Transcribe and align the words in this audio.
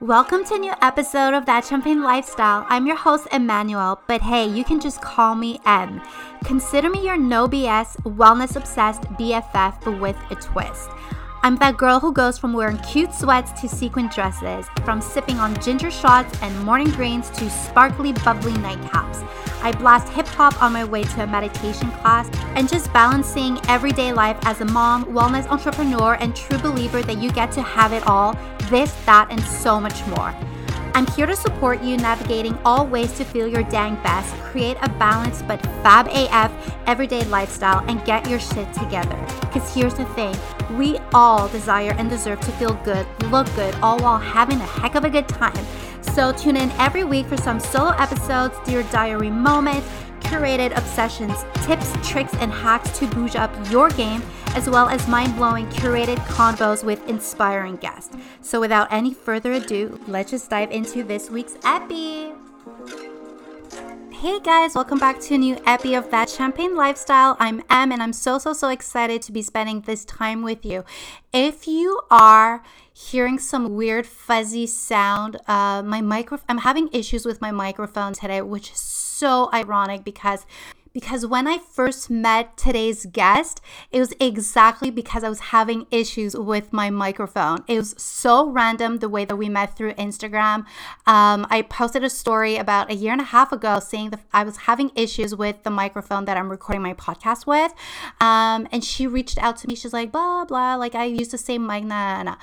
Welcome 0.00 0.44
to 0.44 0.54
a 0.54 0.58
new 0.58 0.72
episode 0.80 1.34
of 1.34 1.44
That 1.46 1.64
Champagne 1.64 2.02
Lifestyle. 2.02 2.64
I'm 2.68 2.86
your 2.86 2.96
host, 2.96 3.26
Emmanuelle, 3.32 3.98
but 4.06 4.22
hey, 4.22 4.46
you 4.46 4.64
can 4.64 4.80
just 4.80 5.02
call 5.02 5.34
me 5.34 5.58
Emm. 5.66 6.02
Consider 6.44 6.88
me 6.88 7.04
your 7.04 7.18
no 7.18 7.48
BS, 7.48 7.96
wellness 8.04 8.56
obsessed 8.56 9.02
BFF, 9.02 9.84
but 9.84 10.00
with 10.00 10.16
a 10.30 10.36
twist. 10.36 10.88
I'm 11.42 11.56
that 11.56 11.76
girl 11.76 12.00
who 12.00 12.12
goes 12.12 12.36
from 12.36 12.52
wearing 12.52 12.78
cute 12.78 13.12
sweats 13.14 13.58
to 13.60 13.68
sequin 13.68 14.08
dresses, 14.08 14.66
from 14.84 15.00
sipping 15.00 15.38
on 15.38 15.60
ginger 15.62 15.90
shots 15.90 16.36
and 16.42 16.64
morning 16.64 16.90
greens 16.90 17.30
to 17.30 17.48
sparkly, 17.48 18.12
bubbly 18.12 18.52
nightcaps. 18.52 19.26
I 19.62 19.72
blast 19.72 20.08
hip 20.12 20.26
hop 20.26 20.60
on 20.62 20.72
my 20.72 20.84
way 20.84 21.04
to 21.04 21.22
a 21.22 21.26
meditation 21.26 21.90
class 21.92 22.28
and 22.54 22.68
just 22.68 22.92
balancing 22.92 23.60
everyday 23.68 24.12
life 24.12 24.36
as 24.42 24.60
a 24.60 24.64
mom, 24.64 25.04
wellness 25.06 25.46
entrepreneur, 25.48 26.14
and 26.14 26.34
true 26.34 26.58
believer 26.58 27.02
that 27.02 27.18
you 27.18 27.30
get 27.30 27.52
to 27.52 27.62
have 27.62 27.92
it 27.92 28.06
all 28.06 28.36
this, 28.68 28.92
that, 29.06 29.28
and 29.30 29.42
so 29.42 29.80
much 29.80 30.06
more. 30.08 30.34
I'm 30.94 31.06
here 31.12 31.26
to 31.26 31.36
support 31.36 31.80
you 31.82 31.96
navigating 31.96 32.58
all 32.64 32.84
ways 32.84 33.12
to 33.18 33.24
feel 33.24 33.46
your 33.46 33.62
dang 33.62 33.94
best, 34.02 34.34
create 34.42 34.76
a 34.82 34.88
balanced 34.88 35.46
but 35.46 35.62
fab 35.82 36.08
AF 36.08 36.52
everyday 36.86 37.24
lifestyle, 37.26 37.84
and 37.88 38.04
get 38.04 38.28
your 38.28 38.40
shit 38.40 38.72
together. 38.74 39.16
Because 39.40 39.72
here's 39.72 39.94
the 39.94 40.04
thing 40.06 40.36
we 40.70 40.98
all 41.12 41.48
desire 41.48 41.94
and 41.98 42.10
deserve 42.10 42.40
to 42.40 42.52
feel 42.52 42.74
good, 42.84 43.06
look 43.30 43.46
good, 43.54 43.74
all 43.76 43.98
while 43.98 44.18
having 44.18 44.60
a 44.60 44.66
heck 44.66 44.94
of 44.94 45.04
a 45.04 45.10
good 45.10 45.28
time. 45.28 45.64
So 46.02 46.32
tune 46.32 46.56
in 46.56 46.70
every 46.72 47.04
week 47.04 47.26
for 47.26 47.36
some 47.36 47.60
solo 47.60 47.90
episodes, 47.90 48.56
dear 48.64 48.82
diary 48.84 49.30
moments, 49.30 49.86
curated 50.20 50.76
obsessions, 50.76 51.44
tips, 51.64 51.92
tricks, 52.06 52.34
and 52.34 52.52
hacks 52.52 52.98
to 52.98 53.06
boost 53.06 53.36
up 53.36 53.50
your 53.70 53.88
game, 53.90 54.22
as 54.54 54.68
well 54.68 54.88
as 54.88 55.06
mind 55.08 55.34
blowing 55.36 55.66
curated 55.68 56.18
convos 56.26 56.84
with 56.84 57.06
inspiring 57.08 57.76
guests. 57.76 58.16
So, 58.40 58.60
without 58.60 58.92
any 58.92 59.14
further 59.14 59.52
ado, 59.52 60.00
let's 60.06 60.30
just 60.30 60.50
dive 60.50 60.70
into 60.70 61.02
this 61.02 61.30
week's 61.30 61.56
epi. 61.64 62.37
Hey 64.20 64.40
guys, 64.40 64.74
welcome 64.74 64.98
back 64.98 65.20
to 65.20 65.36
a 65.36 65.38
new 65.38 65.56
epi 65.64 65.94
of 65.94 66.10
That 66.10 66.28
Champagne 66.28 66.74
Lifestyle. 66.74 67.36
I'm 67.38 67.62
Emm 67.62 67.92
and 67.92 68.02
I'm 68.02 68.12
so, 68.12 68.36
so, 68.38 68.52
so 68.52 68.68
excited 68.68 69.22
to 69.22 69.30
be 69.30 69.42
spending 69.42 69.82
this 69.82 70.04
time 70.04 70.42
with 70.42 70.64
you. 70.64 70.84
If 71.32 71.68
you 71.68 72.00
are 72.10 72.64
hearing 72.92 73.38
some 73.38 73.76
weird 73.76 74.08
fuzzy 74.08 74.66
sound, 74.66 75.36
uh, 75.46 75.84
my 75.84 76.00
micro 76.00 76.40
I'm 76.48 76.58
having 76.58 76.88
issues 76.92 77.24
with 77.24 77.40
my 77.40 77.52
microphone 77.52 78.12
today, 78.12 78.42
which 78.42 78.72
is 78.72 78.80
so 78.80 79.50
ironic 79.54 80.02
because 80.02 80.46
because 80.92 81.26
when 81.26 81.46
I 81.46 81.58
first 81.58 82.10
met 82.10 82.56
today's 82.56 83.06
guest, 83.06 83.60
it 83.90 84.00
was 84.00 84.12
exactly 84.20 84.90
because 84.90 85.24
I 85.24 85.28
was 85.28 85.40
having 85.40 85.86
issues 85.90 86.36
with 86.36 86.72
my 86.72 86.90
microphone. 86.90 87.64
It 87.66 87.78
was 87.78 87.94
so 87.98 88.48
random 88.48 88.98
the 88.98 89.08
way 89.08 89.24
that 89.24 89.36
we 89.36 89.48
met 89.48 89.76
through 89.76 89.94
Instagram. 89.94 90.64
Um, 91.06 91.46
I 91.50 91.66
posted 91.68 92.04
a 92.04 92.10
story 92.10 92.56
about 92.56 92.90
a 92.90 92.94
year 92.94 93.12
and 93.12 93.20
a 93.20 93.24
half 93.24 93.52
ago 93.52 93.80
saying 93.80 94.10
that 94.10 94.20
I 94.32 94.44
was 94.44 94.58
having 94.58 94.90
issues 94.94 95.34
with 95.34 95.62
the 95.62 95.70
microphone 95.70 96.24
that 96.24 96.36
I'm 96.36 96.50
recording 96.50 96.82
my 96.82 96.94
podcast 96.94 97.46
with. 97.46 97.72
Um, 98.20 98.66
and 98.72 98.82
she 98.84 99.06
reached 99.06 99.38
out 99.38 99.56
to 99.58 99.68
me. 99.68 99.74
She's 99.74 99.92
like, 99.92 100.12
blah, 100.12 100.44
blah, 100.44 100.76
like 100.76 100.94
I 100.94 101.04
use 101.04 101.28
the 101.28 101.38
same 101.38 101.66
mic. 101.66 101.84
Nah, 101.84 102.22
nah. 102.22 102.36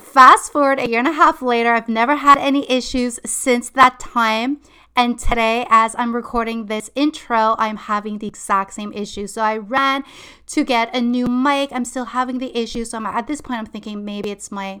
Fast 0.00 0.52
forward 0.52 0.78
a 0.78 0.88
year 0.88 1.00
and 1.00 1.08
a 1.08 1.12
half 1.12 1.42
later, 1.42 1.72
I've 1.74 1.88
never 1.88 2.16
had 2.16 2.38
any 2.38 2.70
issues 2.70 3.18
since 3.24 3.70
that 3.70 3.98
time. 3.98 4.60
And 4.98 5.16
today, 5.16 5.64
as 5.70 5.94
I'm 5.96 6.12
recording 6.12 6.66
this 6.66 6.90
intro, 6.96 7.54
I'm 7.56 7.76
having 7.76 8.18
the 8.18 8.26
exact 8.26 8.74
same 8.74 8.92
issue. 8.92 9.28
So 9.28 9.42
I 9.42 9.58
ran 9.58 10.02
to 10.46 10.64
get 10.64 10.92
a 10.92 11.00
new 11.00 11.28
mic. 11.28 11.70
I'm 11.70 11.84
still 11.84 12.06
having 12.06 12.38
the 12.38 12.50
issue. 12.58 12.84
So 12.84 12.96
I'm, 12.96 13.06
at 13.06 13.28
this 13.28 13.40
point, 13.40 13.60
I'm 13.60 13.66
thinking 13.66 14.04
maybe 14.04 14.30
it's 14.32 14.50
my 14.50 14.80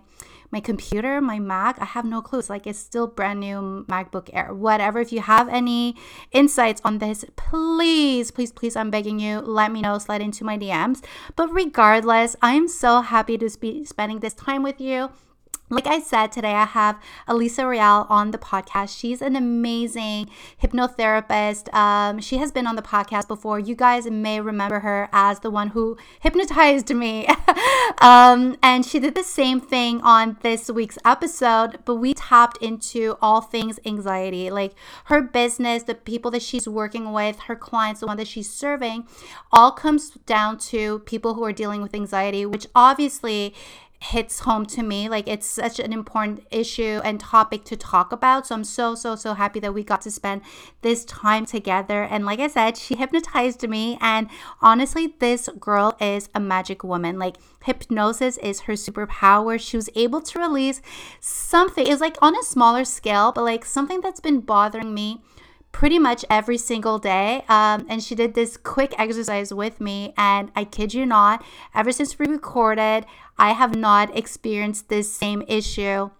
my 0.50 0.58
computer, 0.58 1.20
my 1.20 1.38
Mac. 1.38 1.80
I 1.80 1.84
have 1.84 2.04
no 2.04 2.20
clue. 2.20 2.40
It's 2.40 2.50
like 2.50 2.66
it's 2.66 2.80
still 2.80 3.06
brand 3.06 3.38
new 3.38 3.84
MacBook 3.88 4.28
Air. 4.32 4.52
Whatever. 4.52 4.98
If 4.98 5.12
you 5.12 5.20
have 5.20 5.48
any 5.50 5.94
insights 6.32 6.80
on 6.84 6.98
this, 6.98 7.24
please, 7.36 8.32
please, 8.32 8.50
please, 8.50 8.74
I'm 8.74 8.90
begging 8.90 9.20
you, 9.20 9.38
let 9.38 9.70
me 9.70 9.82
know. 9.82 9.98
Slide 9.98 10.22
into 10.22 10.42
my 10.42 10.58
DMs. 10.58 11.04
But 11.36 11.54
regardless, 11.54 12.34
I'm 12.42 12.66
so 12.66 13.02
happy 13.02 13.38
to 13.38 13.56
be 13.60 13.84
spending 13.84 14.18
this 14.18 14.34
time 14.34 14.64
with 14.64 14.80
you. 14.80 15.10
Like 15.70 15.86
I 15.86 16.00
said, 16.00 16.32
today 16.32 16.54
I 16.54 16.64
have 16.64 16.98
Elisa 17.26 17.66
Reale 17.66 18.06
on 18.08 18.30
the 18.30 18.38
podcast. 18.38 18.98
She's 18.98 19.20
an 19.20 19.36
amazing 19.36 20.30
hypnotherapist. 20.62 21.72
Um, 21.74 22.20
she 22.20 22.38
has 22.38 22.50
been 22.50 22.66
on 22.66 22.76
the 22.76 22.82
podcast 22.82 23.28
before. 23.28 23.58
You 23.58 23.74
guys 23.74 24.10
may 24.10 24.40
remember 24.40 24.80
her 24.80 25.10
as 25.12 25.40
the 25.40 25.50
one 25.50 25.68
who 25.68 25.98
hypnotized 26.20 26.88
me. 26.94 27.28
um, 27.98 28.56
and 28.62 28.86
she 28.86 28.98
did 28.98 29.14
the 29.14 29.22
same 29.22 29.60
thing 29.60 30.00
on 30.00 30.38
this 30.40 30.70
week's 30.70 30.96
episode, 31.04 31.80
but 31.84 31.96
we 31.96 32.14
tapped 32.14 32.56
into 32.62 33.18
all 33.20 33.42
things 33.42 33.78
anxiety 33.84 34.48
like 34.50 34.74
her 35.04 35.20
business, 35.20 35.82
the 35.82 35.94
people 35.94 36.30
that 36.30 36.40
she's 36.40 36.66
working 36.66 37.12
with, 37.12 37.40
her 37.40 37.56
clients, 37.56 38.00
the 38.00 38.06
one 38.06 38.16
that 38.16 38.26
she's 38.26 38.50
serving, 38.50 39.06
all 39.52 39.70
comes 39.72 40.12
down 40.24 40.56
to 40.56 41.00
people 41.00 41.34
who 41.34 41.44
are 41.44 41.52
dealing 41.52 41.82
with 41.82 41.94
anxiety, 41.94 42.46
which 42.46 42.66
obviously 42.74 43.54
hits 44.00 44.40
home 44.40 44.64
to 44.66 44.82
me. 44.82 45.08
Like 45.08 45.26
it's 45.26 45.46
such 45.46 45.80
an 45.80 45.92
important 45.92 46.46
issue 46.50 47.00
and 47.04 47.18
topic 47.18 47.64
to 47.64 47.76
talk 47.76 48.12
about. 48.12 48.46
So 48.46 48.54
I'm 48.54 48.64
so, 48.64 48.94
so, 48.94 49.16
so 49.16 49.34
happy 49.34 49.60
that 49.60 49.74
we 49.74 49.82
got 49.82 50.02
to 50.02 50.10
spend 50.10 50.42
this 50.82 51.04
time 51.04 51.46
together. 51.46 52.04
And 52.04 52.24
like 52.24 52.38
I 52.38 52.48
said, 52.48 52.76
she 52.76 52.96
hypnotized 52.96 53.68
me. 53.68 53.98
And 54.00 54.28
honestly, 54.62 55.14
this 55.18 55.48
girl 55.58 55.96
is 56.00 56.28
a 56.34 56.40
magic 56.40 56.84
woman. 56.84 57.18
Like 57.18 57.36
hypnosis 57.64 58.38
is 58.38 58.60
her 58.60 58.74
superpower. 58.74 59.60
She 59.60 59.76
was 59.76 59.90
able 59.94 60.20
to 60.20 60.38
release 60.38 60.80
something, 61.20 61.86
it's 61.86 62.00
like 62.00 62.16
on 62.22 62.38
a 62.38 62.42
smaller 62.42 62.84
scale, 62.84 63.32
but 63.32 63.44
like 63.44 63.64
something 63.64 64.00
that's 64.00 64.20
been 64.20 64.40
bothering 64.40 64.94
me 64.94 65.22
pretty 65.78 65.96
much 65.96 66.24
every 66.28 66.58
single 66.58 66.98
day. 66.98 67.44
Um, 67.48 67.86
and 67.88 68.02
she 68.02 68.16
did 68.16 68.34
this 68.34 68.56
quick 68.56 68.98
exercise 68.98 69.54
with 69.54 69.80
me. 69.80 70.12
And 70.16 70.50
I 70.56 70.64
kid 70.64 70.92
you 70.92 71.06
not, 71.06 71.44
ever 71.72 71.92
since 71.92 72.18
we 72.18 72.26
recorded, 72.26 73.06
I 73.38 73.52
have 73.52 73.76
not 73.76 74.16
experienced 74.16 74.88
this 74.88 75.14
same 75.14 75.44
issue 75.46 76.10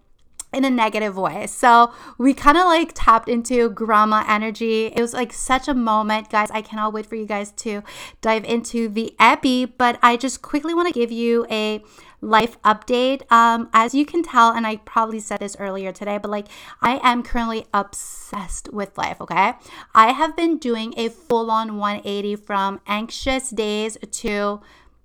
in 0.53 0.63
a 0.63 0.69
negative 0.69 1.17
way. 1.17 1.45
So 1.45 1.91
we 2.17 2.33
kind 2.33 2.57
of 2.57 2.67
like 2.67 2.91
tapped 2.95 3.27
into 3.27 3.69
grandma 3.71 4.23
energy. 4.29 4.85
It 4.85 5.01
was 5.01 5.13
like 5.13 5.33
such 5.33 5.67
a 5.67 5.73
moment, 5.73 6.29
guys. 6.29 6.49
I 6.51 6.61
cannot 6.61 6.93
wait 6.93 7.05
for 7.05 7.15
you 7.15 7.25
guys 7.25 7.51
to 7.63 7.83
dive 8.21 8.45
into 8.45 8.87
the 8.87 9.13
epi, 9.19 9.65
but 9.65 9.99
I 10.01 10.15
just 10.15 10.41
quickly 10.41 10.73
want 10.73 10.87
to 10.87 10.97
give 10.97 11.11
you 11.11 11.45
a 11.51 11.83
life 12.21 12.61
update. 12.63 13.29
Um, 13.31 13.69
as 13.73 13.93
you 13.93 14.05
can 14.05 14.23
tell, 14.23 14.51
and 14.51 14.65
I 14.67 14.77
probably 14.77 15.19
said 15.19 15.39
this 15.39 15.55
earlier 15.59 15.91
today, 15.91 16.17
but 16.17 16.31
like 16.31 16.47
I 16.81 16.99
am 17.03 17.23
currently 17.23 17.65
obsessed 17.73 18.71
with 18.73 18.97
life, 18.97 19.21
okay? 19.21 19.53
I 19.93 20.11
have 20.11 20.35
been 20.35 20.57
doing 20.57 20.93
a 20.97 21.09
full 21.09 21.49
on 21.51 21.77
180 21.77 22.35
from 22.35 22.81
anxious 22.87 23.49
days 23.49 23.97
to 24.11 24.61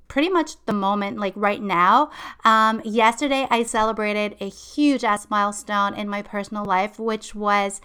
pretty 0.08 0.28
much 0.28 0.64
the 0.66 0.72
moment, 0.72 1.19
like 1.19 1.32
right 1.36 1.62
now. 1.62 2.10
Um, 2.44 2.80
yesterday, 2.84 3.46
I 3.50 3.62
celebrated 3.62 4.36
a 4.41 4.48
huge 4.48 5.02
ass 5.04 5.28
milestone 5.31 5.94
in 5.94 6.08
my 6.08 6.22
personal 6.22 6.64
life, 6.64 6.98
which 6.98 7.34
was 7.34 7.81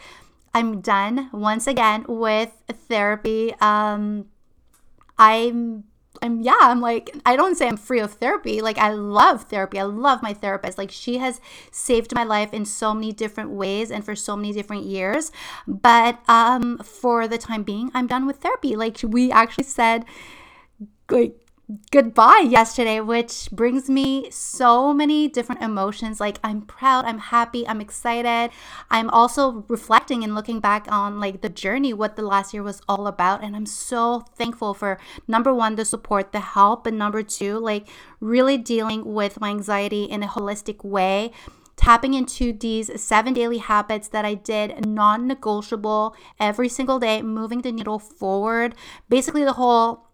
I'm 0.53 0.81
done 0.81 1.29
once 1.31 1.67
again 1.67 2.05
with 2.07 2.51
therapy. 2.87 3.53
Um, 3.61 4.25
I'm 5.17 5.85
I'm 6.21 6.41
yeah, 6.41 6.57
I'm 6.61 6.81
like 6.81 7.15
I 7.25 7.35
don't 7.35 7.55
say 7.55 7.67
I'm 7.67 7.77
free 7.77 7.99
of 7.99 8.13
therapy. 8.13 8.61
Like 8.61 8.77
I 8.77 8.91
love 8.91 9.43
therapy. 9.43 9.79
I 9.79 9.83
love 9.83 10.21
my 10.21 10.33
therapist. 10.33 10.77
Like 10.77 10.91
she 10.91 11.17
has 11.17 11.39
saved 11.71 12.13
my 12.15 12.23
life 12.23 12.53
in 12.53 12.65
so 12.65 12.93
many 12.93 13.11
different 13.11 13.51
ways 13.51 13.91
and 13.91 14.03
for 14.03 14.15
so 14.15 14.35
many 14.35 14.53
different 14.53 14.85
years. 14.85 15.31
But 15.67 16.19
um 16.27 16.77
for 16.79 17.27
the 17.27 17.37
time 17.37 17.63
being, 17.63 17.91
I'm 17.93 18.07
done 18.07 18.25
with 18.25 18.37
therapy. 18.37 18.75
Like 18.75 18.97
we 19.03 19.31
actually 19.31 19.65
said 19.65 20.05
like 21.09 21.35
goodbye 21.91 22.45
yesterday, 22.47 22.99
which 22.99 23.49
brings 23.51 23.89
me 23.89 24.29
so 24.31 24.93
many 24.93 25.27
different 25.27 25.61
emotions. 25.61 26.19
Like 26.19 26.39
I'm 26.43 26.61
proud, 26.61 27.05
I'm 27.05 27.19
happy, 27.19 27.67
I'm 27.67 27.79
excited. 27.79 28.51
I'm 28.89 29.09
also 29.11 29.65
reflecting 29.67 30.23
and 30.23 30.33
looking 30.33 30.59
back 30.59 30.87
on 30.89 31.19
like 31.19 31.41
the 31.41 31.49
journey, 31.49 31.93
what 31.93 32.15
the 32.15 32.23
last 32.23 32.53
year 32.53 32.63
was 32.63 32.81
all 32.89 33.05
about. 33.05 33.43
And 33.43 33.55
I'm 33.55 33.67
so 33.67 34.21
thankful 34.35 34.73
for 34.73 34.99
number 35.27 35.53
one, 35.53 35.75
the 35.75 35.85
support, 35.85 36.31
the 36.31 36.39
help, 36.39 36.87
and 36.87 36.97
number 36.97 37.21
two, 37.21 37.59
like 37.59 37.87
really 38.19 38.57
dealing 38.57 39.05
with 39.05 39.39
my 39.39 39.49
anxiety 39.49 40.05
in 40.05 40.23
a 40.23 40.27
holistic 40.27 40.83
way 40.83 41.31
tapping 41.75 42.13
into 42.13 42.51
these 42.51 43.01
seven 43.01 43.33
daily 43.33 43.59
habits 43.59 44.09
that 44.09 44.25
I 44.25 44.33
did 44.33 44.85
non 44.85 45.27
negotiable 45.27 46.13
every 46.37 46.67
single 46.67 46.99
day, 46.99 47.21
moving 47.21 47.61
the 47.61 47.71
needle 47.71 47.99
forward. 47.99 48.75
Basically, 49.07 49.45
the 49.45 49.53
whole 49.53 50.08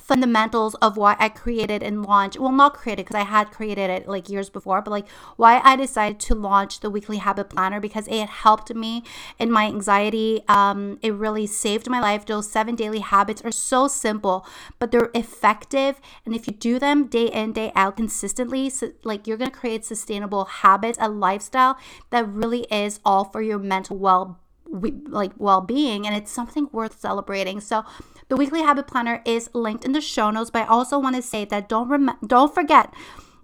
fundamentals 0.00 0.74
of 0.76 0.96
why 0.96 1.16
I 1.18 1.28
created 1.28 1.82
and 1.82 2.04
launched. 2.04 2.38
Well, 2.38 2.52
not 2.52 2.74
created 2.74 3.06
because 3.06 3.20
I 3.20 3.24
had 3.24 3.50
created 3.50 3.90
it 3.90 4.08
like 4.08 4.28
years 4.28 4.50
before, 4.50 4.82
but 4.82 4.90
like 4.90 5.08
why 5.36 5.60
I 5.64 5.76
decided 5.76 6.20
to 6.20 6.34
launch 6.34 6.80
the 6.80 6.90
weekly 6.90 7.18
habit 7.18 7.50
planner 7.50 7.80
because 7.80 8.06
it 8.08 8.28
helped 8.28 8.74
me 8.74 9.02
in 9.38 9.50
my 9.50 9.66
anxiety. 9.66 10.42
Um, 10.48 10.98
it 11.02 11.14
really 11.14 11.46
saved 11.46 11.88
my 11.88 12.00
life. 12.00 12.26
Those 12.26 12.50
seven 12.50 12.74
daily 12.74 13.00
habits 13.00 13.42
are 13.42 13.52
so 13.52 13.88
simple, 13.88 14.46
but 14.78 14.90
they're 14.90 15.10
effective. 15.14 16.00
And 16.24 16.34
if 16.34 16.46
you 16.46 16.52
do 16.52 16.78
them 16.78 17.06
day 17.06 17.26
in, 17.26 17.52
day 17.52 17.72
out 17.74 17.96
consistently, 17.96 18.70
so, 18.70 18.92
like 19.02 19.26
you're 19.26 19.36
going 19.36 19.50
to 19.50 19.56
create 19.56 19.84
sustainable 19.84 20.44
habits, 20.44 20.98
a 21.00 21.08
lifestyle 21.08 21.78
that 22.10 22.28
really 22.28 22.62
is 22.70 23.00
all 23.04 23.24
for 23.24 23.42
your 23.42 23.58
mental 23.58 23.96
well 23.96 24.40
we, 24.68 24.90
like 24.90 25.32
well-being 25.38 26.06
and 26.06 26.16
it's 26.16 26.30
something 26.30 26.68
worth 26.72 26.98
celebrating 26.98 27.60
so 27.60 27.84
the 28.28 28.36
weekly 28.36 28.62
habit 28.62 28.86
planner 28.86 29.22
is 29.24 29.50
linked 29.52 29.84
in 29.84 29.92
the 29.92 30.00
show 30.00 30.30
notes, 30.30 30.50
but 30.50 30.62
I 30.62 30.66
also 30.66 30.98
want 30.98 31.16
to 31.16 31.22
say 31.22 31.44
that 31.46 31.68
don't 31.68 31.88
rem- 31.88 32.18
don't 32.26 32.54
forget 32.54 32.92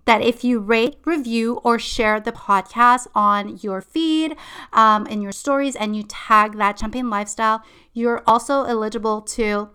that 0.05 0.23
if 0.23 0.43
you 0.43 0.59
rate, 0.59 0.97
review, 1.05 1.61
or 1.63 1.79
share 1.79 2.19
the 2.19 2.33
podcast 2.33 3.07
on 3.15 3.59
your 3.63 3.81
feed, 3.81 4.37
um, 4.73 5.07
in 5.07 5.23
your 5.23 5.33
stories, 5.33 5.77
and 5.77 5.97
you 5.97 6.03
tag 6.03 6.57
that 6.59 6.79
champagne 6.79 7.09
lifestyle, 7.09 7.63
you're 7.93 8.23
also 8.27 8.65
eligible 8.65 9.21
to 9.21 9.71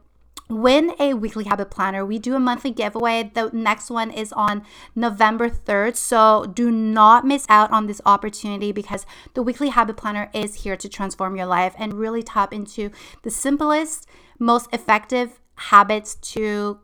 win 0.49 0.93
a 0.99 1.13
weekly 1.13 1.43
habit 1.43 1.69
planner. 1.69 2.05
We 2.05 2.19
do 2.19 2.35
a 2.35 2.39
monthly 2.39 2.71
giveaway. 2.71 3.31
The 3.33 3.49
next 3.51 3.89
one 3.89 4.11
is 4.11 4.31
on 4.33 4.63
November 4.95 5.49
3rd. 5.49 5.97
So 5.97 6.45
do 6.53 6.71
not 6.71 7.25
miss 7.25 7.45
out 7.49 7.71
on 7.71 7.87
this 7.87 8.01
opportunity 8.05 8.71
because 8.71 9.05
the 9.33 9.43
weekly 9.43 9.69
habit 9.69 9.97
planner 9.97 10.29
is 10.33 10.63
here 10.63 10.77
to 10.77 10.87
transform 10.87 11.35
your 11.35 11.45
life 11.45 11.75
and 11.77 11.93
really 11.93 12.23
tap 12.23 12.53
into 12.53 12.91
the 13.23 13.29
simplest 13.29 14.07
most 14.39 14.69
effective 14.73 15.39
habits 15.55 16.15
to 16.15 16.79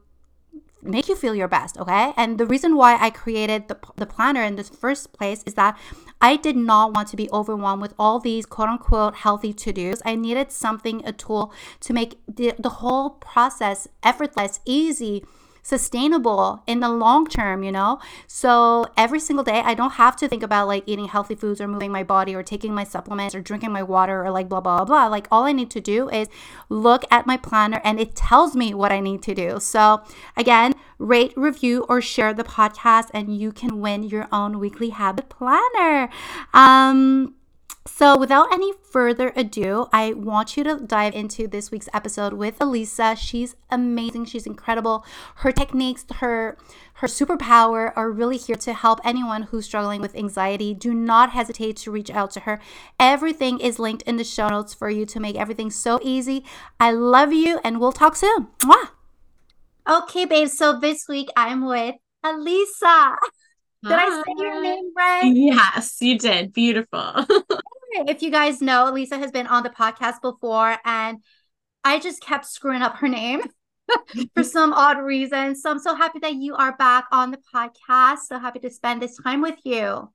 make 0.82 1.08
you 1.08 1.16
feel 1.16 1.34
your 1.34 1.48
best, 1.48 1.78
okay? 1.78 2.14
And 2.18 2.38
the 2.38 2.46
reason 2.46 2.76
why 2.76 2.98
I 3.00 3.10
created 3.10 3.68
the, 3.68 3.78
the 3.96 4.06
planner 4.06 4.44
in 4.44 4.56
the 4.56 4.64
first 4.64 5.14
place 5.14 5.44
is 5.46 5.54
that 5.54 5.78
I 6.22 6.36
did 6.36 6.56
not 6.56 6.94
want 6.94 7.08
to 7.10 7.16
be 7.16 7.30
overwhelmed 7.32 7.82
with 7.82 7.94
all 7.98 8.20
these 8.20 8.46
quote 8.46 8.70
unquote 8.70 9.16
healthy 9.16 9.54
to 9.54 9.72
dos. 9.72 10.02
I 10.06 10.16
needed 10.16 10.52
something, 10.52 11.02
a 11.06 11.14
tool 11.14 11.54
to 11.82 11.94
make 11.94 12.20
the, 12.28 12.54
the 12.60 12.70
whole 12.70 13.12
process 13.12 13.88
effortless, 14.04 14.60
easy 14.66 15.24
sustainable 15.64 16.62
in 16.68 16.82
the 16.82 16.90
long 16.90 17.26
term, 17.26 17.64
you 17.64 17.72
know? 17.72 18.00
So 18.28 18.86
every 18.96 19.20
single 19.20 19.44
day, 19.44 19.62
I 19.66 19.74
don't 19.74 19.94
have 19.94 20.16
to 20.18 20.28
think 20.28 20.44
about 20.44 20.68
like 20.68 20.84
eating 20.86 21.08
healthy 21.08 21.36
foods 21.36 21.60
or 21.60 21.68
moving 21.68 21.92
my 21.92 22.04
body 22.04 22.36
or 22.36 22.44
taking 22.44 22.76
my 22.76 22.84
supplements 22.84 23.34
or 23.34 23.42
drinking 23.42 23.72
my 23.72 23.82
water 23.82 24.24
or 24.24 24.30
like 24.30 24.50
blah, 24.50 24.62
blah, 24.62 24.86
blah. 24.86 25.08
Like 25.08 25.28
all 25.32 25.46
I 25.46 25.54
need 25.54 25.72
to 25.72 25.82
do 25.82 26.10
is 26.10 26.28
look 26.70 27.06
at 27.10 27.26
my 27.26 27.38
planner 27.38 27.82
and 27.84 28.00
it 28.00 28.16
tells 28.16 28.56
me 28.56 28.74
what 28.74 28.92
I 28.92 29.00
need 29.00 29.24
to 29.24 29.34
do. 29.34 29.60
So 29.60 30.04
again, 30.38 30.74
rate, 31.00 31.34
review, 31.36 31.86
or 31.90 32.02
share 32.02 32.34
the 32.34 32.44
podcast 32.44 33.10
and 33.14 33.36
you 33.36 33.52
can 33.52 33.80
win 33.80 34.04
your 34.04 34.28
own 34.32 34.60
weekly 34.60 34.90
habit 34.90 35.30
planner. 35.30 36.10
Um, 36.54 37.36
so, 37.86 38.18
without 38.18 38.54
any 38.54 38.72
further 38.92 39.34
ado, 39.36 39.88
I 39.92 40.14
want 40.14 40.56
you 40.56 40.64
to 40.64 40.78
dive 40.78 41.14
into 41.14 41.50
this 41.50 41.70
week's 41.70 41.90
episode 41.94 42.32
with 42.32 42.56
Elisa. 42.62 43.14
She's 43.18 43.58
amazing. 43.70 44.26
She's 44.26 44.46
incredible. 44.46 45.06
Her 45.38 45.52
techniques, 45.52 46.06
her 46.16 46.58
her 46.96 47.08
superpower 47.08 47.92
are 47.98 48.10
really 48.10 48.38
here 48.38 48.56
to 48.56 48.74
help 48.74 49.02
anyone 49.04 49.44
who's 49.44 49.66
struggling 49.66 50.00
with 50.00 50.16
anxiety. 50.16 50.74
Do 50.74 50.94
not 50.94 51.32
hesitate 51.32 51.76
to 51.78 51.92
reach 51.92 52.10
out 52.10 52.32
to 52.32 52.42
her. 52.42 52.62
Everything 52.98 53.60
is 53.60 53.80
linked 53.80 54.04
in 54.04 54.16
the 54.16 54.24
show 54.24 54.48
notes 54.48 54.74
for 54.74 54.90
you 54.90 55.06
to 55.08 55.20
make 55.20 55.36
everything 55.36 55.70
so 55.70 56.00
easy. 56.02 56.46
I 56.80 56.92
love 56.92 57.34
you 57.34 57.60
and 57.66 57.82
we'll 57.82 57.92
talk 57.92 58.16
soon. 58.16 58.48
Mwah! 58.60 58.92
Okay, 59.90 60.24
babe. 60.24 60.48
So 60.48 60.80
this 60.80 61.10
week 61.10 61.28
I'm 61.36 61.66
with 61.66 61.96
Elisa. 62.24 63.18
Did 63.84 63.92
Hi. 63.92 64.06
I 64.06 64.24
say 64.26 64.34
your 64.38 64.62
name 64.62 64.92
right? 64.96 65.32
Yes, 65.36 65.98
you 66.00 66.18
did. 66.18 66.54
Beautiful. 66.54 67.26
if 68.08 68.22
you 68.22 68.32
guys 68.32 68.62
know, 68.62 68.90
Lisa 68.92 69.18
has 69.18 69.32
been 69.32 69.48
on 69.48 69.64
the 69.64 69.70
podcast 69.70 70.22
before, 70.22 70.78
and 70.86 71.18
I 71.84 72.00
just 72.00 72.22
kept 72.22 72.46
screwing 72.46 72.82
up 72.82 72.98
her 72.98 73.10
name 73.10 73.42
for 74.36 74.44
some 74.44 74.72
odd 74.72 75.00
reason. 75.00 75.56
So 75.56 75.70
I'm 75.70 75.80
so 75.80 75.96
happy 75.96 76.20
that 76.20 76.36
you 76.36 76.56
are 76.56 76.78
back 76.78 77.08
on 77.12 77.32
the 77.32 77.40
podcast. 77.54 78.20
So 78.30 78.40
happy 78.40 78.60
to 78.60 78.70
spend 78.70 79.02
this 79.02 79.18
time 79.18 79.42
with 79.42 79.60
you. 79.66 80.10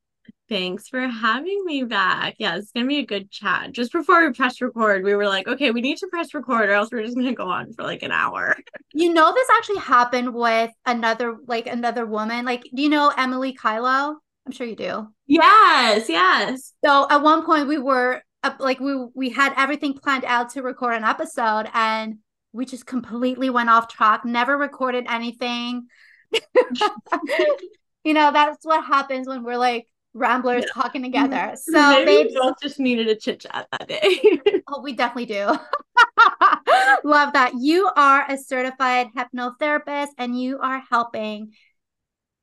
Thanks 0.49 0.89
for 0.89 1.01
having 1.07 1.63
me 1.67 1.83
back. 1.85 2.37
Yeah, 2.39 2.57
it's 2.57 2.73
gonna 2.73 2.87
be 2.87 2.99
a 2.99 3.07
good 3.07 3.31
chat. 3.31 3.73
Just 3.73 3.93
before 3.93 4.27
we 4.27 4.33
press 4.33 4.61
record, 4.63 5.05
we 5.05 5.15
were 5.15 5.27
like, 5.27 5.47
okay, 5.47 5.71
we 5.71 5.83
need 5.83 5.99
to 5.99 6.07
press 6.07 6.33
record, 6.33 6.71
or 6.71 6.73
else 6.73 6.89
we're 6.91 7.05
just 7.05 7.17
gonna 7.17 7.35
go 7.35 7.49
on 7.49 7.73
for 7.75 7.83
like 7.83 8.03
an 8.03 8.13
hour. 8.13 8.57
You 8.95 9.13
know, 9.13 9.33
this 9.35 9.49
actually 9.57 9.81
happened 9.81 10.33
with 10.33 10.71
another 10.87 11.37
like 11.47 11.67
another 11.67 12.07
woman. 12.07 12.47
Like, 12.47 12.63
do 12.75 12.83
you 12.83 12.89
know 12.89 13.13
Emily 13.17 13.53
Kylo? 13.55 14.15
I'm 14.47 14.53
sure 14.53 14.67
you 14.67 14.77
do. 14.77 15.09
Yes, 15.27 16.09
yes. 16.09 16.73
So 16.83 17.07
at 17.11 17.23
one 17.23 17.45
point 17.45 17.69
we 17.69 17.77
were 17.77 18.23
like 18.59 18.81
we 18.81 19.07
we 19.15 19.29
had 19.29 19.53
everything 19.59 19.93
planned 19.93 20.25
out 20.25 20.51
to 20.51 20.63
record 20.63 20.95
an 20.95 21.05
episode 21.05 21.69
and 21.75 22.19
we 22.53 22.65
just 22.65 22.87
completely 22.87 23.51
went 23.51 23.69
off 23.69 23.89
track, 23.89 24.25
never 24.25 24.57
recorded 24.57 25.05
anything. 25.11 25.89
you 28.05 28.15
know, 28.15 28.33
that's 28.33 28.65
what 28.65 28.83
happens 28.85 29.29
when 29.29 29.45
we're 29.45 29.59
like 29.59 29.87
ramblers 30.15 30.65
yeah. 30.67 30.83
talking 30.83 31.03
together. 31.03 31.55
So 31.69 31.91
maybe 31.91 32.05
babes, 32.07 32.35
we 32.35 32.41
both 32.41 32.61
just 32.63 32.81
needed 32.81 33.09
a 33.09 33.15
chit 33.15 33.41
chat 33.41 33.69
that 33.73 33.89
day. 33.89 34.21
oh, 34.69 34.81
we 34.81 34.93
definitely 34.93 35.27
do. 35.27 35.47
Love 37.05 37.33
that. 37.35 37.53
You 37.59 37.91
are 37.97 38.31
a 38.31 38.39
certified 38.39 39.09
hypnotherapist 39.17 40.09
and 40.19 40.41
you 40.41 40.59
are 40.59 40.83
helping 40.91 41.53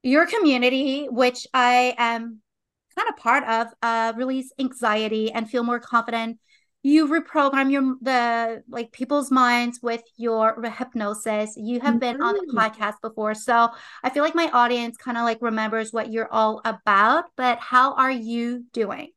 your 0.04 0.28
community, 0.28 1.08
which 1.10 1.48
I 1.54 1.96
am 1.98 2.42
kind 2.96 3.10
of 3.10 3.18
part 3.18 3.44
of, 3.44 3.68
uh, 3.82 4.14
release 4.16 4.52
anxiety 4.60 5.32
and 5.32 5.50
feel 5.50 5.64
more 5.64 5.80
confident. 5.80 6.40
You 6.86 7.08
reprogram 7.08 7.72
your 7.72 7.96
the 8.00 8.62
like 8.70 8.92
people's 8.92 9.32
minds 9.32 9.80
with 9.82 10.04
your 10.18 10.62
hypnosis. 10.62 11.56
You 11.58 11.80
have 11.80 12.00
been 12.00 12.22
on 12.22 12.36
the 12.36 12.42
mm-hmm. 12.42 12.60
podcast 12.60 13.02
before, 13.02 13.34
so 13.34 13.70
I 14.04 14.12
feel 14.12 14.24
like 14.24 14.36
my 14.36 14.52
audience 14.54 14.96
kind 14.96 15.18
of 15.18 15.24
like 15.24 15.40
remembers 15.42 15.92
what 15.92 16.12
you're 16.12 16.32
all 16.32 16.62
about. 16.64 17.24
But 17.36 17.58
how 17.58 17.96
are 17.96 18.12
you 18.12 18.66
doing? 18.72 19.10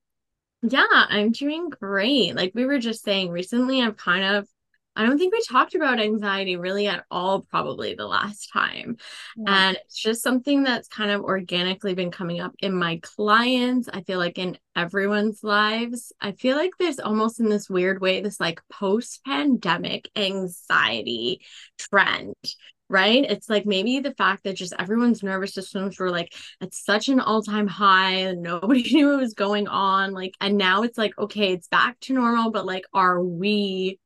Yeah, 0.62 0.86
I'm 0.90 1.30
doing 1.30 1.68
great. 1.68 2.34
Like 2.34 2.52
we 2.54 2.64
were 2.64 2.78
just 2.78 3.04
saying 3.04 3.28
recently, 3.28 3.82
I've 3.82 3.98
kind 3.98 4.24
of 4.24 4.48
I 4.98 5.06
don't 5.06 5.16
think 5.16 5.32
we 5.32 5.40
talked 5.48 5.76
about 5.76 6.00
anxiety 6.00 6.56
really 6.56 6.88
at 6.88 7.04
all, 7.08 7.42
probably 7.42 7.94
the 7.94 8.06
last 8.06 8.50
time. 8.52 8.96
Yeah. 9.36 9.44
And 9.46 9.76
it's 9.76 9.96
just 9.96 10.24
something 10.24 10.64
that's 10.64 10.88
kind 10.88 11.12
of 11.12 11.22
organically 11.22 11.94
been 11.94 12.10
coming 12.10 12.40
up 12.40 12.52
in 12.58 12.74
my 12.74 12.98
clients. 13.00 13.88
I 13.92 14.02
feel 14.02 14.18
like 14.18 14.38
in 14.38 14.58
everyone's 14.74 15.44
lives. 15.44 16.12
I 16.20 16.32
feel 16.32 16.56
like 16.56 16.72
there's 16.80 16.98
almost 16.98 17.38
in 17.38 17.48
this 17.48 17.70
weird 17.70 18.00
way, 18.00 18.20
this 18.20 18.40
like 18.40 18.60
post 18.72 19.24
pandemic 19.24 20.10
anxiety 20.16 21.42
trend 21.78 22.34
right? 22.90 23.24
It's 23.28 23.50
like 23.50 23.66
maybe 23.66 24.00
the 24.00 24.14
fact 24.14 24.44
that 24.44 24.56
just 24.56 24.72
everyone's 24.78 25.22
nervous 25.22 25.52
systems 25.52 25.98
were 25.98 26.10
like 26.10 26.34
at 26.62 26.72
such 26.72 27.08
an 27.08 27.20
all 27.20 27.42
time 27.42 27.66
high 27.66 28.12
and 28.12 28.42
nobody 28.42 28.82
knew 28.94 29.10
what 29.10 29.20
was 29.20 29.34
going 29.34 29.68
on. 29.68 30.12
Like, 30.12 30.34
and 30.40 30.56
now 30.56 30.82
it's 30.82 30.96
like, 30.96 31.12
okay, 31.18 31.52
it's 31.52 31.68
back 31.68 32.00
to 32.00 32.14
normal, 32.14 32.50
but 32.50 32.64
like, 32.64 32.84
are 32.94 33.22
we 33.22 33.98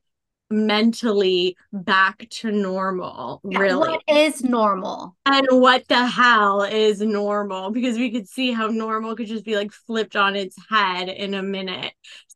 mentally 0.53 1.57
back 1.73 2.29
to 2.31 2.53
normal 2.53 3.41
yeah, 3.45 3.59
really. 3.59 3.79
what 3.79 4.03
is 4.07 4.45
normal? 4.45 5.17
And 5.27 5.47
what 5.51 5.89
the 5.89 6.07
hell 6.07 6.63
is 6.63 7.01
normal? 7.01 7.71
Because 7.71 7.97
we 7.97 8.11
could 8.11 8.29
see 8.29 8.53
how 8.53 8.69
normal 8.69 9.17
could 9.17 9.27
just 9.27 9.45
be 9.45 9.57
like 9.57 9.73
flipped 9.73 10.17
on 10.17 10.37
its 10.37 10.57
head 10.69 11.09
in 11.09 11.35
a 11.35 11.43
minute. 11.43 11.93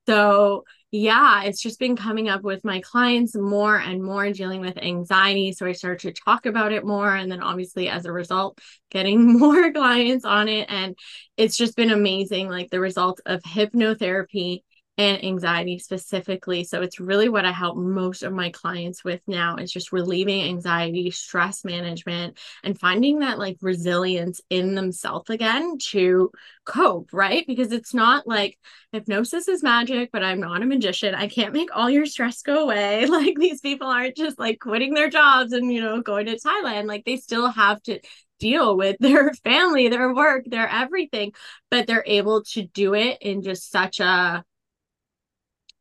So 0.06 0.64
yeah 0.92 1.42
it's 1.42 1.60
just 1.60 1.80
been 1.80 1.96
coming 1.96 2.28
up 2.28 2.42
with 2.42 2.64
my 2.64 2.80
clients 2.80 3.34
more 3.36 3.76
and 3.76 4.02
more 4.02 4.32
dealing 4.32 4.60
with 4.60 4.78
anxiety. 4.78 5.52
So 5.52 5.66
i 5.66 5.72
started 5.72 6.14
to 6.14 6.22
talk 6.22 6.46
about 6.46 6.72
it 6.72 6.86
more 6.86 7.14
and 7.14 7.30
then 7.30 7.42
obviously 7.42 7.88
as 7.88 8.06
a 8.06 8.12
result 8.12 8.58
getting 8.90 9.38
more 9.38 9.72
clients 9.72 10.24
on 10.24 10.48
it. 10.48 10.66
And 10.70 10.96
it's 11.36 11.56
just 11.56 11.76
been 11.76 11.90
amazing 11.90 12.48
like 12.48 12.70
the 12.70 12.80
result 12.80 13.20
of 13.26 13.42
hypnotherapy 13.42 14.62
and 14.98 15.22
anxiety 15.22 15.78
specifically. 15.78 16.64
So 16.64 16.80
it's 16.80 16.98
really 16.98 17.28
what 17.28 17.44
I 17.44 17.52
help 17.52 17.76
most 17.76 18.22
of 18.22 18.32
my 18.32 18.50
clients 18.50 19.04
with 19.04 19.20
now 19.26 19.56
is 19.56 19.70
just 19.70 19.92
relieving 19.92 20.42
anxiety, 20.42 21.10
stress 21.10 21.64
management, 21.64 22.38
and 22.64 22.78
finding 22.78 23.18
that 23.18 23.38
like 23.38 23.58
resilience 23.60 24.40
in 24.48 24.74
themselves 24.74 25.28
again 25.28 25.76
to 25.90 26.30
cope, 26.64 27.10
right? 27.12 27.46
Because 27.46 27.72
it's 27.72 27.92
not 27.92 28.26
like 28.26 28.58
hypnosis 28.92 29.48
is 29.48 29.62
magic, 29.62 30.10
but 30.12 30.24
I'm 30.24 30.40
not 30.40 30.62
a 30.62 30.66
magician. 30.66 31.14
I 31.14 31.28
can't 31.28 31.52
make 31.52 31.74
all 31.76 31.90
your 31.90 32.06
stress 32.06 32.42
go 32.42 32.64
away. 32.64 33.06
Like 33.16 33.36
these 33.38 33.60
people 33.62 33.86
aren't 33.86 34.16
just 34.16 34.38
like 34.38 34.58
quitting 34.60 34.92
their 34.92 35.08
jobs 35.08 35.52
and, 35.52 35.72
you 35.72 35.80
know, 35.80 36.02
going 36.02 36.26
to 36.26 36.36
Thailand. 36.36 36.86
Like 36.86 37.04
they 37.06 37.16
still 37.16 37.48
have 37.48 37.82
to 37.84 37.98
deal 38.38 38.76
with 38.76 38.96
their 39.00 39.32
family, 39.32 39.88
their 39.88 40.12
work, 40.14 40.44
their 40.46 40.68
everything, 40.68 41.32
but 41.70 41.86
they're 41.86 42.04
able 42.06 42.42
to 42.52 42.62
do 42.62 42.94
it 42.94 43.18
in 43.22 43.42
just 43.42 43.70
such 43.70 44.00
a 44.00 44.44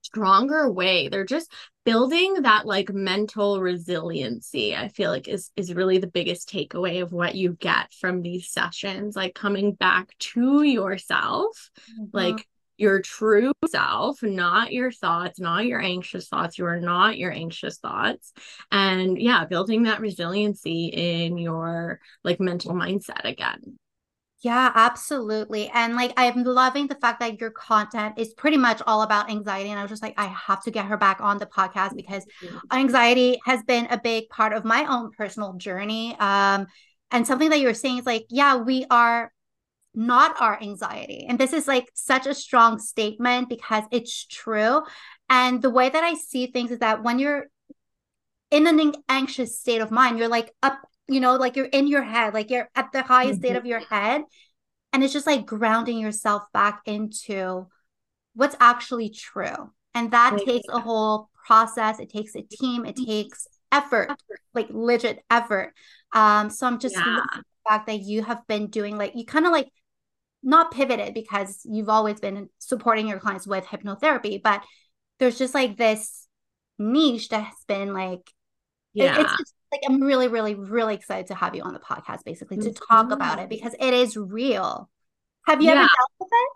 stronger 0.05 0.71
way. 0.71 1.07
They're 1.07 1.25
just 1.25 1.51
building 1.83 2.41
that 2.41 2.65
like 2.65 2.91
mental 2.93 3.61
resiliency. 3.61 4.75
I 4.75 4.89
feel 4.89 5.11
like 5.11 5.27
is 5.27 5.51
is 5.55 5.73
really 5.73 5.97
the 5.97 6.07
biggest 6.07 6.49
takeaway 6.49 7.01
of 7.01 7.11
what 7.11 7.35
you 7.35 7.53
get 7.53 7.93
from 7.93 8.21
these 8.21 8.49
sessions, 8.51 9.15
like 9.15 9.35
coming 9.35 9.73
back 9.73 10.09
to 10.19 10.63
yourself, 10.63 11.69
mm-hmm. 11.91 12.05
like 12.11 12.47
your 12.77 13.01
true 13.01 13.53
self, 13.67 14.21
not 14.21 14.73
your 14.73 14.91
thoughts, 14.91 15.39
not 15.39 15.65
your 15.65 15.81
anxious 15.81 16.27
thoughts. 16.27 16.57
You 16.57 16.65
are 16.65 16.79
not 16.79 17.17
your 17.17 17.31
anxious 17.31 17.77
thoughts. 17.77 18.33
And 18.71 19.19
yeah, 19.19 19.45
building 19.45 19.83
that 19.83 20.01
resiliency 20.01 20.87
in 20.87 21.37
your 21.37 21.99
like 22.23 22.39
mental 22.39 22.73
mindset 22.73 23.23
again. 23.23 23.77
Yeah, 24.45 24.71
absolutely. 24.75 25.71
And 25.73 25.95
like 25.95 26.13
I'm 26.17 26.43
loving 26.43 26.85
the 26.85 26.93
fact 26.93 27.19
that 27.21 27.41
your 27.41 27.49
content 27.49 28.19
is 28.19 28.31
pretty 28.35 28.57
much 28.57 28.79
all 28.85 29.01
about 29.01 29.31
anxiety. 29.31 29.71
And 29.71 29.79
I 29.79 29.81
was 29.81 29.89
just 29.89 30.03
like, 30.03 30.13
I 30.17 30.25
have 30.27 30.61
to 30.65 30.71
get 30.71 30.85
her 30.85 30.97
back 30.97 31.19
on 31.19 31.39
the 31.39 31.47
podcast 31.47 31.95
because 31.95 32.23
mm-hmm. 32.43 32.57
anxiety 32.71 33.39
has 33.43 33.63
been 33.63 33.87
a 33.89 33.99
big 33.99 34.29
part 34.29 34.53
of 34.53 34.63
my 34.63 34.85
own 34.85 35.09
personal 35.09 35.53
journey. 35.53 36.15
Um, 36.19 36.67
and 37.09 37.25
something 37.25 37.49
that 37.49 37.59
you're 37.59 37.73
saying 37.73 37.97
is 37.97 38.05
like, 38.05 38.27
yeah, 38.29 38.57
we 38.57 38.85
are 38.91 39.31
not 39.95 40.39
our 40.39 40.61
anxiety. 40.61 41.25
And 41.27 41.39
this 41.39 41.51
is 41.51 41.67
like 41.67 41.89
such 41.95 42.27
a 42.27 42.35
strong 42.35 42.77
statement 42.77 43.49
because 43.49 43.85
it's 43.89 44.27
true. 44.27 44.83
And 45.27 45.59
the 45.59 45.71
way 45.71 45.89
that 45.89 46.03
I 46.03 46.13
see 46.13 46.51
things 46.51 46.69
is 46.69 46.79
that 46.79 47.01
when 47.01 47.17
you're 47.17 47.47
in 48.51 48.67
an 48.67 48.93
anxious 49.09 49.59
state 49.59 49.81
of 49.81 49.89
mind, 49.89 50.19
you're 50.19 50.27
like 50.27 50.51
up 50.61 50.77
you 51.07 51.19
know, 51.19 51.35
like 51.35 51.55
you're 51.55 51.65
in 51.65 51.87
your 51.87 52.03
head, 52.03 52.33
like 52.33 52.49
you're 52.49 52.69
at 52.75 52.91
the 52.91 53.03
highest 53.03 53.39
state 53.39 53.49
mm-hmm. 53.49 53.57
of 53.57 53.65
your 53.65 53.79
head. 53.79 54.21
And 54.93 55.03
it's 55.03 55.13
just 55.13 55.27
like 55.27 55.45
grounding 55.45 55.99
yourself 55.99 56.43
back 56.53 56.81
into 56.85 57.67
what's 58.33 58.55
actually 58.59 59.09
true. 59.09 59.71
And 59.93 60.11
that 60.11 60.37
takes 60.45 60.67
a 60.69 60.79
whole 60.79 61.29
process. 61.45 61.99
It 61.99 62.09
takes 62.09 62.35
a 62.35 62.41
team, 62.41 62.85
it 62.85 62.95
takes 62.95 63.47
effort, 63.71 64.15
like 64.53 64.67
legit 64.69 65.23
effort. 65.29 65.73
Um, 66.13 66.49
so 66.49 66.65
I'm 66.65 66.79
just 66.79 66.95
yeah. 66.95 67.21
the 67.33 67.43
fact 67.67 67.87
that 67.87 67.99
you 67.99 68.23
have 68.23 68.45
been 68.47 68.67
doing 68.67 68.97
like 68.97 69.13
you 69.15 69.25
kind 69.25 69.45
of 69.45 69.51
like 69.51 69.69
not 70.43 70.71
pivoted 70.71 71.13
because 71.13 71.61
you've 71.65 71.89
always 71.89 72.19
been 72.19 72.49
supporting 72.59 73.07
your 73.07 73.19
clients 73.19 73.47
with 73.47 73.65
hypnotherapy, 73.65 74.41
but 74.41 74.63
there's 75.19 75.37
just 75.37 75.53
like 75.53 75.77
this 75.77 76.27
niche 76.77 77.29
that's 77.29 77.63
been 77.65 77.93
like 77.93 78.31
yeah. 78.93 79.19
It, 79.19 79.27
it's 79.39 79.53
like 79.75 79.91
I'm 79.91 80.01
really, 80.01 80.27
really, 80.27 80.55
really 80.55 80.95
excited 80.95 81.27
to 81.27 81.35
have 81.35 81.55
you 81.55 81.63
on 81.63 81.73
the 81.73 81.79
podcast, 81.79 82.23
basically 82.23 82.57
to 82.57 82.73
talk 82.73 83.11
about 83.11 83.39
it 83.39 83.49
because 83.49 83.75
it 83.79 83.93
is 83.93 84.15
real. 84.17 84.89
Have 85.45 85.61
you 85.61 85.67
yeah. 85.67 85.73
ever 85.73 85.81
dealt 85.81 86.11
with 86.19 86.29
it? 86.31 86.49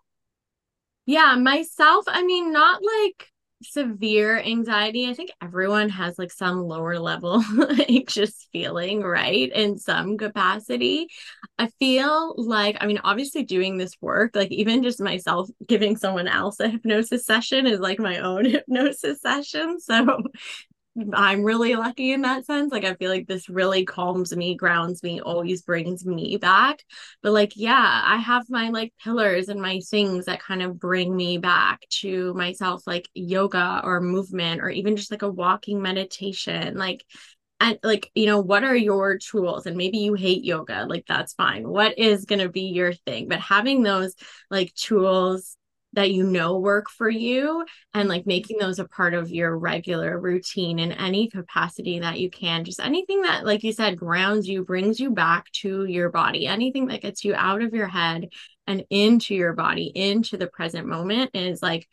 Yeah, 1.06 1.36
myself, 1.36 2.06
I 2.08 2.24
mean, 2.24 2.52
not 2.52 2.82
like 2.84 3.32
severe 3.62 4.40
anxiety. 4.40 5.10
I 5.10 5.14
think 5.14 5.32
everyone 5.42 5.90
has 5.90 6.18
like 6.18 6.32
some 6.32 6.62
lower 6.62 6.98
level 6.98 7.44
anxious 7.90 8.48
feeling, 8.54 9.02
right? 9.02 9.52
In 9.52 9.78
some 9.78 10.18
capacity. 10.18 11.08
I 11.58 11.68
feel 11.80 12.36
like, 12.38 12.78
I 12.80 12.86
mean, 12.86 13.00
obviously 13.04 13.44
doing 13.44 13.78
this 13.78 13.96
work, 14.02 14.36
like 14.36 14.52
even 14.52 14.82
just 14.84 15.02
myself 15.02 15.50
giving 15.68 15.98
someone 15.98 16.28
else 16.28 16.60
a 16.60 16.70
hypnosis 16.70 17.26
session 17.26 17.68
is 17.68 17.80
like 17.80 18.00
my 18.00 18.20
own 18.20 18.46
hypnosis 18.50 19.22
session. 19.22 19.80
So 19.80 20.24
I'm 21.14 21.44
really 21.44 21.76
lucky 21.76 22.12
in 22.12 22.22
that 22.24 22.46
sense. 22.46 22.72
Like 22.72 22.84
I 22.84 22.96
feel 22.96 23.10
like 23.10 23.28
this 23.28 23.48
really 23.48 23.86
calms 23.86 24.36
me, 24.36 24.56
grounds 24.56 25.02
me, 25.04 25.22
always 25.22 25.62
brings 25.62 26.06
me 26.06 26.38
back. 26.38 26.84
But 27.22 27.32
like 27.32 27.54
yeah, 27.56 28.02
I 28.06 28.18
have 28.18 28.50
my 28.50 28.70
like 28.70 28.94
pillars 29.04 29.50
and 29.50 29.62
my 29.62 29.80
things 29.80 30.26
that 30.26 30.42
kind 30.42 30.62
of 30.62 30.80
bring 30.80 31.16
me 31.16 31.38
back 31.38 31.82
to 32.02 32.34
myself 32.34 32.84
like 32.86 33.08
yoga 33.14 33.82
or 33.84 34.02
movement 34.02 34.62
or 34.62 34.70
even 34.70 34.96
just 34.96 35.12
like 35.12 35.22
a 35.22 35.30
walking 35.30 35.82
meditation. 35.82 36.76
Like 36.76 37.06
and 37.60 37.78
like 37.84 38.10
you 38.16 38.26
know 38.26 38.40
what 38.40 38.64
are 38.64 38.76
your 38.76 39.18
tools 39.18 39.66
and 39.66 39.78
maybe 39.78 39.98
you 40.00 40.14
hate 40.14 40.44
yoga 40.44 40.86
like 40.88 41.06
that's 41.08 41.34
fine 41.34 41.68
what 41.68 41.98
is 42.00 42.26
going 42.26 42.40
to 42.40 42.50
be 42.50 42.68
your 42.68 42.94
thing 42.94 43.28
but 43.28 43.40
having 43.40 43.84
those 43.84 44.16
like 44.50 44.74
tools 44.76 45.58
that 45.94 46.12
you 46.12 46.24
know 46.24 46.60
work 46.60 46.90
for 46.90 47.10
you 47.10 47.66
and 47.94 48.08
like 48.08 48.28
making 48.28 48.58
those 48.60 48.80
a 48.80 48.88
part 48.88 49.14
of 49.14 49.32
your 49.32 49.58
regular 49.58 50.20
routine 50.20 50.80
in 50.80 50.92
any 50.92 51.30
capacity 51.30 52.00
that 52.00 52.20
you 52.20 52.30
can. 52.30 52.64
Just 52.64 52.80
anything 52.80 53.22
that 53.24 53.46
like 53.46 53.64
you 53.64 53.74
said 53.74 53.98
grounds 53.98 54.48
you 54.48 54.64
brings 54.64 55.00
you 55.00 55.12
back 55.12 55.52
to 55.54 55.86
your 55.86 56.10
body. 56.10 56.46
Anything 56.48 56.88
that 56.88 57.02
gets 57.02 57.24
you 57.24 57.34
out 57.34 57.62
of 57.62 57.74
your 57.74 57.88
head 57.88 58.30
and 58.68 58.84
into 58.90 59.34
your 59.34 59.54
body 59.54 59.92
into 59.96 60.38
the 60.38 60.48
present 60.48 60.86
moment 60.86 61.32
is 61.34 61.62
like 61.62 61.88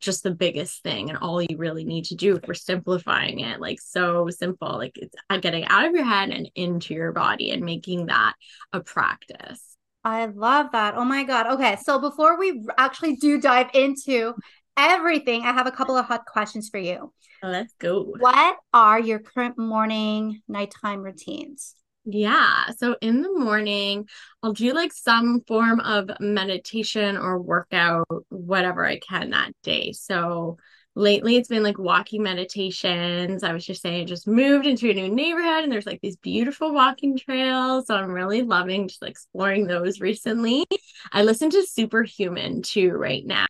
just 0.00 0.22
the 0.22 0.34
biggest 0.34 0.82
thing 0.82 1.10
and 1.10 1.18
all 1.18 1.42
you 1.42 1.56
really 1.58 1.84
need 1.84 2.06
to 2.06 2.14
do 2.14 2.40
for 2.44 2.54
simplifying 2.54 3.40
it. 3.40 3.60
Like 3.60 3.80
so 3.80 4.28
simple. 4.30 4.76
Like 4.76 4.96
it's 4.96 5.14
uh, 5.30 5.38
getting 5.38 5.64
out 5.64 5.84
of 5.84 5.92
your 5.92 6.04
head 6.04 6.30
and 6.30 6.50
into 6.54 6.94
your 6.94 7.12
body 7.12 7.50
and 7.50 7.62
making 7.62 8.06
that 8.06 8.34
a 8.72 8.80
practice 8.80 9.65
I 10.06 10.26
love 10.26 10.70
that. 10.70 10.94
Oh 10.94 11.04
my 11.04 11.24
God. 11.24 11.48
Okay. 11.54 11.76
So 11.82 11.98
before 11.98 12.38
we 12.38 12.64
actually 12.78 13.16
do 13.16 13.40
dive 13.40 13.70
into 13.74 14.34
everything, 14.76 15.42
I 15.42 15.52
have 15.52 15.66
a 15.66 15.72
couple 15.72 15.96
of 15.96 16.06
hot 16.06 16.26
questions 16.26 16.68
for 16.68 16.78
you. 16.78 17.12
Let's 17.42 17.74
go. 17.80 18.04
What 18.04 18.56
are 18.72 19.00
your 19.00 19.18
current 19.18 19.58
morning, 19.58 20.42
nighttime 20.46 21.02
routines? 21.02 21.74
Yeah. 22.04 22.70
So 22.76 22.94
in 23.00 23.20
the 23.20 23.36
morning, 23.36 24.08
I'll 24.44 24.52
do 24.52 24.72
like 24.72 24.92
some 24.92 25.40
form 25.48 25.80
of 25.80 26.08
meditation 26.20 27.16
or 27.16 27.42
workout, 27.42 28.06
whatever 28.28 28.86
I 28.86 29.00
can 29.00 29.30
that 29.30 29.50
day. 29.64 29.90
So 29.90 30.58
lately 30.96 31.36
it's 31.36 31.48
been 31.48 31.62
like 31.62 31.78
walking 31.78 32.22
meditations. 32.22 33.44
I 33.44 33.52
was 33.52 33.64
just 33.64 33.82
saying, 33.82 34.00
I 34.00 34.04
just 34.04 34.26
moved 34.26 34.66
into 34.66 34.90
a 34.90 34.94
new 34.94 35.08
neighborhood 35.08 35.62
and 35.62 35.70
there's 35.70 35.86
like 35.86 36.00
these 36.00 36.16
beautiful 36.16 36.72
walking 36.72 37.16
trails. 37.16 37.86
So 37.86 37.94
I'm 37.94 38.10
really 38.10 38.42
loving 38.42 38.88
just 38.88 39.02
exploring 39.02 39.66
those 39.66 40.00
recently. 40.00 40.64
I 41.12 41.22
listen 41.22 41.50
to 41.50 41.62
Superhuman 41.62 42.62
too 42.62 42.90
right 42.90 43.24
now. 43.24 43.46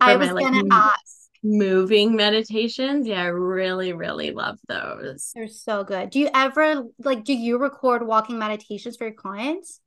I 0.00 0.16
was 0.16 0.30
my, 0.30 0.40
gonna 0.40 0.62
like, 0.62 0.72
ask. 0.72 1.28
Moving 1.44 2.16
meditations. 2.16 3.06
Yeah, 3.06 3.22
I 3.22 3.26
really, 3.26 3.92
really 3.92 4.32
love 4.32 4.58
those. 4.66 5.30
They're 5.36 5.46
so 5.46 5.84
good. 5.84 6.10
Do 6.10 6.18
you 6.18 6.30
ever 6.34 6.84
like 6.98 7.22
do 7.22 7.32
you 7.32 7.58
record 7.58 8.04
walking 8.04 8.38
meditations 8.38 8.96
for 8.96 9.04
your 9.04 9.14
clients? 9.14 9.80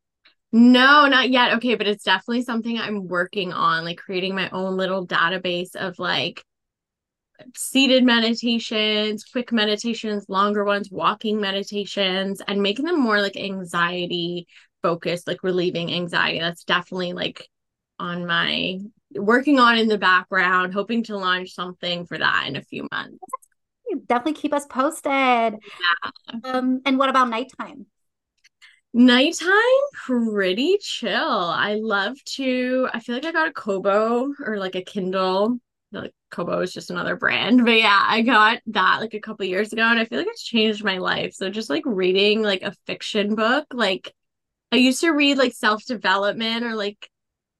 No, 0.53 1.07
not 1.07 1.29
yet. 1.29 1.55
Okay, 1.55 1.75
but 1.75 1.87
it's 1.87 2.05
definitely 2.05 2.43
something 2.43 2.77
I'm 2.77 3.07
working 3.07 3.51
on, 3.51 3.83
like 3.83 3.97
creating 3.97 4.33
my 4.33 4.49
own 4.51 4.77
little 4.77 5.05
database 5.05 5.75
of 5.75 5.99
like 5.99 6.43
seated 7.55 8.03
meditations, 8.03 9.23
quick 9.23 9.51
meditations, 9.51 10.25
longer 10.29 10.63
ones, 10.63 10.89
walking 10.91 11.39
meditations, 11.39 12.41
and 12.47 12.61
making 12.61 12.85
them 12.85 12.99
more 12.99 13.21
like 13.21 13.37
anxiety 13.37 14.47
focused, 14.81 15.27
like 15.27 15.43
relieving 15.43 15.93
anxiety. 15.93 16.39
That's 16.39 16.63
definitely 16.63 17.13
like 17.13 17.47
on 17.99 18.25
my 18.25 18.79
working 19.15 19.59
on 19.59 19.77
in 19.77 19.87
the 19.87 19.97
background, 19.97 20.73
hoping 20.73 21.03
to 21.03 21.17
launch 21.17 21.53
something 21.53 22.05
for 22.05 22.17
that 22.17 22.45
in 22.47 22.55
a 22.55 22.63
few 22.63 22.87
months. 22.91 23.17
Definitely 24.07 24.41
keep 24.41 24.53
us 24.53 24.65
posted. 24.65 25.11
Yeah. 25.11 26.41
Um, 26.43 26.81
and 26.85 26.97
what 26.97 27.09
about 27.09 27.29
nighttime? 27.29 27.85
Nighttime, 28.93 29.49
pretty 29.93 30.77
chill. 30.81 31.17
I 31.17 31.75
love 31.75 32.17
to, 32.35 32.89
I 32.93 32.99
feel 32.99 33.15
like 33.15 33.25
I 33.25 33.31
got 33.31 33.47
a 33.47 33.53
Kobo 33.53 34.33
or 34.45 34.57
like 34.57 34.75
a 34.75 34.81
Kindle 34.81 35.59
like 35.91 36.13
Kobo 36.31 36.61
is 36.61 36.73
just 36.73 36.89
another 36.89 37.15
brand. 37.15 37.65
But 37.65 37.79
yeah, 37.79 38.03
I 38.07 38.21
got 38.21 38.61
that 38.67 39.01
like 39.01 39.13
a 39.13 39.19
couple 39.19 39.45
years 39.45 39.71
ago 39.73 39.83
and 39.83 39.99
I 39.99 40.05
feel 40.05 40.17
like 40.17 40.27
it's 40.27 40.43
changed 40.43 40.83
my 40.83 40.97
life. 40.97 41.33
So 41.33 41.49
just 41.49 41.69
like 41.69 41.83
reading 41.85 42.41
like 42.41 42.63
a 42.63 42.75
fiction 42.87 43.35
book, 43.35 43.67
like 43.73 44.13
I 44.71 44.77
used 44.77 45.01
to 45.01 45.11
read 45.11 45.37
like 45.37 45.53
self-development 45.53 46.63
or 46.63 46.75
like 46.75 47.09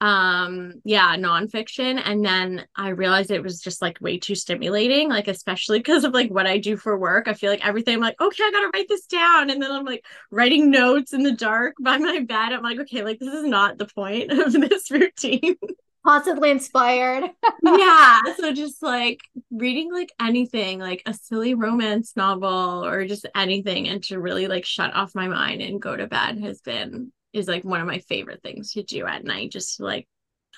um 0.02 0.82
yeah 0.84 1.16
nonfiction 1.16 2.02
and 2.04 2.26
then 2.26 2.66
i 2.76 2.90
realized 2.90 3.30
it 3.30 3.44
was 3.44 3.62
just 3.62 3.84
like 3.84 4.02
way 4.02 4.18
too 4.18 4.34
stimulating 4.34 5.10
like 5.10 5.28
especially 5.28 5.78
because 5.78 6.04
of 6.04 6.12
like 6.12 6.32
what 6.32 6.48
i 6.48 6.58
do 6.58 6.76
for 6.76 6.98
work 6.98 7.28
i 7.28 7.36
feel 7.36 7.52
like 7.52 7.64
everything 7.64 7.94
i'm 7.94 8.02
like 8.02 8.20
okay 8.20 8.44
i 8.44 8.52
gotta 8.52 8.72
write 8.74 8.88
this 8.90 9.06
down 9.06 9.52
and 9.52 9.62
then 9.62 9.72
i'm 9.72 9.86
like 9.86 10.04
writing 10.32 10.72
notes 10.72 11.14
in 11.14 11.22
the 11.22 11.32
dark 11.32 11.76
by 11.80 12.00
my 12.00 12.20
bed 12.20 12.52
i'm 12.52 12.64
like 12.64 12.80
okay 12.80 13.04
like 13.04 13.20
this 13.20 13.32
is 13.32 13.46
not 13.46 13.78
the 13.78 13.86
point 13.86 14.32
of 14.32 14.52
this 14.70 14.90
routine 14.90 15.56
Possibly 16.04 16.50
inspired. 16.50 17.30
yeah. 17.64 18.20
So 18.38 18.54
just 18.54 18.82
like 18.82 19.22
reading 19.52 19.94
like 19.94 20.12
anything, 20.20 20.80
like 20.80 21.04
a 21.06 21.14
silly 21.14 21.54
romance 21.54 22.16
novel 22.16 22.84
or 22.84 23.06
just 23.06 23.28
anything, 23.36 23.88
and 23.88 24.04
to 24.06 24.20
really 24.20 24.48
like 24.48 24.66
shut 24.66 24.94
off 24.96 25.14
my 25.14 25.28
mind 25.28 25.62
and 25.62 25.82
go 25.82 25.96
to 25.96 26.08
bed 26.08 26.40
has 26.40 26.62
been 26.62 27.12
is 27.34 27.48
like 27.48 27.64
one 27.64 27.82
of 27.82 27.88
my 27.88 28.00
favorite 28.00 28.42
things 28.42 28.74
to 28.74 28.84
do 28.84 29.06
at 29.06 29.24
night, 29.24 29.52
just 29.52 29.78
to 29.78 29.84
like 29.84 30.08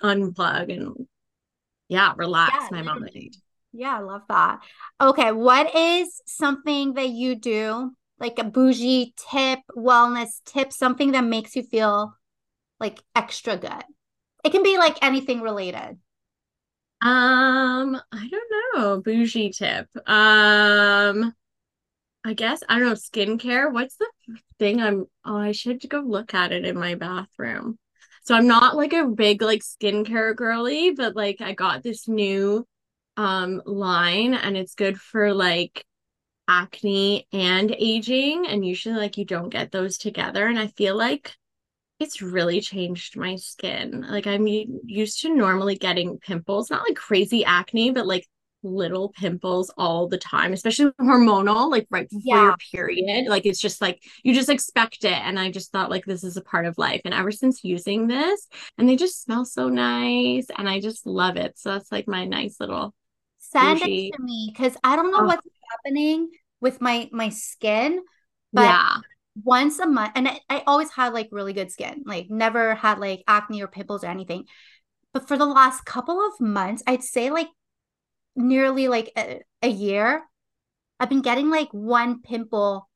unplug 0.01 0.73
and 0.73 1.07
yeah, 1.89 2.13
relax 2.15 2.55
yeah, 2.61 2.67
my 2.71 2.81
mind. 2.81 3.35
Yeah, 3.73 3.97
I 3.97 4.01
love 4.01 4.21
that. 4.29 4.59
Okay, 5.01 5.31
what 5.31 5.75
is 5.75 6.21
something 6.25 6.93
that 6.93 7.09
you 7.09 7.35
do, 7.35 7.91
like 8.19 8.39
a 8.39 8.43
bougie 8.43 9.13
tip, 9.29 9.59
wellness 9.75 10.41
tip, 10.45 10.71
something 10.71 11.11
that 11.11 11.23
makes 11.23 11.55
you 11.55 11.63
feel 11.63 12.15
like 12.79 13.01
extra 13.15 13.57
good? 13.57 13.83
It 14.43 14.51
can 14.51 14.63
be 14.63 14.77
like 14.77 14.97
anything 15.01 15.41
related. 15.41 15.97
Um, 17.01 17.99
I 18.11 18.29
don't 18.29 18.53
know. 18.75 19.01
Bougie 19.01 19.51
tip. 19.51 19.87
Um, 20.07 21.33
I 22.23 22.33
guess 22.33 22.63
I 22.69 22.79
don't 22.79 22.87
know 22.89 22.93
skincare. 22.93 23.71
What's 23.71 23.97
the 23.97 24.09
thing 24.59 24.81
I'm 24.81 25.05
oh, 25.25 25.37
I 25.37 25.51
should 25.51 25.87
go 25.89 25.99
look 25.99 26.33
at 26.33 26.51
it 26.51 26.65
in 26.65 26.79
my 26.79 26.95
bathroom. 26.95 27.77
So 28.23 28.35
I'm 28.35 28.47
not 28.47 28.77
like 28.77 28.93
a 28.93 29.05
big 29.07 29.41
like 29.41 29.61
skincare 29.61 30.35
girly, 30.35 30.91
but 30.91 31.15
like 31.15 31.41
I 31.41 31.53
got 31.53 31.83
this 31.83 32.07
new 32.07 32.65
um 33.17 33.61
line 33.65 34.33
and 34.33 34.57
it's 34.57 34.75
good 34.75 34.99
for 34.99 35.33
like 35.33 35.85
acne 36.47 37.27
and 37.33 37.71
aging 37.77 38.47
and 38.47 38.65
usually 38.65 38.95
like 38.95 39.17
you 39.17 39.25
don't 39.25 39.49
get 39.49 39.71
those 39.71 39.97
together 39.97 40.47
and 40.47 40.59
I 40.59 40.67
feel 40.67 40.95
like 40.97 41.35
it's 42.03 42.21
really 42.21 42.61
changed 42.61 43.17
my 43.17 43.35
skin. 43.37 44.05
Like 44.07 44.27
I'm 44.27 44.45
used 44.45 45.21
to 45.21 45.33
normally 45.33 45.75
getting 45.75 46.19
pimples, 46.19 46.69
not 46.69 46.87
like 46.87 46.97
crazy 46.97 47.43
acne, 47.43 47.91
but 47.91 48.05
like 48.05 48.27
little 48.61 49.09
pimples 49.09 49.71
all 49.77 50.07
the 50.07 50.17
time, 50.17 50.53
especially 50.53 50.91
hormonal, 51.01 51.69
like 51.69 51.87
right 51.89 52.09
before 52.09 52.21
yeah. 52.23 52.43
your 52.43 52.55
period. 52.71 53.27
Like 53.27 53.45
it's 53.45 53.59
just 53.59 53.81
like 53.81 54.03
you 54.23 54.33
just 54.33 54.49
expect 54.49 55.03
it. 55.03 55.13
And 55.13 55.39
I 55.39 55.51
just 55.51 55.71
thought 55.71 55.89
like 55.89 56.05
this 56.05 56.23
is 56.23 56.37
a 56.37 56.41
part 56.41 56.65
of 56.65 56.77
life. 56.77 57.01
And 57.05 57.13
ever 57.13 57.31
since 57.31 57.63
using 57.63 58.07
this, 58.07 58.47
and 58.77 58.87
they 58.87 58.95
just 58.95 59.23
smell 59.23 59.45
so 59.45 59.69
nice 59.69 60.47
and 60.57 60.69
I 60.69 60.79
just 60.79 61.05
love 61.05 61.37
it. 61.37 61.57
So 61.57 61.71
that's 61.71 61.91
like 61.91 62.07
my 62.07 62.25
nice 62.25 62.59
little 62.59 62.93
send 63.39 63.79
bougie. 63.79 64.07
it 64.07 64.17
to 64.17 64.23
me 64.23 64.49
because 64.51 64.77
I 64.83 64.95
don't 64.95 65.11
know 65.11 65.21
oh. 65.21 65.25
what's 65.25 65.47
happening 65.71 66.29
with 66.61 66.81
my 66.81 67.09
my 67.11 67.29
skin. 67.29 68.01
But 68.51 68.63
yeah. 68.63 68.97
Once 69.41 69.79
a 69.79 69.87
month, 69.87 70.11
and 70.15 70.27
I, 70.27 70.39
I 70.49 70.63
always 70.67 70.91
had 70.91 71.13
like 71.13 71.29
really 71.31 71.53
good 71.53 71.71
skin, 71.71 72.03
like 72.05 72.29
never 72.29 72.75
had 72.75 72.99
like 72.99 73.23
acne 73.27 73.61
or 73.61 73.67
pimples 73.67 74.03
or 74.03 74.07
anything. 74.07 74.45
But 75.13 75.27
for 75.27 75.37
the 75.37 75.45
last 75.45 75.85
couple 75.85 76.19
of 76.25 76.39
months, 76.39 76.83
I'd 76.85 77.03
say 77.03 77.29
like 77.31 77.47
nearly 78.35 78.87
like 78.87 79.11
a, 79.17 79.41
a 79.61 79.67
year, 79.67 80.23
I've 80.99 81.09
been 81.09 81.21
getting 81.21 81.49
like 81.49 81.69
one 81.71 82.21
pimple 82.21 82.89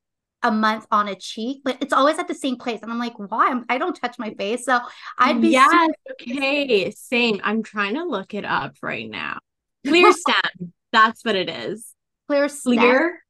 a 0.43 0.51
month 0.51 0.85
on 0.91 1.07
a 1.07 1.15
cheek, 1.15 1.61
but 1.65 1.77
it's 1.81 1.93
always 1.93 2.19
at 2.19 2.27
the 2.27 2.35
same 2.35 2.57
place. 2.57 2.81
And 2.81 2.91
I'm 2.91 2.99
like, 2.99 3.17
why? 3.17 3.49
I'm, 3.49 3.65
I 3.69 3.77
do 3.77 3.85
not 3.85 3.99
touch 3.99 4.19
my 4.19 4.33
face. 4.35 4.65
So 4.65 4.79
I'd 5.17 5.41
be 5.41 5.49
yeah 5.49 5.67
super- 5.69 6.15
okay, 6.21 6.91
same. 6.91 7.41
I'm 7.43 7.63
trying 7.63 7.95
to 7.95 8.03
look 8.03 8.33
it 8.33 8.45
up 8.45 8.75
right 8.81 9.09
now. 9.09 9.39
Clearstem. 9.87 10.71
That's 10.91 11.23
what 11.25 11.35
it 11.35 11.49
is. 11.49 11.93
Clearstem. 12.29 12.77
Clear 12.77 13.23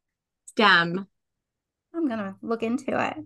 stem. 0.48 1.08
I'm 1.98 2.08
gonna 2.08 2.36
look 2.42 2.64
into 2.64 2.98
it. 3.08 3.18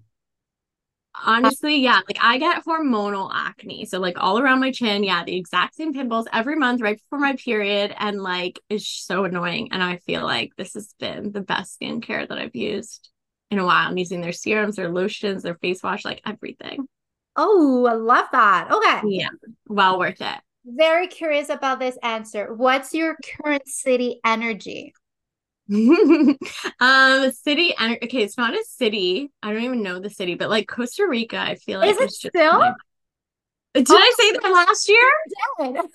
Honestly, 1.25 1.77
yeah, 1.77 1.99
like 2.07 2.17
I 2.21 2.37
get 2.37 2.63
hormonal 2.63 3.29
acne. 3.33 3.85
So 3.85 3.99
like 3.99 4.17
all 4.17 4.39
around 4.39 4.61
my 4.61 4.71
chin, 4.71 5.03
yeah, 5.03 5.23
the 5.25 5.35
exact 5.35 5.75
same 5.75 5.93
pimples 5.93 6.27
every 6.31 6.55
month 6.55 6.81
right 6.81 6.97
before 6.97 7.19
my 7.19 7.35
period 7.35 7.93
and 7.99 8.21
like 8.21 8.59
it's 8.69 8.87
so 8.87 9.25
annoying 9.25 9.69
and 9.71 9.83
I 9.83 9.97
feel 9.97 10.23
like 10.23 10.55
this 10.55 10.73
has 10.73 10.95
been 10.99 11.33
the 11.33 11.41
best 11.41 11.79
skincare 11.79 12.27
that 12.27 12.37
I've 12.37 12.55
used 12.55 13.09
in 13.51 13.59
a 13.59 13.65
while. 13.65 13.89
I'm 13.89 13.97
using 13.97 14.21
their 14.21 14.31
serums, 14.31 14.77
their 14.77 14.89
lotions, 14.89 15.43
their 15.43 15.55
face 15.55 15.83
wash, 15.83 16.05
like 16.05 16.21
everything. 16.25 16.87
Oh, 17.35 17.85
I 17.85 17.93
love 17.93 18.27
that. 18.31 18.71
Okay. 18.71 19.01
Yeah. 19.07 19.29
Well 19.67 19.99
worth 19.99 20.21
it. 20.21 20.39
Very 20.65 21.07
curious 21.07 21.49
about 21.49 21.79
this 21.79 21.97
answer. 22.03 22.53
What's 22.53 22.93
your 22.93 23.17
current 23.37 23.67
city 23.67 24.21
energy? 24.25 24.93
um 26.81 27.31
city 27.31 27.73
okay 27.79 28.23
it's 28.23 28.37
not 28.37 28.53
a 28.53 28.63
city. 28.67 29.31
I 29.41 29.53
don't 29.53 29.63
even 29.63 29.83
know 29.83 29.99
the 29.99 30.09
city 30.09 30.35
but 30.35 30.49
like 30.49 30.67
costa 30.67 31.07
rica 31.07 31.37
i 31.37 31.55
feel 31.55 31.79
like 31.79 31.91
is 31.91 31.97
it 31.97 32.11
still? 32.11 32.59
my... 32.59 32.73
did 33.73 33.87
oh, 33.89 33.95
i 33.95 34.13
say 34.17 34.31
that 34.33 34.51
last 34.51 34.89
year? 34.89 35.11
did. 35.59 35.85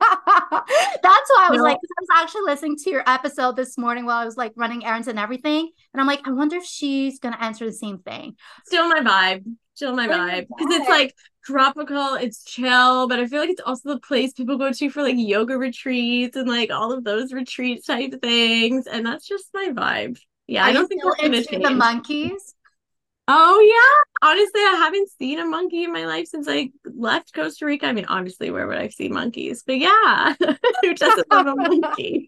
that's 0.00 1.30
why 1.30 1.46
i 1.46 1.50
was 1.50 1.58
no. 1.58 1.64
like 1.64 1.76
i 1.76 2.00
was 2.00 2.08
actually 2.22 2.42
listening 2.42 2.76
to 2.76 2.90
your 2.90 3.02
episode 3.06 3.56
this 3.56 3.78
morning 3.78 4.04
while 4.04 4.18
i 4.18 4.24
was 4.24 4.36
like 4.36 4.52
running 4.56 4.84
errands 4.84 5.08
and 5.08 5.18
everything 5.18 5.70
and 5.94 6.00
i'm 6.00 6.06
like 6.06 6.26
i 6.26 6.30
wonder 6.30 6.56
if 6.56 6.64
she's 6.64 7.18
gonna 7.18 7.38
answer 7.40 7.64
the 7.64 7.72
same 7.72 7.98
thing. 7.98 8.36
Still 8.66 8.88
my 8.88 9.00
vibe. 9.00 9.44
Still 9.74 9.94
my 9.94 10.08
vibe. 10.08 10.46
Because 10.48 10.74
it's 10.74 10.88
like 10.88 11.14
tropical, 11.48 12.14
it's 12.14 12.44
chill, 12.44 13.08
but 13.08 13.18
I 13.18 13.26
feel 13.26 13.40
like 13.40 13.50
it's 13.50 13.62
also 13.64 13.94
the 13.94 14.00
place 14.00 14.32
people 14.32 14.58
go 14.58 14.72
to 14.72 14.90
for 14.90 15.02
like 15.02 15.16
yoga 15.16 15.56
retreats 15.56 16.36
and 16.36 16.48
like 16.48 16.70
all 16.70 16.92
of 16.92 17.04
those 17.04 17.32
retreat 17.32 17.84
type 17.86 18.14
things. 18.20 18.86
And 18.86 19.06
that's 19.06 19.26
just 19.26 19.48
my 19.54 19.70
vibe. 19.72 20.20
Yeah, 20.46 20.64
Are 20.64 20.68
I 20.68 20.72
don't 20.72 20.88
think 20.88 21.02
change. 21.18 21.46
the 21.48 21.70
monkeys. 21.70 22.54
Oh 23.30 23.60
yeah. 23.60 24.28
Honestly, 24.30 24.60
I 24.60 24.76
haven't 24.78 25.10
seen 25.10 25.38
a 25.38 25.44
monkey 25.44 25.84
in 25.84 25.92
my 25.92 26.06
life 26.06 26.28
since 26.28 26.46
I 26.48 26.70
left 26.84 27.34
Costa 27.34 27.66
Rica. 27.66 27.86
I 27.86 27.92
mean, 27.92 28.06
obviously, 28.06 28.50
where 28.50 28.66
would 28.66 28.78
I 28.78 28.88
see 28.88 29.08
monkeys? 29.08 29.62
But 29.66 29.78
yeah, 29.78 30.34
who 30.82 30.94
doesn't 30.94 31.30
love 31.30 31.46
a 31.46 31.54
monkey? 31.54 32.26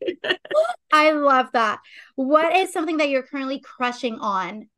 I 0.93 1.13
love 1.13 1.49
that. 1.53 1.81
What 2.17 2.55
is 2.55 2.73
something 2.73 2.99
that 2.99 3.09
you're 3.09 3.23
currently 3.23 3.61
crushing 3.61 4.19
on? 4.19 4.69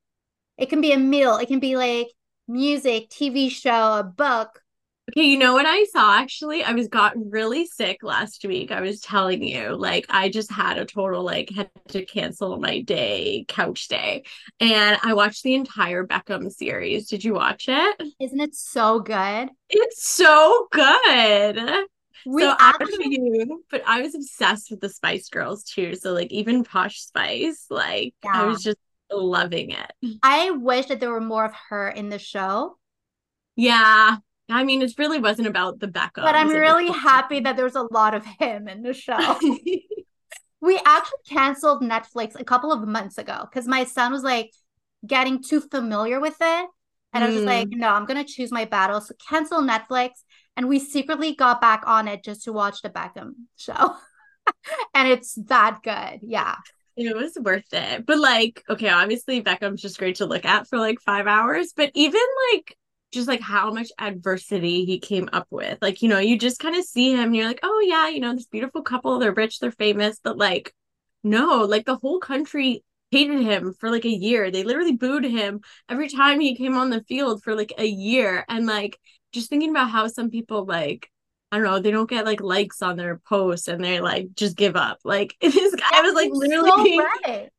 It 0.57 0.69
can 0.69 0.81
be 0.81 0.93
a 0.93 0.99
meal, 0.99 1.37
it 1.37 1.47
can 1.49 1.59
be 1.59 1.77
like 1.77 2.09
music, 2.49 3.09
TV 3.11 3.51
show, 3.51 3.99
a 3.99 4.05
book. 4.05 4.63
Okay, 5.11 5.27
you 5.27 5.37
know 5.37 5.53
what 5.53 5.67
I 5.67 5.85
saw 5.87 6.17
actually? 6.17 6.63
I 6.63 6.73
was 6.73 6.89
got 6.89 7.15
really 7.17 7.67
sick 7.67 8.03
last 8.03 8.45
week. 8.45 8.71
I 8.71 8.81
was 8.81 9.01
telling 9.01 9.43
you, 9.43 9.77
like 9.77 10.07
I 10.09 10.29
just 10.29 10.51
had 10.51 10.79
a 10.79 10.85
total 10.85 11.25
like 11.25 11.51
had 11.51 11.71
to 11.89 12.05
cancel 12.05 12.59
my 12.59 12.81
day, 12.81 13.45
couch 13.49 13.89
day. 13.89 14.23
And 14.61 14.99
I 15.03 15.15
watched 15.15 15.43
the 15.43 15.55
entire 15.55 16.07
Beckham 16.07 16.51
series. 16.51 17.09
Did 17.09 17.25
you 17.25 17.35
watch 17.35 17.65
it? 17.69 18.03
Isn't 18.21 18.41
it 18.41 18.55
so 18.55 19.01
good? 19.01 19.51
It's 19.69 20.07
so 20.07 20.69
good. 20.71 21.59
We 22.25 22.43
so 22.43 22.55
actually, 22.59 23.09
you, 23.11 23.65
but 23.71 23.83
I 23.85 24.03
was 24.03 24.15
obsessed 24.15 24.71
with 24.71 24.81
the 24.81 24.89
Spice 24.89 25.29
Girls 25.29 25.65
too. 25.65 25.97
So 25.97 26.13
like 26.13 26.31
even 26.31 26.63
Posh 26.63 27.01
Spice, 27.01 27.67
like 27.71 28.15
yeah. 28.25 28.31
I 28.35 28.45
was 28.47 28.63
just 28.63 28.79
loving 29.13 29.71
it. 29.71 30.19
I 30.23 30.51
wish 30.51 30.87
that 30.87 31.01
there 31.01 31.11
were 31.11 31.21
more 31.21 31.45
of 31.45 31.55
her 31.69 31.89
in 31.89 32.09
the 32.09 32.19
show. 32.19 32.79
Yeah. 33.57 34.17
I 34.49 34.65
mean, 34.65 34.83
it 34.83 34.93
really 34.99 35.19
wasn't 35.19 35.49
about 35.49 35.81
the 35.81 35.89
Beckham. 35.89 36.23
But 36.23 36.35
I'm 36.35 36.49
really 36.49 36.91
happy 36.91 37.41
that 37.41 37.57
there's 37.57 37.77
a 37.77 37.87
lot 37.91 38.15
of 38.15 38.25
him 38.25 38.69
in 38.69 38.83
the 38.83 38.93
show. 38.93 39.39
we 40.61 40.81
actually 40.85 41.19
canceled 41.29 41.83
Netflix 41.83 42.39
a 42.39 42.45
couple 42.45 42.73
of 42.73 42.87
months 42.87 43.19
ago 43.19 43.47
because 43.49 43.67
my 43.67 43.85
son 43.85 44.13
was 44.13 44.23
like 44.23 44.51
getting 45.07 45.43
too 45.43 45.61
familiar 45.61 46.21
with 46.21 46.37
it. 46.41 46.69
And 47.13 47.23
mm. 47.23 47.25
I 47.25 47.27
was 47.27 47.35
just 47.35 47.47
like, 47.47 47.69
mm. 47.69 47.79
no, 47.79 47.89
I'm 47.89 48.07
going 48.07 48.25
to 48.25 48.31
choose 48.31 48.53
my 48.53 48.65
battles. 48.65 49.09
So 49.09 49.15
cancel 49.29 49.63
Netflix. 49.63 50.11
And 50.57 50.69
we 50.69 50.79
secretly 50.79 51.35
got 51.35 51.61
back 51.61 51.85
on 51.87 52.09
it 52.09 52.23
just 52.23 52.45
to 52.45 52.53
watch 52.53 52.83
the 52.83 52.91
Beckham 52.91 53.33
show. 53.57 53.97
and 54.95 55.09
it's 55.09 55.35
that 55.47 55.79
good. 55.83 56.21
Yeah. 56.23 56.57
It 56.97 57.17
was 57.17 57.39
worth 57.41 57.73
it. 57.73 58.05
But 58.07 58.19
like, 58.19 58.63
okay, 58.69 58.89
obviously 58.89 59.43
Beckham's 59.43 59.83
just 59.83 59.99
great 59.99 60.17
to 60.17 60.27
look 60.27 60.45
at 60.45 60.69
for 60.69 60.79
like 60.79 61.01
five 61.01 61.27
hours. 61.27 61.73
But 61.75 61.91
even 61.95 62.21
like 62.53 62.77
just 63.13 63.29
like 63.29 63.41
how 63.41 63.73
much 63.73 63.89
adversity 63.99 64.85
he 64.85 64.99
came 64.99 65.29
up 65.33 65.47
with. 65.51 65.79
Like, 65.83 66.03
you 66.03 66.09
know, 66.09 66.19
you 66.19 66.39
just 66.39 66.59
kind 66.59 66.77
of 66.77 66.85
see 66.85 67.13
him 67.13 67.21
and 67.21 67.37
you're 67.37 67.47
like, 67.47 67.61
oh 67.63 67.85
yeah, 67.87 68.09
you 68.09 68.21
know, 68.21 68.35
this 68.35 68.47
beautiful 68.47 68.83
couple, 68.83 69.19
they're 69.19 69.35
rich, 69.35 69.59
they're 69.59 69.71
famous, 69.71 70.19
but 70.23 70.39
like, 70.39 70.75
no, 71.23 71.61
like 71.65 71.85
the 71.85 71.97
whole 71.97 72.19
country 72.19 72.83
hated 73.11 73.43
him 73.43 73.75
for 73.79 73.91
like 73.91 74.07
a 74.07 74.09
year. 74.09 74.51
They 74.51 74.65
literally 74.65 74.97
booed 74.97 75.25
him 75.25 75.61
every 75.89 76.09
time 76.09 76.41
he 76.41 76.57
came 76.57 76.75
on 76.77 76.89
the 76.91 77.05
field 77.05 77.43
for 77.43 77.55
like 77.55 77.73
a 77.77 77.87
year. 77.87 78.45
And 78.49 78.67
like 78.67 78.99
just 79.33 79.51
thinking 79.51 79.71
about 79.71 79.91
how 79.91 80.09
some 80.09 80.31
people 80.31 80.65
like 80.65 81.11
I 81.53 81.57
don't 81.57 81.67
know, 81.67 81.79
they 81.81 81.91
don't 81.91 82.09
get 82.09 82.25
like 82.25 82.41
likes 82.41 82.81
on 82.81 82.97
their 82.97 83.19
posts 83.19 83.69
and 83.69 83.85
they're 83.85 84.03
like 84.03 84.35
just 84.35 84.57
give 84.57 84.75
up. 84.75 85.01
Like 85.05 85.37
this 85.43 85.75
guy 85.75 86.01
was 86.01 86.15
like 86.15 86.31
literally 86.33 86.71
so 86.71 86.83
being 86.83 86.99
right. 86.99 87.51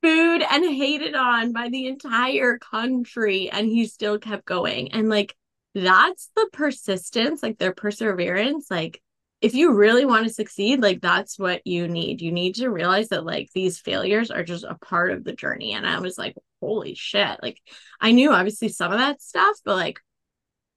booed 0.00 0.42
and 0.42 0.64
hated 0.64 1.14
on 1.14 1.52
by 1.52 1.68
the 1.68 1.86
entire 1.86 2.58
country 2.58 3.50
and 3.50 3.66
he 3.68 3.84
still 3.84 4.18
kept 4.18 4.46
going. 4.46 4.92
And 4.92 5.10
like 5.10 5.36
that's 5.74 6.30
the 6.34 6.48
persistence, 6.50 7.42
like 7.42 7.58
their 7.58 7.74
perseverance. 7.74 8.70
Like 8.70 9.02
if 9.42 9.54
you 9.54 9.74
really 9.74 10.06
want 10.06 10.26
to 10.26 10.32
succeed, 10.32 10.80
like 10.80 11.02
that's 11.02 11.38
what 11.38 11.60
you 11.66 11.88
need. 11.88 12.22
You 12.22 12.32
need 12.32 12.54
to 12.54 12.70
realize 12.70 13.10
that 13.10 13.26
like 13.26 13.50
these 13.54 13.78
failures 13.78 14.30
are 14.30 14.44
just 14.44 14.64
a 14.64 14.76
part 14.76 15.10
of 15.10 15.24
the 15.24 15.34
journey. 15.34 15.74
And 15.74 15.86
I 15.86 16.00
was 16.00 16.16
like, 16.16 16.36
holy 16.62 16.94
shit. 16.94 17.38
Like 17.42 17.60
I 18.00 18.12
knew 18.12 18.32
obviously 18.32 18.68
some 18.68 18.92
of 18.92 18.98
that 18.98 19.20
stuff, 19.20 19.58
but 19.62 19.76
like 19.76 20.00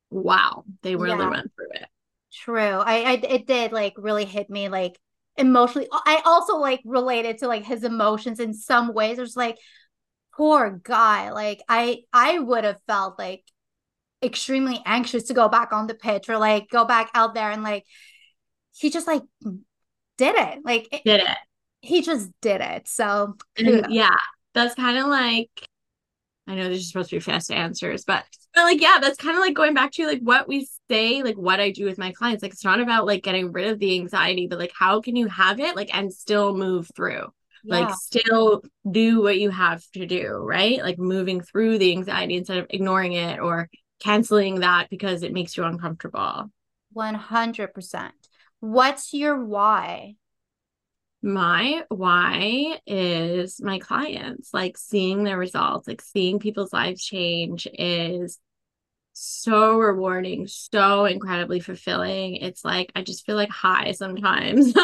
wow, 0.10 0.66
they 0.82 0.98
really 0.98 1.20
yeah. 1.20 1.30
went 1.30 1.54
through 1.56 1.72
it. 1.72 1.88
True. 2.44 2.80
I, 2.80 3.04
I 3.04 3.12
it 3.14 3.48
did 3.48 3.72
like 3.72 3.94
really 3.98 4.26
hit 4.26 4.50
me 4.50 4.68
like 4.68 5.00
emotionally. 5.38 5.88
I 5.92 6.22
also 6.26 6.58
like 6.58 6.82
related 6.84 7.38
to 7.40 7.48
like 7.48 7.64
his 7.64 7.84
emotions 7.84 8.40
in 8.40 8.54
some 8.54 8.94
ways. 8.94 9.18
There's 9.18 9.38
like 9.38 9.58
poor 10.36 10.82
guy. 10.84 11.32
Like 11.32 11.62
I 11.70 12.02
I 12.12 12.40
would 12.40 12.66
have 12.66 12.82
felt 12.88 13.18
like 13.18 13.44
extremely 14.22 14.82
anxious 14.86 15.24
to 15.24 15.34
go 15.34 15.48
back 15.48 15.72
on 15.72 15.88
the 15.88 15.96
pitch 15.96 16.30
or 16.30 16.38
like 16.38 16.70
go 16.70 16.84
back 16.84 17.10
out 17.14 17.36
there 17.36 17.52
and 17.52 17.64
like 17.64 17.86
he 18.76 18.90
just 18.90 19.08
like 19.08 19.22
did 20.18 20.36
it. 20.36 20.60
Like 20.66 20.90
did 21.06 21.22
it. 21.22 21.38
He 21.82 22.02
just 22.02 22.30
did 22.42 22.60
it. 22.62 22.88
So 22.88 23.38
and, 23.58 23.86
yeah, 23.90 24.18
that's 24.54 24.76
kind 24.76 24.98
of 24.98 25.08
like 25.08 25.50
I 26.48 26.56
know 26.56 26.64
there's 26.66 26.88
supposed 26.88 27.10
to 27.10 27.16
be 27.16 27.20
fast 27.20 27.52
answers, 27.52 28.04
but 28.06 28.24
but 28.54 28.64
like 28.64 28.82
yeah, 28.82 29.00
that's 29.02 29.18
kind 29.18 29.36
of 29.36 29.42
like 29.42 29.56
going 29.56 29.74
back 29.74 29.92
to 29.94 30.06
like 30.06 30.22
what 30.22 30.48
we 30.48 30.68
say, 30.90 31.24
like 31.24 31.38
what 31.38 31.60
I 31.60 31.72
do 31.72 31.86
with 31.86 31.98
my 31.98 32.12
clients. 32.12 32.44
Like 32.44 32.54
it's 32.54 32.64
not 32.64 32.80
about 32.80 33.06
like 33.06 33.24
getting 33.24 33.52
rid 33.52 33.68
of 33.68 33.80
the 33.80 33.98
anxiety, 34.00 34.48
but 34.48 34.60
like 34.60 34.72
how 34.78 35.02
can 35.02 35.16
you 35.16 35.28
have 35.28 35.60
it 35.60 35.76
like 35.76 35.96
and 35.96 36.14
still 36.14 36.56
move 36.56 36.90
through? 36.96 37.28
Yeah. 37.64 37.80
Like 37.80 37.96
still 37.96 38.62
do 38.90 39.24
what 39.24 39.40
you 39.40 39.50
have 39.50 39.84
to 39.94 40.06
do, 40.06 40.28
right? 40.34 40.82
Like 40.82 41.00
moving 41.00 41.42
through 41.42 41.80
the 41.80 41.92
anxiety 41.92 42.36
instead 42.36 42.60
of 42.60 42.68
ignoring 42.70 43.14
it 43.14 43.40
or 43.40 43.70
canceling 44.00 44.60
that 44.60 44.90
because 44.90 45.24
it 45.24 45.34
makes 45.34 45.58
you 45.58 45.64
uncomfortable. 45.64 46.52
100%. 46.96 48.12
What's 48.60 49.14
your 49.14 49.44
why? 49.44 50.16
My 51.26 51.84
why 51.90 52.80
is 52.86 53.60
my 53.60 53.80
clients 53.80 54.54
like 54.54 54.78
seeing 54.78 55.24
their 55.24 55.38
results 55.40 55.88
like 55.88 56.00
seeing 56.00 56.38
people's 56.38 56.72
lives 56.72 57.04
change 57.04 57.68
is 57.74 58.40
so 59.14 59.78
rewarding 59.78 60.46
so 60.46 61.06
incredibly 61.06 61.60
fulfilling. 61.60 62.36
It's 62.36 62.64
like 62.64 62.92
i 62.96 63.02
just 63.02 63.26
feel 63.26 63.36
like 63.36 63.50
high 63.50 63.92
sometimes. 63.92 64.74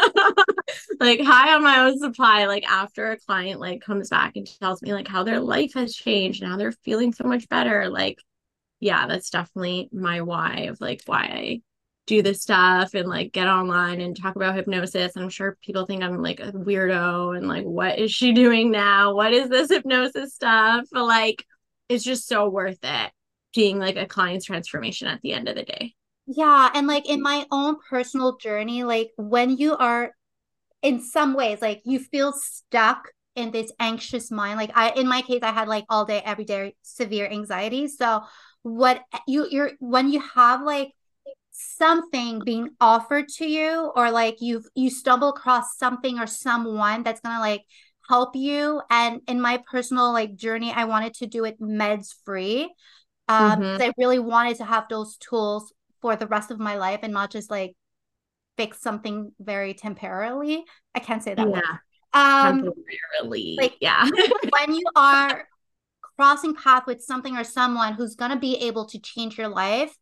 Like 1.00 1.20
high 1.20 1.54
on 1.54 1.62
my 1.64 1.80
own 1.80 1.98
supply 1.98 2.46
like 2.46 2.64
after 2.64 3.10
a 3.10 3.18
client 3.18 3.60
like 3.60 3.82
comes 3.82 4.08
back 4.08 4.36
and 4.36 4.46
tells 4.60 4.80
me 4.82 4.94
like 4.94 5.08
how 5.08 5.24
their 5.24 5.40
life 5.40 5.74
has 5.74 5.94
changed 5.94 6.42
now 6.42 6.56
they're 6.56 6.72
feeling 6.72 7.12
so 7.12 7.24
much 7.24 7.48
better 7.48 7.88
like 7.88 8.18
yeah 8.78 9.08
that's 9.08 9.30
definitely 9.30 9.88
my 9.92 10.20
why 10.20 10.68
of 10.70 10.80
like 10.80 11.02
why 11.06 11.24
i 11.24 11.62
do 12.06 12.22
this 12.22 12.42
stuff 12.42 12.94
and 12.94 13.08
like 13.08 13.32
get 13.32 13.46
online 13.46 14.00
and 14.00 14.16
talk 14.16 14.36
about 14.36 14.56
hypnosis. 14.56 15.16
I'm 15.16 15.28
sure 15.28 15.56
people 15.62 15.86
think 15.86 16.02
I'm 16.02 16.20
like 16.22 16.40
a 16.40 16.52
weirdo 16.52 17.36
and 17.36 17.48
like, 17.48 17.64
what 17.64 17.98
is 17.98 18.10
she 18.10 18.32
doing 18.32 18.70
now? 18.70 19.14
What 19.14 19.32
is 19.32 19.48
this 19.48 19.70
hypnosis 19.70 20.34
stuff? 20.34 20.86
But 20.90 21.04
like, 21.04 21.44
it's 21.88 22.04
just 22.04 22.26
so 22.26 22.48
worth 22.48 22.78
it 22.82 23.12
seeing 23.54 23.78
like 23.78 23.96
a 23.96 24.06
client's 24.06 24.46
transformation 24.46 25.08
at 25.08 25.20
the 25.20 25.32
end 25.32 25.48
of 25.48 25.56
the 25.56 25.62
day. 25.62 25.94
Yeah. 26.26 26.70
And 26.74 26.86
like 26.86 27.08
in 27.08 27.20
my 27.20 27.46
own 27.50 27.76
personal 27.88 28.36
journey, 28.36 28.84
like 28.84 29.10
when 29.16 29.56
you 29.56 29.76
are 29.76 30.12
in 30.82 31.00
some 31.02 31.34
ways, 31.34 31.60
like 31.60 31.82
you 31.84 31.98
feel 31.98 32.32
stuck 32.32 33.10
in 33.34 33.50
this 33.50 33.70
anxious 33.78 34.30
mind. 34.30 34.56
Like 34.56 34.72
I, 34.74 34.90
in 34.90 35.06
my 35.06 35.22
case, 35.22 35.40
I 35.42 35.52
had 35.52 35.68
like 35.68 35.84
all 35.88 36.04
day, 36.04 36.22
every 36.24 36.44
day 36.44 36.74
severe 36.82 37.26
anxiety. 37.26 37.88
So 37.88 38.22
what 38.62 39.02
you, 39.26 39.46
you're, 39.50 39.72
when 39.80 40.10
you 40.10 40.20
have 40.34 40.62
like 40.62 40.92
something 41.52 42.40
being 42.44 42.70
offered 42.80 43.28
to 43.28 43.46
you 43.46 43.92
or 43.94 44.10
like 44.10 44.36
you've 44.40 44.66
you 44.74 44.90
stumble 44.90 45.28
across 45.28 45.76
something 45.76 46.18
or 46.18 46.26
someone 46.26 47.02
that's 47.02 47.20
gonna 47.20 47.40
like 47.40 47.62
help 48.08 48.34
you. 48.34 48.82
And 48.90 49.20
in 49.28 49.40
my 49.40 49.62
personal 49.70 50.12
like 50.12 50.34
journey 50.34 50.72
i 50.72 50.84
wanted 50.84 51.14
to 51.14 51.26
do 51.26 51.44
it 51.44 51.60
meds 51.60 52.14
free 52.24 52.72
um 53.28 53.60
mm-hmm. 53.60 53.82
i 53.82 53.92
really 53.96 54.18
wanted 54.18 54.56
to 54.56 54.64
have 54.64 54.84
those 54.90 55.16
tools 55.18 55.72
for 56.00 56.16
the 56.16 56.26
rest 56.26 56.50
of 56.50 56.58
my 56.58 56.76
life 56.76 57.00
and 57.02 57.12
not 57.12 57.30
just 57.30 57.50
like 57.50 57.76
fix 58.56 58.80
something 58.80 59.32
very 59.40 59.72
temporarily. 59.74 60.64
I 60.94 61.00
can't 61.00 61.22
say 61.22 61.34
that 61.34 61.48
yeah. 61.48 61.54
word 61.54 61.64
um 62.14 62.62
temporarily. 62.64 63.56
like 63.58 63.76
yeah. 63.80 64.08
when 64.58 64.74
you 64.74 64.84
are 64.94 65.48
crossing 66.18 66.54
path 66.54 66.86
with 66.86 67.00
something 67.00 67.36
or 67.36 67.44
someone 67.44 67.94
who's 67.94 68.16
going 68.16 68.30
to 68.30 68.36
be 68.36 68.56
able 68.56 68.84
to 68.84 68.98
change 68.98 69.38
your 69.38 69.48
life 69.48 69.96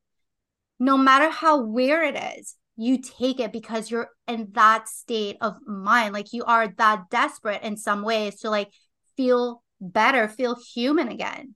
no 0.80 0.96
matter 0.96 1.28
how 1.28 1.60
weird 1.60 2.16
it 2.16 2.38
is, 2.38 2.56
you 2.76 2.98
take 3.00 3.38
it 3.38 3.52
because 3.52 3.90
you're 3.90 4.08
in 4.26 4.48
that 4.52 4.88
state 4.88 5.36
of 5.42 5.56
mind. 5.66 6.14
Like 6.14 6.32
you 6.32 6.42
are 6.44 6.68
that 6.78 7.10
desperate 7.10 7.62
in 7.62 7.76
some 7.76 8.02
ways 8.02 8.40
to 8.40 8.50
like 8.50 8.70
feel 9.16 9.62
better, 9.80 10.26
feel 10.28 10.56
human 10.74 11.08
again. 11.08 11.54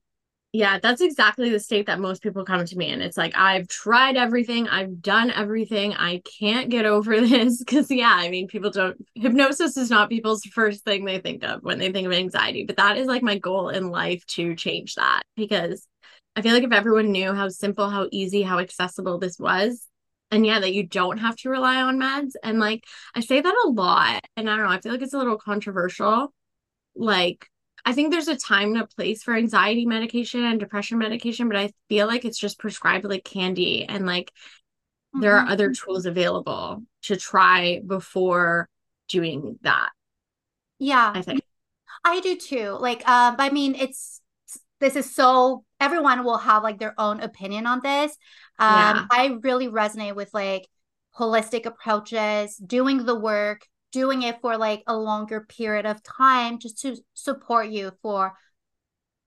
Yeah, 0.53 0.79
that's 0.81 1.01
exactly 1.01 1.51
the 1.51 1.59
state 1.59 1.87
that 1.87 1.99
most 1.99 2.23
people 2.23 2.45
come 2.45 2.65
to 2.65 2.77
me 2.77 2.91
and 2.91 3.03
It's 3.03 3.17
like, 3.17 3.37
I've 3.37 3.67
tried 3.67 4.17
everything, 4.17 4.69
I've 4.69 5.03
done 5.03 5.33
everything, 5.33 5.95
I 5.95 6.23
can't 6.39 6.71
get 6.71 6.85
over 6.85 7.21
this. 7.27 7.65
Cause, 7.67 7.91
yeah, 7.91 8.15
I 8.15 8.29
mean, 8.29 8.47
people 8.47 8.71
don't, 8.71 8.97
hypnosis 9.15 9.77
is 9.77 9.91
not 9.91 10.11
people's 10.11 10.45
first 10.45 10.85
thing 10.85 11.05
they 11.05 11.19
think 11.19 11.43
of 11.43 11.63
when 11.63 11.79
they 11.79 11.91
think 11.91 12.07
of 12.07 12.13
anxiety, 12.13 12.65
but 12.67 12.77
that 12.77 12.99
is 12.99 13.09
like 13.09 13.23
my 13.23 13.39
goal 13.39 13.71
in 13.71 13.89
life 13.89 14.25
to 14.27 14.55
change 14.55 14.95
that 14.95 15.23
because 15.35 15.89
I 16.37 16.43
feel 16.43 16.53
like 16.53 16.65
if 16.65 16.73
everyone 16.73 17.13
knew 17.13 17.33
how 17.33 17.49
simple, 17.49 17.89
how 17.89 18.09
easy, 18.11 18.43
how 18.43 18.59
accessible 18.59 19.19
this 19.19 19.39
was, 19.39 19.87
and 20.31 20.45
yeah, 20.45 20.59
that 20.61 20.75
you 20.75 20.85
don't 20.85 21.19
have 21.19 21.37
to 21.37 21.51
rely 21.51 21.81
on 21.81 21.99
meds. 21.99 22.33
And 22.43 22.59
like, 22.59 22.85
I 23.15 23.21
say 23.21 23.41
that 23.41 23.65
a 23.65 23.69
lot, 23.69 24.25
and 24.37 24.51
I 24.51 24.57
don't 24.57 24.67
know, 24.67 24.73
I 24.73 24.81
feel 24.81 24.93
like 24.93 25.03
it's 25.03 25.15
a 25.15 25.19
little 25.19 25.39
controversial. 25.39 26.33
Like, 26.97 27.49
I 27.85 27.93
think 27.93 28.11
there's 28.11 28.29
a 28.29 28.37
time 28.37 28.75
and 28.75 28.83
a 28.83 28.87
place 28.87 29.23
for 29.23 29.35
anxiety 29.35 29.87
medication 29.87 30.43
and 30.43 30.59
depression 30.59 30.99
medication, 30.99 31.49
but 31.49 31.57
I 31.57 31.73
feel 31.89 32.07
like 32.07 32.25
it's 32.25 32.39
just 32.39 32.59
prescribed 32.59 33.05
like 33.05 33.25
candy 33.25 33.85
and 33.85 34.07
like 34.07 34.33
mm-hmm. 35.15 35.21
there 35.21 35.37
are 35.37 35.43
mm-hmm. 35.43 35.53
other 35.53 35.73
tools 35.73 36.07
available 36.07 36.83
to 37.03 37.17
try 37.17 37.81
before 37.87 38.69
doing 39.09 39.59
that. 39.63 39.91
Yeah. 40.79 41.13
I 41.15 41.23
think. 41.23 41.43
I 42.05 42.21
do 42.21 42.37
too. 42.37 42.77
Like, 42.81 43.07
um, 43.09 43.37
I 43.39 43.51
mean, 43.51 43.75
it's 43.75 44.21
this 44.81 44.97
is 44.97 45.15
so 45.15 45.65
everyone 45.85 46.25
will 46.25 46.39
have 46.39 46.63
like 46.63 46.79
their 46.79 46.95
own 46.99 47.21
opinion 47.21 47.67
on 47.67 47.81
this. 47.83 48.13
Um, 48.59 48.97
yeah. 48.97 49.07
I 49.11 49.39
really 49.43 49.69
resonate 49.69 50.15
with 50.15 50.33
like 50.33 50.67
holistic 51.19 51.67
approaches, 51.67 52.57
doing 52.57 53.05
the 53.05 53.19
work, 53.19 53.67
doing 53.93 54.23
it 54.23 54.41
for 54.41 54.57
like 54.57 54.83
a 54.87 54.97
longer 54.97 55.43
period 55.43 55.87
of 55.87 56.03
time 56.03 56.59
just 56.59 56.81
to 56.81 56.97
support 57.13 57.69
you 57.69 57.93
for 58.03 58.33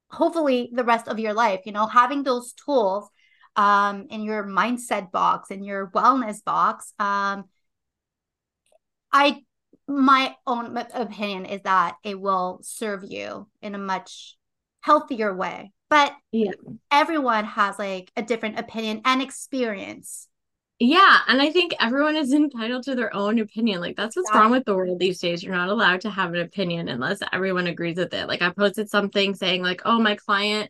hopefully 0.10 0.72
the 0.74 0.84
rest 0.84 1.08
of 1.08 1.20
your 1.20 1.34
life. 1.34 1.62
You 1.66 1.72
know, 1.74 1.86
having 1.86 2.24
those 2.24 2.54
tools 2.54 3.08
um, 3.56 4.08
in 4.10 4.24
your 4.24 4.44
mindset 4.46 5.12
box, 5.12 5.52
in 5.52 5.64
your 5.64 5.92
wellness 5.92 6.44
box. 6.44 6.94
Um, 7.00 7.46
I 9.12 9.44
my 9.88 10.36
own 10.46 10.76
opinion 10.94 11.46
is 11.46 11.62
that 11.64 11.96
it 12.04 12.20
will 12.20 12.60
serve 12.62 13.06
you 13.06 13.48
in 13.62 13.74
a 13.74 13.78
much 13.78 14.38
healthier 14.82 15.34
way. 15.34 15.72
But 15.90 16.14
yeah. 16.32 16.52
everyone 16.92 17.46
has 17.46 17.80
like 17.80 18.12
a 18.16 18.22
different 18.22 18.60
opinion 18.60 19.02
and 19.06 19.22
experience. 19.22 20.28
Yeah, 20.80 21.20
and 21.28 21.42
I 21.42 21.50
think 21.50 21.74
everyone 21.80 22.16
is 22.16 22.34
entitled 22.34 22.84
to 22.84 22.94
their 22.94 23.14
own 23.16 23.40
opinion. 23.40 23.82
Like 23.82 23.96
that's 23.96 24.16
what's 24.16 24.30
yeah. 24.32 24.40
wrong 24.40 24.52
with 24.52 24.66
the 24.66 24.76
world 24.76 25.00
these 25.00 25.20
days. 25.20 25.42
You're 25.42 25.56
not 25.56 25.70
allowed 25.70 26.02
to 26.02 26.10
have 26.10 26.34
an 26.34 26.42
opinion 26.42 26.88
unless 26.88 27.20
everyone 27.34 27.66
agrees 27.66 27.98
with 27.98 28.14
it. 28.14 28.28
Like 28.28 28.44
I 28.44 28.52
posted 28.52 28.90
something 28.90 29.34
saying 29.34 29.64
like, 29.64 29.82
"Oh, 29.86 30.00
my 30.00 30.16
client 30.16 30.70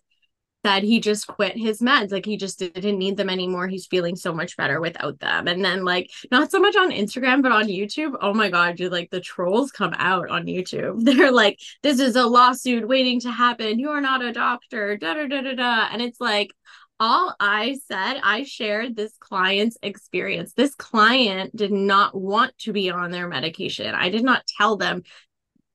said 0.67 0.83
he 0.83 0.99
just 0.99 1.27
quit 1.27 1.57
his 1.57 1.79
meds. 1.81 2.11
Like 2.11 2.25
he 2.25 2.35
just 2.35 2.59
didn't 2.59 2.97
need 2.97 3.15
them 3.15 3.29
anymore. 3.29 3.67
He's 3.67 3.87
feeling 3.87 4.17
so 4.17 4.33
much 4.33 4.57
better 4.57 4.81
without 4.81 5.19
them. 5.19 5.47
And 5.47 5.63
then 5.63 5.85
like 5.85 6.11
not 6.29 6.51
so 6.51 6.59
much 6.59 6.75
on 6.75 6.91
Instagram, 6.91 7.41
but 7.41 7.53
on 7.53 7.67
YouTube. 7.67 8.17
Oh 8.21 8.33
my 8.33 8.49
god, 8.49 8.75
dude, 8.75 8.91
like 8.91 9.09
the 9.09 9.21
trolls 9.21 9.71
come 9.71 9.93
out 9.97 10.29
on 10.29 10.45
YouTube. 10.45 11.03
They're 11.05 11.31
like, 11.31 11.59
this 11.83 11.99
is 11.99 12.15
a 12.15 12.25
lawsuit 12.25 12.87
waiting 12.87 13.21
to 13.21 13.31
happen. 13.31 13.79
You're 13.79 14.01
not 14.01 14.21
a 14.21 14.33
doctor. 14.33 14.97
Da 14.97 15.13
da 15.13 15.27
da 15.27 15.41
da 15.41 15.55
da. 15.55 15.87
And 15.91 16.01
it's 16.01 16.19
like 16.19 16.51
all 16.99 17.35
I 17.39 17.77
said, 17.87 18.19
I 18.23 18.43
shared 18.43 18.95
this 18.95 19.15
client's 19.19 19.77
experience. 19.83 20.53
This 20.53 20.73
client 20.73 21.55
did 21.55 21.71
not 21.71 22.19
want 22.19 22.57
to 22.59 22.73
be 22.73 22.89
on 22.89 23.11
their 23.11 23.27
medication. 23.27 23.93
I 23.93 24.09
did 24.09 24.23
not 24.23 24.47
tell 24.57 24.77
them 24.77 25.03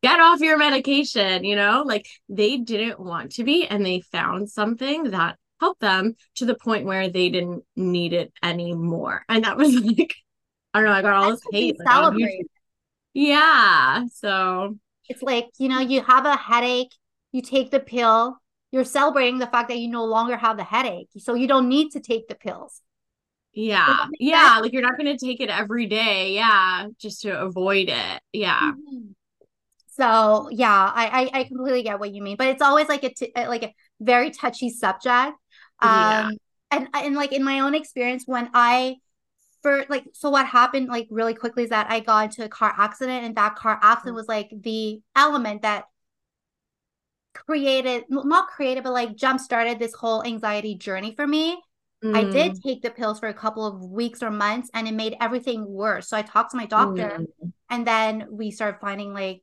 get 0.03 0.21
off 0.21 0.41
your 0.41 0.59
medication, 0.59 1.45
you 1.45 1.57
know, 1.57 1.85
like 1.87 2.07
they 2.29 2.59
didn't 2.59 2.99
want 2.99 3.33
to 3.33 3.45
be 3.45 3.67
and 3.67 3.85
they 3.87 4.01
found 4.01 4.51
something 4.51 5.11
that 5.11 5.37
helped 5.61 5.81
them 5.81 6.15
to 6.35 6.45
the 6.45 6.57
point 6.57 6.85
where 6.85 7.09
they 7.09 7.31
didn't 7.31 7.65
need 7.77 8.12
it 8.12 8.33
anymore. 8.43 9.25
And 9.29 9.45
that 9.45 9.57
was 9.57 9.75
like, 9.81 10.15
I 10.75 10.81
don't 10.81 10.88
know, 10.88 10.95
I 10.95 11.03
got 11.03 11.15
all 11.15 11.31
this 11.31 11.43
hate. 11.53 11.77
Like, 11.85 12.47
yeah. 13.15 14.05
So 14.12 14.79
it's 15.09 15.23
like, 15.23 15.51
you 15.59 15.69
know, 15.69 15.79
you 15.79 16.03
have 16.03 16.27
a 16.27 16.37
headache, 16.37 16.95
you 17.31 17.43
take 17.43 17.71
the 17.71 17.81
pill, 17.81 18.37
you're 18.73 18.85
celebrating 18.85 19.38
the 19.38 19.47
fact 19.47 19.69
that 19.69 19.79
you 19.79 19.88
no 19.88 20.05
longer 20.05 20.37
have 20.37 20.57
the 20.57 20.65
headache. 20.65 21.11
So 21.19 21.35
you 21.35 21.47
don't 21.47 21.69
need 21.69 21.93
to 21.93 22.01
take 22.01 22.27
the 22.27 22.35
pills. 22.35 22.81
Yeah. 23.53 24.07
Yeah. 24.19 24.59
Like 24.61 24.73
you're 24.73 24.83
not 24.83 24.97
going 24.97 25.17
to 25.17 25.25
take 25.25 25.41
it 25.41 25.51
every 25.51 25.87
day. 25.87 26.33
Yeah. 26.33 26.88
Just 26.99 27.23
to 27.23 27.38
avoid 27.38 27.88
it. 27.91 28.21
Yeah. 28.33 28.73
Mm-hmm. 28.73 29.12
So 29.92 30.48
yeah, 30.50 30.90
I, 30.94 31.31
I, 31.35 31.40
I 31.40 31.44
completely 31.44 31.83
get 31.83 32.00
what 32.00 32.14
you 32.14 32.22
mean, 32.22 32.37
but 32.37 32.48
it's 32.48 32.62
always 32.62 32.88
like 32.88 33.05
a 33.05 33.12
t- 33.12 33.33
like 33.37 33.62
a 33.62 33.74
very 34.00 34.31
touchy 34.31 34.70
subject. 34.70 35.37
Um, 35.81 35.90
yeah. 35.90 36.31
and 36.70 36.88
and 36.94 37.14
like 37.14 37.33
in 37.33 37.44
my 37.44 37.61
own 37.61 37.74
experience, 37.74 38.24
when 38.26 38.48
I 38.55 38.96
for 39.61 39.85
like 39.90 40.05
so 40.14 40.31
what 40.31 40.46
happened 40.46 40.88
like 40.88 41.09
really 41.11 41.35
quickly 41.35 41.64
is 41.64 41.70
that 41.70 41.90
I 41.90 42.00
got 42.00 42.24
into 42.24 42.44
a 42.44 42.48
car 42.48 42.74
accident, 42.76 43.26
and 43.26 43.37
that 43.37 43.57
car 43.57 43.78
accident 43.83 44.16
was 44.16 44.28
like 44.28 44.50
the 44.59 45.02
element 45.14 45.61
that 45.61 45.85
created 47.35 48.05
not 48.09 48.48
created 48.48 48.85
but 48.85 48.92
like 48.92 49.16
jump 49.16 49.40
started 49.40 49.78
this 49.78 49.94
whole 49.94 50.22
anxiety 50.22 50.74
journey 50.74 51.14
for 51.14 51.26
me 51.26 51.59
mm. 52.05 52.14
i 52.14 52.22
did 52.24 52.52
mm. 52.52 52.62
take 52.62 52.83
the 52.83 52.90
pills 52.90 53.18
for 53.18 53.28
a 53.28 53.35
couple 53.35 53.66
of 53.66 53.83
weeks 53.83 54.22
or 54.22 54.31
months 54.31 54.68
and 54.74 54.87
it 54.87 54.92
made 54.92 55.16
everything 55.18 55.64
worse 55.66 56.09
so 56.09 56.16
i 56.16 56.20
talked 56.20 56.50
to 56.50 56.59
my 56.59 56.66
doctor 56.66 57.20
mm. 57.20 57.52
and 57.70 57.87
then 57.87 58.26
we 58.31 58.50
started 58.50 58.78
finding 58.83 59.14
like 59.14 59.40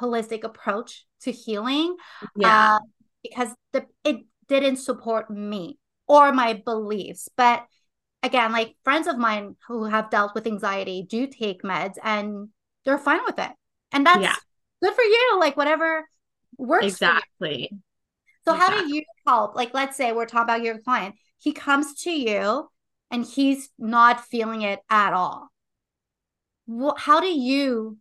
holistic 0.00 0.44
approach 0.44 1.06
to 1.22 1.32
healing. 1.32 1.96
Yeah. 2.36 2.76
Uh, 2.76 2.78
because 3.22 3.48
the 3.72 3.86
it 4.04 4.18
didn't 4.48 4.76
support 4.76 5.30
me 5.30 5.78
or 6.06 6.32
my 6.32 6.54
beliefs. 6.64 7.28
But 7.36 7.64
again, 8.22 8.52
like 8.52 8.76
friends 8.84 9.06
of 9.06 9.18
mine 9.18 9.56
who 9.66 9.84
have 9.84 10.10
dealt 10.10 10.34
with 10.34 10.46
anxiety 10.46 11.06
do 11.08 11.26
take 11.26 11.62
meds 11.62 11.94
and 12.02 12.48
they're 12.84 12.98
fine 12.98 13.20
with 13.26 13.38
it. 13.38 13.50
And 13.92 14.06
that's 14.06 14.22
yeah. 14.22 14.34
good 14.82 14.94
for 14.94 15.02
you. 15.02 15.36
Like 15.38 15.56
whatever 15.56 16.08
works. 16.56 16.86
Exactly. 16.86 17.70
So 18.44 18.54
exactly. 18.54 18.76
how 18.76 18.82
do 18.82 18.94
you 18.94 19.04
help? 19.26 19.54
Like 19.54 19.74
let's 19.74 19.96
say 19.96 20.12
we're 20.12 20.26
talking 20.26 20.44
about 20.44 20.62
your 20.62 20.78
client. 20.78 21.14
He 21.38 21.52
comes 21.52 21.94
to 22.02 22.10
you 22.10 22.68
and 23.10 23.24
he's 23.24 23.70
not 23.78 24.24
feeling 24.24 24.62
it 24.62 24.80
at 24.90 25.12
all. 25.12 25.48
How 26.96 27.20
do 27.20 27.28
you 27.28 27.98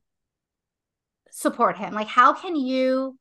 support 1.37 1.77
him? 1.77 1.93
Like 1.93 2.07
how 2.07 2.33
can 2.33 2.55
you 2.55 3.15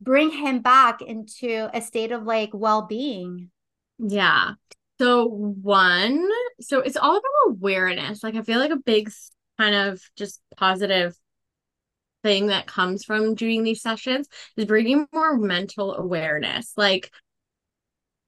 bring 0.00 0.30
him 0.30 0.60
back 0.60 1.00
into 1.00 1.70
a 1.72 1.80
state 1.80 2.10
of 2.10 2.24
like 2.24 2.50
well-being? 2.52 3.50
Yeah. 3.98 4.54
So 5.00 5.26
one, 5.28 6.28
so 6.60 6.80
it's 6.80 6.96
all 6.96 7.16
about 7.16 7.50
awareness. 7.56 8.24
Like 8.24 8.34
I 8.34 8.42
feel 8.42 8.58
like 8.58 8.72
a 8.72 8.76
big 8.76 9.12
kind 9.56 9.76
of 9.76 10.02
just 10.16 10.40
positive 10.56 11.16
thing 12.24 12.48
that 12.48 12.66
comes 12.66 13.04
from 13.04 13.36
doing 13.36 13.62
these 13.62 13.80
sessions 13.80 14.26
is 14.56 14.64
bringing 14.64 15.06
more 15.12 15.38
mental 15.38 15.94
awareness. 15.94 16.72
Like 16.76 17.12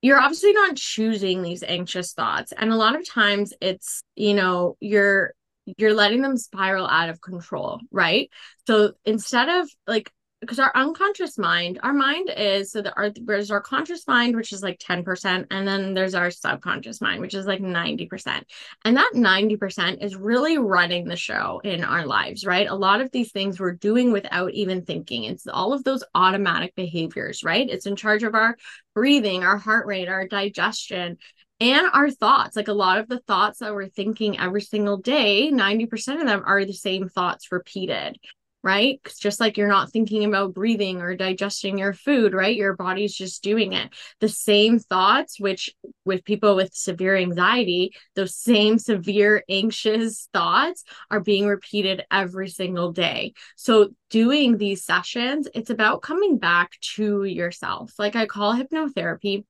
you're 0.01 0.21
obviously 0.21 0.53
not 0.53 0.77
choosing 0.77 1.43
these 1.43 1.65
anxious 1.65 2.13
thoughts 2.13 2.53
and 2.57 2.71
a 2.71 2.77
lot 2.77 2.95
of 2.95 3.09
times 3.09 3.53
it's, 3.61 4.05
you 4.15 4.35
know, 4.35 4.77
you're 4.79 5.35
you're 5.79 5.95
letting 5.95 6.23
them 6.23 6.37
spiral 6.37 6.87
out 6.87 7.09
of 7.09 7.21
control, 7.21 7.81
right? 7.91 8.31
So 8.67 8.93
instead 9.05 9.49
of 9.49 9.69
like 9.87 10.11
because 10.41 10.59
our 10.59 10.73
unconscious 10.75 11.37
mind, 11.37 11.79
our 11.83 11.93
mind 11.93 12.31
is 12.35 12.73
so 12.73 12.81
that 12.81 12.95
our 12.97 13.11
there's 13.11 13.51
our 13.51 13.61
conscious 13.61 14.07
mind, 14.07 14.35
which 14.35 14.53
is 14.53 14.63
like 14.63 14.79
10%, 14.79 15.47
and 15.51 15.69
then 15.69 15.93
there's 15.93 16.15
our 16.15 16.31
subconscious 16.31 17.01
mind, 17.01 17.21
which 17.21 17.35
is 17.35 17.45
like 17.45 17.61
90%. 17.61 18.43
And 18.85 18.97
that 18.97 19.13
90% 19.15 20.03
is 20.03 20.17
really 20.17 20.57
running 20.57 21.05
the 21.05 21.17
show 21.17 21.61
in 21.63 21.85
our 21.85 22.07
lives, 22.07 22.47
right? 22.47 22.67
A 22.67 22.75
lot 22.75 23.03
of 23.03 23.11
these 23.11 23.33
things 23.33 23.61
we're 23.61 23.73
doing 23.73 24.13
without 24.13 24.53
even 24.53 24.85
thinking. 24.85 25.25
It's 25.25 25.47
all 25.47 25.75
of 25.75 25.85
those 25.85 26.05
automatic 26.15 26.75
behaviors, 26.75 27.45
right? 27.45 27.69
It's 27.69 27.87
in 27.87 27.97
charge 27.97 28.23
of 28.23 28.35
our 28.35 28.57
breathing, 28.95 29.45
our 29.45 29.59
heart 29.59 29.87
rate, 29.87 30.09
our 30.09 30.27
digestion, 30.27 31.19
and 31.61 31.87
our 31.93 32.11
thoughts 32.11 32.57
like 32.57 32.69
a 32.69 32.73
lot 32.73 32.99
of 32.99 33.09
the 33.09 33.21
thoughts 33.21 33.59
that 33.59 33.75
we're 33.75 33.89
thinking 33.89 34.39
every 34.39 34.63
single 34.63 34.97
day 34.97 35.51
90% 35.51 36.21
of 36.21 36.27
them 36.27 36.43
are 36.47 36.65
the 36.65 36.73
same 36.73 37.09
thoughts 37.09 37.53
repeated 37.53 38.17
right? 38.63 39.01
Just 39.19 39.41
like 39.41 39.57
you're 39.57 39.69
not 39.69 39.91
thinking 39.91 40.25
about 40.25 40.55
breathing 40.55 41.01
or 41.01 41.17
digesting 41.17 41.79
your 41.79 41.95
food, 41.95 42.35
right? 42.35 42.55
Your 42.55 42.77
body's 42.77 43.15
just 43.15 43.43
doing 43.43 43.73
it. 43.73 43.91
The 44.21 44.29
same 44.29 44.79
thoughts, 44.79 45.41
which 45.41 45.71
with 46.05 46.25
people 46.25 46.57
with 46.57 46.75
severe 46.75 47.17
anxiety, 47.17 47.95
those 48.17 48.37
same 48.37 48.79
severe 48.79 49.43
anxious 49.49 50.29
thoughts 50.33 50.85
are 51.11 51.21
being 51.21 51.47
repeated 51.47 52.05
every 52.11 52.49
single 52.49 52.93
day. 52.93 53.33
So, 53.57 53.91
doing 54.11 54.59
these 54.59 54.85
sessions, 54.85 55.49
it's 55.55 55.71
about 55.71 56.03
coming 56.03 56.37
back 56.37 56.73
to 56.97 57.25
yourself. 57.25 57.93
Like 57.99 58.17
I 58.17 58.27
call 58.27 58.55
hypnotherapy 58.55 59.45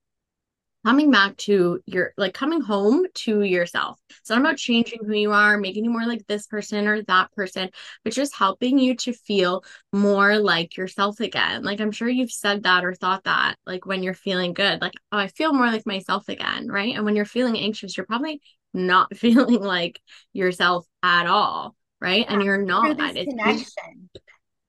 coming 0.84 1.10
back 1.10 1.36
to 1.36 1.80
your 1.86 2.12
like 2.16 2.32
coming 2.32 2.60
home 2.60 3.04
to 3.14 3.42
yourself. 3.42 3.98
It's 4.18 4.30
not 4.30 4.40
about 4.40 4.56
changing 4.56 5.00
who 5.04 5.14
you 5.14 5.32
are, 5.32 5.58
making 5.58 5.84
you 5.84 5.90
more 5.90 6.06
like 6.06 6.26
this 6.26 6.46
person 6.46 6.86
or 6.86 7.02
that 7.02 7.32
person, 7.32 7.70
but 8.02 8.12
just 8.12 8.34
helping 8.34 8.78
you 8.78 8.96
to 8.96 9.12
feel 9.12 9.62
more 9.92 10.38
like 10.38 10.76
yourself 10.76 11.20
again. 11.20 11.62
Like 11.62 11.80
I'm 11.80 11.92
sure 11.92 12.08
you've 12.08 12.32
said 12.32 12.62
that 12.62 12.84
or 12.84 12.94
thought 12.94 13.24
that 13.24 13.56
like 13.66 13.84
when 13.84 14.02
you're 14.02 14.14
feeling 14.14 14.54
good, 14.54 14.80
like 14.80 14.94
oh, 15.12 15.18
I 15.18 15.28
feel 15.28 15.52
more 15.52 15.66
like 15.66 15.86
myself 15.86 16.28
again, 16.28 16.68
right? 16.68 16.94
And 16.94 17.04
when 17.04 17.16
you're 17.16 17.24
feeling 17.24 17.58
anxious, 17.58 17.96
you're 17.96 18.06
probably 18.06 18.40
not 18.72 19.16
feeling 19.16 19.60
like 19.60 20.00
yourself 20.32 20.86
at 21.02 21.26
all, 21.26 21.76
right? 22.00 22.24
Yeah, 22.26 22.34
and 22.34 22.42
you're 22.42 22.62
not. 22.62 22.98
It's 22.98 23.30
connection. 23.30 24.10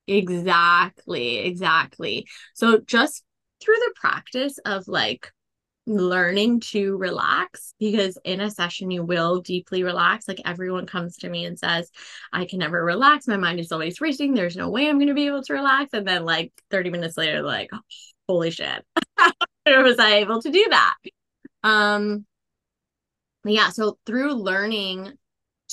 Exactly, 0.06 1.38
exactly. 1.38 2.26
So 2.54 2.80
just 2.80 3.24
through 3.62 3.76
the 3.76 3.94
practice 3.94 4.58
of 4.66 4.88
like 4.88 5.30
learning 5.86 6.60
to 6.60 6.96
relax 6.96 7.74
because 7.80 8.16
in 8.24 8.40
a 8.40 8.50
session 8.50 8.90
you 8.90 9.04
will 9.04 9.40
deeply 9.40 9.82
relax. 9.82 10.28
Like 10.28 10.40
everyone 10.44 10.86
comes 10.86 11.16
to 11.18 11.28
me 11.28 11.44
and 11.44 11.58
says 11.58 11.90
i 12.32 12.44
can 12.44 12.60
never 12.60 12.84
relax. 12.84 13.26
My 13.26 13.36
mind 13.36 13.58
is 13.58 13.72
always 13.72 14.00
racing. 14.00 14.34
There's 14.34 14.56
no 14.56 14.70
way 14.70 14.88
i'm 14.88 14.98
going 14.98 15.08
to 15.08 15.14
be 15.14 15.26
able 15.26 15.42
to 15.42 15.54
relax. 15.54 15.92
And 15.92 16.06
then 16.06 16.24
like 16.24 16.52
30 16.70 16.90
minutes 16.90 17.16
later 17.16 17.42
like 17.42 17.70
holy 18.28 18.50
shit. 18.50 18.84
Was 19.66 19.98
i 19.98 20.16
able 20.16 20.40
to 20.42 20.50
do 20.50 20.66
that? 20.70 20.94
Um 21.64 22.26
yeah 23.44 23.70
so 23.70 23.98
through 24.06 24.34
learning 24.34 25.12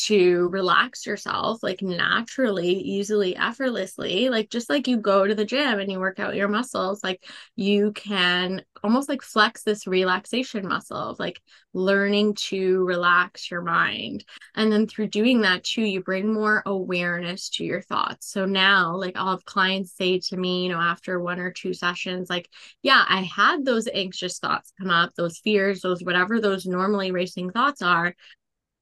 to 0.06 0.48
relax 0.50 1.06
yourself 1.06 1.62
like 1.62 1.82
naturally, 1.82 2.72
easily, 2.72 3.36
effortlessly. 3.36 4.30
Like 4.30 4.50
just 4.50 4.70
like 4.70 4.88
you 4.88 4.98
go 4.98 5.26
to 5.26 5.36
the 5.36 5.46
gym 5.46 5.80
and 5.80 5.92
you 5.92 6.00
work 6.00 6.20
out 6.20 6.36
your 6.36 6.48
muscles, 6.48 7.04
like 7.04 7.24
you 7.56 7.92
can 7.92 8.64
almost 8.84 9.10
like 9.10 9.22
flex 9.22 9.64
this 9.64 9.88
relaxation 9.88 10.68
muscle 10.68 10.98
of 10.98 11.20
like 11.20 11.42
learning 11.74 12.34
to 12.34 12.84
relax 12.86 13.52
your 13.52 13.62
mind. 13.62 14.24
And 14.56 14.72
then 14.72 14.88
through 14.88 15.08
doing 15.08 15.42
that 15.42 15.64
too, 15.64 15.84
you 15.84 16.02
bring 16.02 16.34
more 16.34 16.64
awareness 16.66 17.50
to 17.52 17.64
your 17.64 17.82
thoughts. 17.82 18.32
So 18.32 18.46
now, 18.46 18.96
like 18.96 19.16
I'll 19.16 19.32
have 19.32 19.46
clients 19.46 19.96
say 19.96 20.20
to 20.20 20.38
me, 20.38 20.64
you 20.64 20.70
know, 20.70 20.80
after 20.80 21.20
one 21.20 21.40
or 21.40 21.52
two 21.52 21.74
sessions, 21.74 22.30
like, 22.30 22.50
yeah, 22.82 23.04
I 23.08 23.22
had 23.22 23.66
those 23.66 23.88
anxious 23.94 24.40
thoughts 24.40 24.74
come 24.80 24.90
up, 24.90 25.14
those 25.16 25.40
fears, 25.40 25.82
those 25.82 26.04
whatever 26.04 26.40
those 26.40 26.66
normally 26.66 27.12
racing 27.12 27.52
thoughts 27.52 27.82
are 27.82 28.16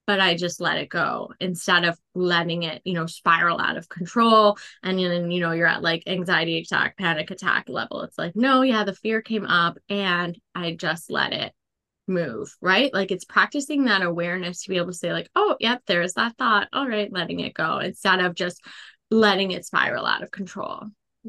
but 0.08 0.22
I 0.22 0.36
just 0.36 0.62
let 0.62 0.78
it 0.78 0.90
go 0.90 1.34
instead 1.40 1.84
of 1.84 2.00
letting 2.16 2.64
it, 2.64 2.82
you 2.86 2.94
know, 2.94 3.06
spiral 3.06 3.60
out 3.60 3.78
of 3.78 3.90
control. 3.90 4.58
And 4.82 4.98
then, 4.98 5.30
you 5.30 5.42
know, 5.42 5.52
you're 5.52 5.68
at 5.68 5.84
like 5.84 6.04
anxiety 6.08 6.58
attack, 6.58 6.98
panic 6.98 7.30
attack 7.30 7.66
level. 7.68 8.02
It's 8.04 8.18
like, 8.18 8.36
no, 8.36 8.62
yeah, 8.62 8.86
the 8.86 8.96
fear 8.96 9.22
came 9.22 9.46
up 9.46 9.78
and 9.90 10.40
I 10.56 10.72
just 10.72 11.12
let 11.12 11.34
it 11.34 11.54
move, 12.08 12.56
right? 12.62 12.92
Like 12.94 13.12
it's 13.12 13.26
practicing 13.26 13.84
that 13.86 14.02
awareness 14.02 14.64
to 14.64 14.70
be 14.70 14.78
able 14.78 14.88
to 14.88 14.94
say, 14.94 15.12
like, 15.12 15.30
oh, 15.36 15.58
yep, 15.60 15.84
there's 15.88 16.14
that 16.14 16.38
thought. 16.38 16.70
All 16.72 16.88
right, 16.88 17.12
letting 17.12 17.42
it 17.42 17.54
go 17.54 17.80
instead 17.80 18.22
of 18.22 18.34
just 18.34 18.64
letting 19.12 19.52
it 19.52 19.66
spiral 19.66 20.06
out 20.06 20.24
of 20.24 20.32
control. 20.32 20.86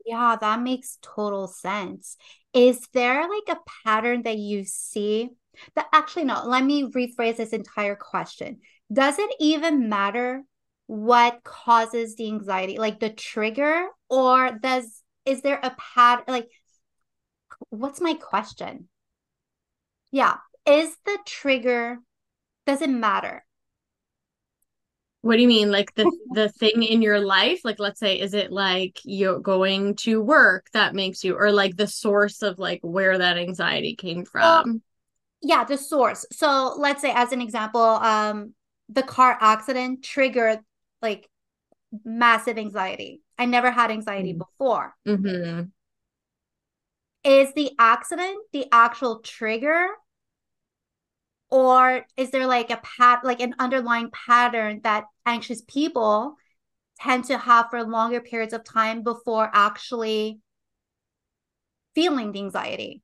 Yeah, 0.06 0.36
that 0.40 0.62
makes 0.62 0.98
total 1.02 1.48
sense. 1.48 2.16
Is 2.54 2.86
there 2.92 3.28
like 3.28 3.56
a 3.56 3.60
pattern 3.84 4.22
that 4.22 4.38
you 4.38 4.64
see 4.64 5.30
that 5.74 5.88
actually 5.92 6.24
no 6.24 6.42
let 6.46 6.64
me 6.64 6.84
rephrase 6.84 7.36
this 7.36 7.52
entire 7.52 7.96
question. 7.96 8.58
Does 8.92 9.18
it 9.18 9.30
even 9.40 9.88
matter 9.88 10.44
what 10.86 11.44
causes 11.44 12.16
the 12.16 12.26
anxiety 12.28 12.78
like 12.78 12.98
the 12.98 13.10
trigger 13.10 13.88
or 14.08 14.52
does 14.52 15.02
is 15.26 15.42
there 15.42 15.60
a 15.62 15.74
pattern 15.94 16.24
like 16.28 16.48
what's 17.70 18.00
my 18.00 18.14
question? 18.14 18.88
Yeah 20.10 20.36
is 20.66 20.94
the 21.04 21.18
trigger 21.24 21.98
does 22.66 22.82
it 22.82 22.90
matter? 22.90 23.44
What 25.22 25.36
do 25.36 25.42
you 25.42 25.48
mean 25.48 25.70
like 25.70 25.94
the 25.94 26.10
the 26.32 26.48
thing 26.48 26.82
in 26.82 27.02
your 27.02 27.18
life? 27.18 27.60
Like 27.64 27.78
let's 27.78 27.98
say 27.98 28.20
is 28.20 28.34
it 28.34 28.52
like 28.52 29.00
you're 29.04 29.40
going 29.40 29.96
to 29.96 30.22
work 30.22 30.68
that 30.72 30.94
makes 30.94 31.24
you 31.24 31.34
or 31.34 31.50
like 31.50 31.76
the 31.76 31.86
source 31.86 32.42
of 32.42 32.58
like 32.58 32.80
where 32.82 33.18
that 33.18 33.36
anxiety 33.36 33.96
came 33.96 34.24
from 34.24 34.82
yeah 35.42 35.64
the 35.64 35.78
source. 35.78 36.24
So 36.32 36.74
let's 36.78 37.00
say 37.00 37.12
as 37.14 37.32
an 37.32 37.40
example 37.40 37.80
um 37.80 38.54
the 38.88 39.02
car 39.02 39.36
accident 39.40 40.02
triggered 40.02 40.60
like 41.02 41.28
massive 42.04 42.58
anxiety. 42.58 43.22
I 43.38 43.46
never 43.46 43.70
had 43.70 43.90
anxiety 43.90 44.32
mm-hmm. 44.32 44.38
before. 44.38 44.94
Mm-hmm. 45.06 45.62
is 47.24 47.52
the 47.54 47.70
accident 47.78 48.38
the 48.52 48.66
actual 48.72 49.20
trigger? 49.20 49.88
Or 51.50 52.04
is 52.16 52.30
there 52.30 52.46
like 52.46 52.70
a 52.70 52.80
pat 52.82 53.24
like 53.24 53.40
an 53.40 53.54
underlying 53.58 54.10
pattern 54.10 54.80
that 54.84 55.04
anxious 55.24 55.62
people 55.62 56.36
tend 57.00 57.24
to 57.26 57.38
have 57.38 57.70
for 57.70 57.84
longer 57.84 58.20
periods 58.20 58.52
of 58.52 58.64
time 58.64 59.02
before 59.02 59.50
actually 59.52 60.40
feeling 61.94 62.32
the 62.32 62.40
anxiety 62.40 63.02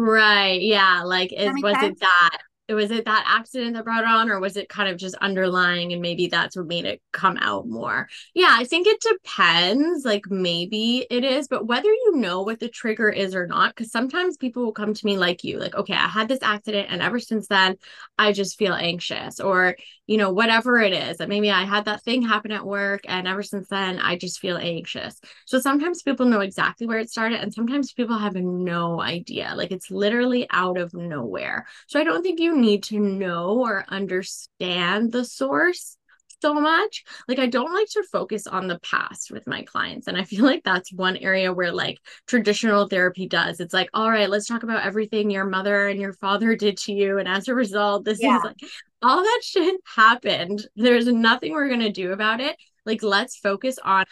Right. 0.00 0.60
Yeah. 0.60 1.02
Like, 1.04 1.32
is 1.32 1.52
was 1.62 1.74
sense? 1.74 1.98
it 1.98 2.00
that? 2.00 2.38
Was 2.68 2.90
it 2.90 3.04
that 3.04 3.24
accident 3.26 3.74
that 3.74 3.84
brought 3.84 4.02
it 4.02 4.08
on 4.08 4.30
or 4.30 4.40
was 4.40 4.56
it 4.56 4.68
kind 4.68 4.88
of 4.88 4.96
just 4.96 5.14
underlying 5.16 5.92
and 5.92 6.00
maybe 6.00 6.26
that's 6.26 6.56
what 6.56 6.66
made 6.66 6.84
it 6.84 7.02
come 7.12 7.36
out 7.40 7.66
more? 7.66 8.08
Yeah 8.34 8.50
i 8.50 8.64
think 8.64 8.86
it 8.86 9.00
depends 9.00 10.04
like 10.04 10.24
maybe 10.30 11.06
it 11.10 11.24
is 11.24 11.48
but 11.48 11.66
whether 11.66 11.88
you 11.88 12.16
know 12.16 12.42
what 12.42 12.60
the 12.60 12.68
trigger 12.68 13.08
is 13.08 13.34
or 13.34 13.46
not 13.46 13.74
because 13.74 13.90
sometimes 13.90 14.36
people 14.36 14.64
will 14.64 14.72
come 14.72 14.94
to 14.94 15.06
me 15.06 15.16
like 15.16 15.44
you 15.44 15.58
like 15.58 15.74
okay 15.74 15.94
i 15.94 16.08
had 16.08 16.28
this 16.28 16.42
accident 16.42 16.88
and 16.90 17.02
ever 17.02 17.18
since 17.18 17.48
then 17.48 17.76
i 18.18 18.32
just 18.32 18.58
feel 18.58 18.74
anxious 18.74 19.40
or 19.40 19.76
you 20.06 20.16
know 20.16 20.32
whatever 20.32 20.78
it 20.78 20.92
is 20.92 21.18
that 21.18 21.28
maybe 21.28 21.50
i 21.50 21.64
had 21.64 21.86
that 21.86 22.02
thing 22.02 22.22
happen 22.22 22.52
at 22.52 22.64
work 22.64 23.00
and 23.06 23.26
ever 23.26 23.42
since 23.42 23.68
then 23.68 23.98
i 23.98 24.16
just 24.16 24.38
feel 24.40 24.56
anxious. 24.56 25.20
So 25.46 25.58
sometimes 25.58 26.02
people 26.02 26.26
know 26.26 26.40
exactly 26.40 26.86
where 26.86 26.98
it 26.98 27.10
started 27.10 27.40
and 27.40 27.52
sometimes 27.52 27.92
people 27.92 28.18
have 28.18 28.34
no 28.34 29.00
idea 29.00 29.52
like 29.56 29.72
it's 29.72 29.90
literally 29.90 30.46
out 30.50 30.78
of 30.78 30.94
nowhere. 30.94 31.66
So 31.86 32.00
i 32.00 32.04
don't 32.04 32.22
think 32.22 32.40
you 32.54 32.60
need 32.60 32.82
to 32.84 32.98
know 32.98 33.60
or 33.60 33.84
understand 33.88 35.12
the 35.12 35.24
source 35.24 35.96
so 36.40 36.54
much. 36.54 37.04
Like 37.26 37.38
I 37.38 37.46
don't 37.46 37.72
like 37.72 37.88
to 37.90 38.02
focus 38.12 38.46
on 38.46 38.68
the 38.68 38.78
past 38.80 39.30
with 39.30 39.46
my 39.46 39.62
clients. 39.62 40.06
And 40.06 40.16
I 40.16 40.24
feel 40.24 40.44
like 40.44 40.62
that's 40.62 40.92
one 40.92 41.16
area 41.16 41.52
where 41.52 41.72
like 41.72 41.98
traditional 42.26 42.86
therapy 42.86 43.26
does. 43.26 43.60
It's 43.60 43.74
like, 43.74 43.88
all 43.94 44.10
right, 44.10 44.28
let's 44.28 44.46
talk 44.46 44.62
about 44.62 44.84
everything 44.84 45.30
your 45.30 45.46
mother 45.46 45.88
and 45.88 46.00
your 46.00 46.12
father 46.12 46.54
did 46.54 46.76
to 46.78 46.92
you. 46.92 47.18
And 47.18 47.28
as 47.28 47.48
a 47.48 47.54
result, 47.54 48.04
this 48.04 48.20
yeah. 48.20 48.38
is 48.38 48.44
like 48.44 48.60
all 49.02 49.22
that 49.22 49.40
shit 49.42 49.80
happened. 49.96 50.66
There's 50.76 51.06
nothing 51.06 51.52
we're 51.52 51.70
gonna 51.70 51.92
do 51.92 52.12
about 52.12 52.40
it. 52.40 52.56
Like 52.84 53.02
let's 53.02 53.36
focus 53.36 53.78
on 53.82 54.04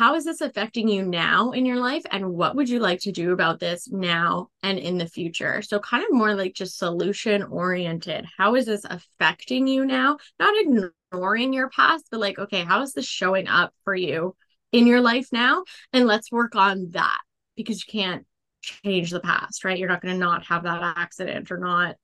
how 0.00 0.14
is 0.14 0.24
this 0.24 0.40
affecting 0.40 0.88
you 0.88 1.04
now 1.04 1.50
in 1.50 1.66
your 1.66 1.76
life 1.76 2.02
and 2.10 2.32
what 2.32 2.56
would 2.56 2.70
you 2.70 2.78
like 2.78 3.00
to 3.00 3.12
do 3.12 3.32
about 3.32 3.60
this 3.60 3.86
now 3.90 4.48
and 4.62 4.78
in 4.78 4.96
the 4.96 5.06
future? 5.06 5.60
So 5.60 5.78
kind 5.78 6.02
of 6.02 6.10
more 6.10 6.34
like 6.34 6.54
just 6.54 6.78
solution 6.78 7.42
oriented. 7.42 8.24
How 8.38 8.54
is 8.54 8.64
this 8.64 8.86
affecting 8.88 9.66
you 9.66 9.84
now? 9.84 10.16
Not 10.38 10.54
ignoring 10.56 11.52
your 11.52 11.68
past 11.68 12.06
but 12.10 12.18
like 12.18 12.38
okay 12.38 12.64
how 12.64 12.80
is 12.80 12.94
this 12.94 13.04
showing 13.04 13.46
up 13.46 13.74
for 13.84 13.94
you 13.94 14.34
in 14.72 14.86
your 14.86 15.02
life 15.02 15.28
now? 15.32 15.64
And 15.92 16.06
let's 16.06 16.32
work 16.32 16.56
on 16.56 16.92
that 16.92 17.20
because 17.54 17.86
you 17.86 17.92
can't 17.92 18.24
change 18.62 19.10
the 19.10 19.20
past 19.20 19.64
right? 19.64 19.76
You're 19.76 19.90
not 19.90 20.00
going 20.00 20.14
to 20.14 20.18
not 20.18 20.46
have 20.46 20.62
that 20.62 20.94
accident 20.96 21.50
or 21.50 21.58
not 21.58 21.96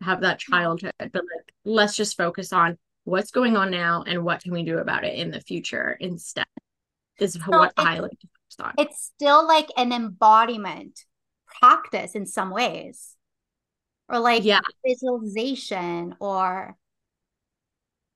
have 0.00 0.22
that 0.22 0.40
mm-hmm. 0.40 0.52
childhood 0.52 0.94
but 0.98 1.12
like 1.12 1.52
let's 1.66 1.96
just 1.96 2.16
focus 2.16 2.50
on 2.54 2.78
what's 3.04 3.30
going 3.30 3.58
on 3.58 3.70
now 3.70 4.04
and 4.06 4.24
what 4.24 4.42
can 4.42 4.54
we 4.54 4.62
do 4.62 4.78
about 4.78 5.04
it 5.04 5.18
in 5.18 5.30
the 5.30 5.40
future 5.42 5.98
instead 6.00 6.46
is 7.22 7.34
so 7.34 7.40
what 7.46 7.72
I 7.76 8.00
like 8.00 8.10
to 8.10 8.28
focus 8.28 8.60
on. 8.60 8.74
It's 8.78 9.10
still 9.14 9.46
like 9.46 9.68
an 9.76 9.92
embodiment 9.92 11.04
practice 11.46 12.14
in 12.14 12.26
some 12.26 12.50
ways. 12.50 13.16
Or 14.08 14.18
like 14.18 14.44
yeah. 14.44 14.60
visualization 14.86 16.16
or 16.20 16.76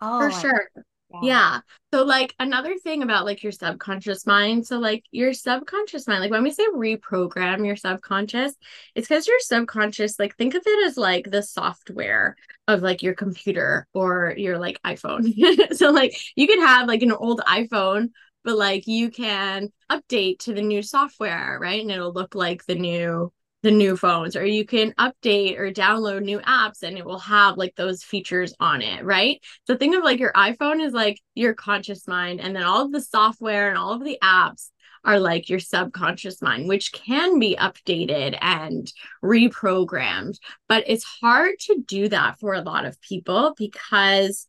oh 0.00 0.20
for 0.20 0.30
sure. 0.30 0.68
Yeah. 1.08 1.20
yeah. 1.22 1.60
So 1.94 2.02
like 2.04 2.34
another 2.38 2.76
thing 2.76 3.02
about 3.02 3.24
like 3.24 3.42
your 3.42 3.52
subconscious 3.52 4.26
mind. 4.26 4.66
So 4.66 4.78
like 4.78 5.04
your 5.10 5.32
subconscious 5.32 6.06
mind, 6.06 6.20
like 6.20 6.30
when 6.30 6.42
we 6.42 6.50
say 6.50 6.66
reprogram 6.74 7.64
your 7.64 7.76
subconscious, 7.76 8.54
it's 8.94 9.08
because 9.08 9.26
your 9.26 9.38
subconscious, 9.40 10.18
like 10.18 10.36
think 10.36 10.54
of 10.54 10.62
it 10.66 10.86
as 10.86 10.96
like 10.96 11.30
the 11.30 11.42
software 11.42 12.36
of 12.68 12.82
like 12.82 13.02
your 13.02 13.14
computer 13.14 13.86
or 13.94 14.34
your 14.36 14.58
like 14.58 14.80
iPhone. 14.82 15.32
so 15.76 15.92
like 15.92 16.18
you 16.34 16.46
could 16.46 16.58
have 16.58 16.88
like 16.88 17.02
an 17.02 17.12
old 17.12 17.40
iPhone 17.46 18.10
but 18.46 18.56
like 18.56 18.86
you 18.86 19.10
can 19.10 19.70
update 19.90 20.38
to 20.38 20.54
the 20.54 20.62
new 20.62 20.80
software, 20.80 21.58
right? 21.60 21.82
And 21.82 21.90
it'll 21.90 22.12
look 22.12 22.34
like 22.34 22.64
the 22.64 22.76
new 22.76 23.32
the 23.62 23.70
new 23.72 23.96
phones 23.96 24.36
or 24.36 24.46
you 24.46 24.64
can 24.64 24.92
update 24.92 25.58
or 25.58 25.72
download 25.72 26.22
new 26.22 26.38
apps 26.40 26.84
and 26.84 26.96
it 26.96 27.04
will 27.04 27.18
have 27.18 27.56
like 27.56 27.74
those 27.74 28.04
features 28.04 28.54
on 28.60 28.80
it, 28.80 29.04
right? 29.04 29.42
So 29.66 29.76
think 29.76 29.96
of 29.96 30.04
like 30.04 30.20
your 30.20 30.32
iPhone 30.34 30.80
is 30.80 30.92
like 30.92 31.20
your 31.34 31.52
conscious 31.52 32.06
mind 32.06 32.40
and 32.40 32.54
then 32.54 32.62
all 32.62 32.84
of 32.84 32.92
the 32.92 33.00
software 33.00 33.68
and 33.68 33.76
all 33.76 33.92
of 33.92 34.04
the 34.04 34.18
apps 34.22 34.68
are 35.04 35.18
like 35.18 35.48
your 35.48 35.58
subconscious 35.58 36.40
mind, 36.40 36.68
which 36.68 36.92
can 36.92 37.40
be 37.40 37.56
updated 37.56 38.38
and 38.40 38.92
reprogrammed. 39.24 40.38
But 40.68 40.84
it's 40.86 41.04
hard 41.04 41.58
to 41.60 41.82
do 41.84 42.08
that 42.08 42.38
for 42.38 42.54
a 42.54 42.62
lot 42.62 42.84
of 42.84 43.00
people 43.00 43.54
because 43.58 44.46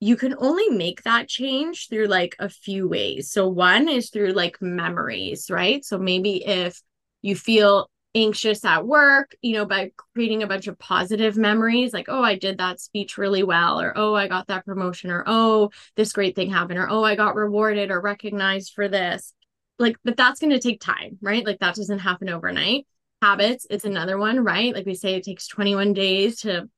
you 0.00 0.16
can 0.16 0.34
only 0.38 0.68
make 0.68 1.02
that 1.02 1.28
change 1.28 1.88
through 1.88 2.06
like 2.06 2.36
a 2.38 2.48
few 2.48 2.88
ways. 2.88 3.30
So, 3.30 3.48
one 3.48 3.88
is 3.88 4.10
through 4.10 4.32
like 4.32 4.60
memories, 4.60 5.50
right? 5.50 5.84
So, 5.84 5.98
maybe 5.98 6.44
if 6.44 6.80
you 7.22 7.34
feel 7.34 7.90
anxious 8.14 8.64
at 8.64 8.86
work, 8.86 9.36
you 9.42 9.54
know, 9.54 9.66
by 9.66 9.92
creating 10.14 10.42
a 10.42 10.46
bunch 10.46 10.66
of 10.66 10.78
positive 10.78 11.36
memories, 11.36 11.92
like, 11.92 12.06
oh, 12.08 12.22
I 12.22 12.36
did 12.36 12.58
that 12.58 12.80
speech 12.80 13.18
really 13.18 13.42
well, 13.42 13.80
or 13.80 13.92
oh, 13.96 14.14
I 14.14 14.28
got 14.28 14.48
that 14.48 14.64
promotion, 14.64 15.10
or 15.10 15.24
oh, 15.26 15.70
this 15.96 16.12
great 16.12 16.34
thing 16.34 16.50
happened, 16.50 16.78
or 16.78 16.88
oh, 16.90 17.04
I 17.04 17.14
got 17.14 17.34
rewarded 17.34 17.90
or 17.90 18.00
recognized 18.00 18.72
for 18.74 18.88
this. 18.88 19.32
Like, 19.78 19.96
but 20.04 20.16
that's 20.16 20.40
going 20.40 20.52
to 20.52 20.58
take 20.58 20.80
time, 20.80 21.18
right? 21.20 21.44
Like, 21.44 21.58
that 21.60 21.74
doesn't 21.74 21.98
happen 21.98 22.28
overnight. 22.30 22.86
Habits, 23.22 23.66
it's 23.70 23.84
another 23.84 24.18
one, 24.18 24.40
right? 24.40 24.74
Like 24.74 24.86
we 24.86 24.94
say, 24.94 25.14
it 25.14 25.24
takes 25.24 25.46
21 25.48 25.94
days 25.94 26.40
to 26.40 26.68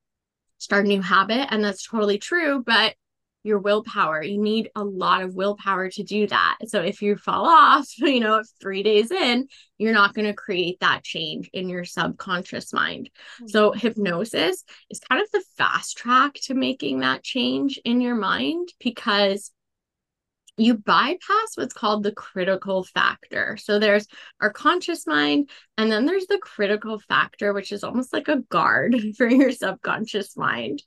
start 0.58 0.86
a 0.86 0.88
new 0.88 1.02
habit, 1.02 1.48
and 1.52 1.64
that's 1.64 1.86
totally 1.86 2.18
true. 2.18 2.62
But 2.64 2.94
your 3.42 3.58
willpower. 3.58 4.22
You 4.22 4.40
need 4.40 4.70
a 4.74 4.84
lot 4.84 5.22
of 5.22 5.34
willpower 5.34 5.90
to 5.90 6.02
do 6.02 6.26
that. 6.26 6.58
So 6.66 6.82
if 6.82 7.02
you 7.02 7.16
fall 7.16 7.46
off, 7.46 7.88
you 7.98 8.20
know, 8.20 8.42
three 8.60 8.82
days 8.82 9.10
in, 9.10 9.48
you're 9.78 9.92
not 9.92 10.14
going 10.14 10.26
to 10.26 10.34
create 10.34 10.80
that 10.80 11.04
change 11.04 11.48
in 11.52 11.68
your 11.68 11.84
subconscious 11.84 12.72
mind. 12.72 13.10
Mm-hmm. 13.36 13.48
So 13.48 13.72
hypnosis 13.72 14.64
is 14.90 15.00
kind 15.00 15.22
of 15.22 15.30
the 15.32 15.44
fast 15.56 15.96
track 15.96 16.34
to 16.44 16.54
making 16.54 17.00
that 17.00 17.22
change 17.22 17.80
in 17.84 18.00
your 18.00 18.16
mind 18.16 18.68
because 18.80 19.52
you 20.58 20.74
bypass 20.74 21.52
what's 21.54 21.72
called 21.72 22.02
the 22.02 22.10
critical 22.10 22.82
factor. 22.82 23.56
So 23.56 23.78
there's 23.78 24.08
our 24.40 24.50
conscious 24.50 25.06
mind, 25.06 25.50
and 25.76 25.90
then 25.90 26.04
there's 26.04 26.26
the 26.26 26.38
critical 26.38 26.98
factor, 26.98 27.52
which 27.52 27.70
is 27.70 27.84
almost 27.84 28.12
like 28.12 28.26
a 28.26 28.40
guard 28.50 28.96
for 29.16 29.28
your 29.28 29.52
subconscious 29.52 30.36
mind 30.36 30.82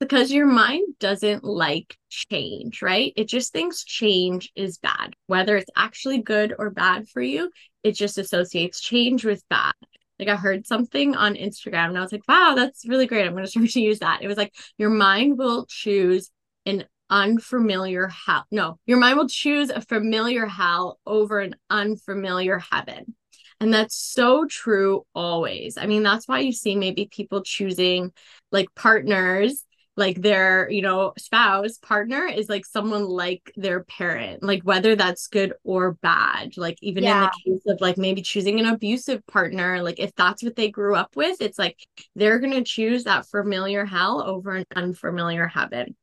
because 0.00 0.30
your 0.30 0.46
mind 0.46 0.94
doesn't 1.00 1.44
like 1.44 1.96
change, 2.08 2.82
right? 2.82 3.12
It 3.16 3.28
just 3.28 3.52
thinks 3.52 3.84
change 3.84 4.52
is 4.54 4.78
bad, 4.78 5.14
whether 5.26 5.56
it's 5.56 5.70
actually 5.76 6.22
good 6.22 6.54
or 6.56 6.70
bad 6.70 7.08
for 7.08 7.20
you. 7.20 7.50
It 7.82 7.92
just 7.92 8.18
associates 8.18 8.80
change 8.80 9.24
with 9.24 9.42
bad. 9.48 9.74
Like 10.18 10.28
I 10.28 10.36
heard 10.36 10.66
something 10.66 11.14
on 11.14 11.34
Instagram 11.34 11.88
and 11.88 11.98
I 11.98 12.02
was 12.02 12.12
like, 12.12 12.26
wow, 12.28 12.54
that's 12.56 12.86
really 12.86 13.06
great. 13.06 13.26
I'm 13.26 13.32
going 13.32 13.44
to 13.44 13.50
start 13.50 13.68
to 13.70 13.80
use 13.80 14.00
that. 14.00 14.22
It 14.22 14.28
was 14.28 14.36
like, 14.36 14.54
your 14.76 14.90
mind 14.90 15.38
will 15.38 15.66
choose 15.66 16.30
an 16.66 16.84
unfamiliar 17.10 18.08
hell. 18.08 18.44
No, 18.50 18.78
your 18.86 18.98
mind 18.98 19.18
will 19.18 19.28
choose 19.28 19.70
a 19.70 19.80
familiar 19.80 20.46
hell 20.46 20.98
over 21.06 21.40
an 21.40 21.56
unfamiliar 21.70 22.58
heaven. 22.58 23.14
And 23.60 23.74
that's 23.74 23.96
so 23.96 24.46
true 24.46 25.04
always. 25.14 25.76
I 25.76 25.86
mean, 25.86 26.04
that's 26.04 26.28
why 26.28 26.40
you 26.40 26.52
see 26.52 26.76
maybe 26.76 27.08
people 27.10 27.42
choosing 27.42 28.12
like 28.52 28.72
partners 28.76 29.64
like 29.98 30.22
their 30.22 30.70
you 30.70 30.80
know 30.80 31.12
spouse 31.18 31.76
partner 31.78 32.24
is 32.24 32.48
like 32.48 32.64
someone 32.64 33.04
like 33.04 33.52
their 33.56 33.82
parent 33.82 34.42
like 34.44 34.62
whether 34.62 34.94
that's 34.94 35.26
good 35.26 35.52
or 35.64 35.94
bad 35.94 36.56
like 36.56 36.78
even 36.80 37.02
yeah. 37.02 37.24
in 37.24 37.30
the 37.44 37.50
case 37.50 37.62
of 37.66 37.80
like 37.80 37.98
maybe 37.98 38.22
choosing 38.22 38.60
an 38.60 38.66
abusive 38.66 39.26
partner 39.26 39.82
like 39.82 39.98
if 39.98 40.14
that's 40.14 40.42
what 40.42 40.54
they 40.54 40.70
grew 40.70 40.94
up 40.94 41.16
with 41.16 41.42
it's 41.42 41.58
like 41.58 41.76
they're 42.14 42.38
going 42.38 42.52
to 42.52 42.62
choose 42.62 43.04
that 43.04 43.26
familiar 43.26 43.84
hell 43.84 44.22
over 44.22 44.54
an 44.54 44.64
unfamiliar 44.76 45.48
heaven 45.48 45.96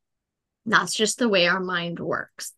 that's 0.66 0.94
just 0.94 1.18
the 1.18 1.28
way 1.28 1.46
our 1.46 1.60
mind 1.60 1.98
works 1.98 2.52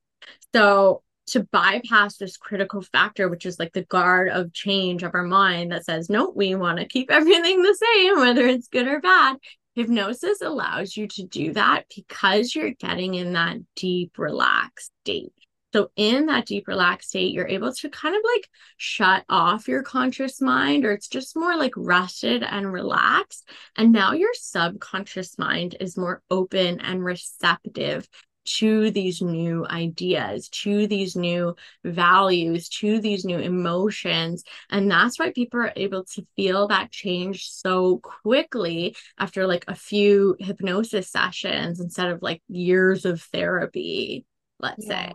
so 0.52 1.02
to 1.26 1.44
bypass 1.52 2.16
this 2.16 2.36
critical 2.36 2.82
factor 2.82 3.28
which 3.28 3.46
is 3.46 3.60
like 3.60 3.72
the 3.74 3.84
guard 3.84 4.28
of 4.28 4.52
change 4.52 5.04
of 5.04 5.14
our 5.14 5.22
mind 5.22 5.70
that 5.70 5.84
says 5.84 6.10
no 6.10 6.32
we 6.34 6.56
want 6.56 6.78
to 6.80 6.84
keep 6.84 7.10
everything 7.12 7.62
the 7.62 7.78
same 7.94 8.18
whether 8.18 8.44
it's 8.44 8.66
good 8.66 8.88
or 8.88 9.00
bad 9.00 9.36
Hypnosis 9.78 10.40
allows 10.42 10.96
you 10.96 11.06
to 11.06 11.22
do 11.22 11.52
that 11.52 11.84
because 11.94 12.52
you're 12.52 12.72
getting 12.72 13.14
in 13.14 13.34
that 13.34 13.58
deep, 13.76 14.18
relaxed 14.18 14.90
state. 15.04 15.32
So, 15.72 15.92
in 15.94 16.26
that 16.26 16.46
deep, 16.46 16.66
relaxed 16.66 17.10
state, 17.10 17.32
you're 17.32 17.46
able 17.46 17.72
to 17.72 17.88
kind 17.88 18.16
of 18.16 18.22
like 18.24 18.48
shut 18.76 19.24
off 19.28 19.68
your 19.68 19.84
conscious 19.84 20.40
mind, 20.40 20.84
or 20.84 20.90
it's 20.90 21.06
just 21.06 21.36
more 21.36 21.56
like 21.56 21.74
rested 21.76 22.42
and 22.42 22.72
relaxed. 22.72 23.48
And 23.76 23.92
now 23.92 24.14
your 24.14 24.32
subconscious 24.34 25.38
mind 25.38 25.76
is 25.78 25.96
more 25.96 26.22
open 26.28 26.80
and 26.80 27.04
receptive 27.04 28.08
to 28.56 28.90
these 28.90 29.20
new 29.22 29.66
ideas, 29.66 30.48
to 30.48 30.86
these 30.86 31.16
new 31.16 31.54
values, 31.84 32.68
to 32.68 33.00
these 33.00 33.24
new 33.24 33.38
emotions. 33.38 34.44
And 34.70 34.90
that's 34.90 35.18
why 35.18 35.32
people 35.32 35.60
are 35.60 35.72
able 35.76 36.04
to 36.14 36.26
feel 36.36 36.68
that 36.68 36.90
change 36.90 37.50
so 37.50 37.98
quickly 37.98 38.96
after 39.18 39.46
like 39.46 39.64
a 39.68 39.74
few 39.74 40.36
hypnosis 40.38 41.10
sessions 41.10 41.80
instead 41.80 42.10
of 42.10 42.22
like 42.22 42.42
years 42.48 43.04
of 43.04 43.22
therapy, 43.22 44.24
let's 44.60 44.86
yeah. 44.86 45.08
say. 45.08 45.12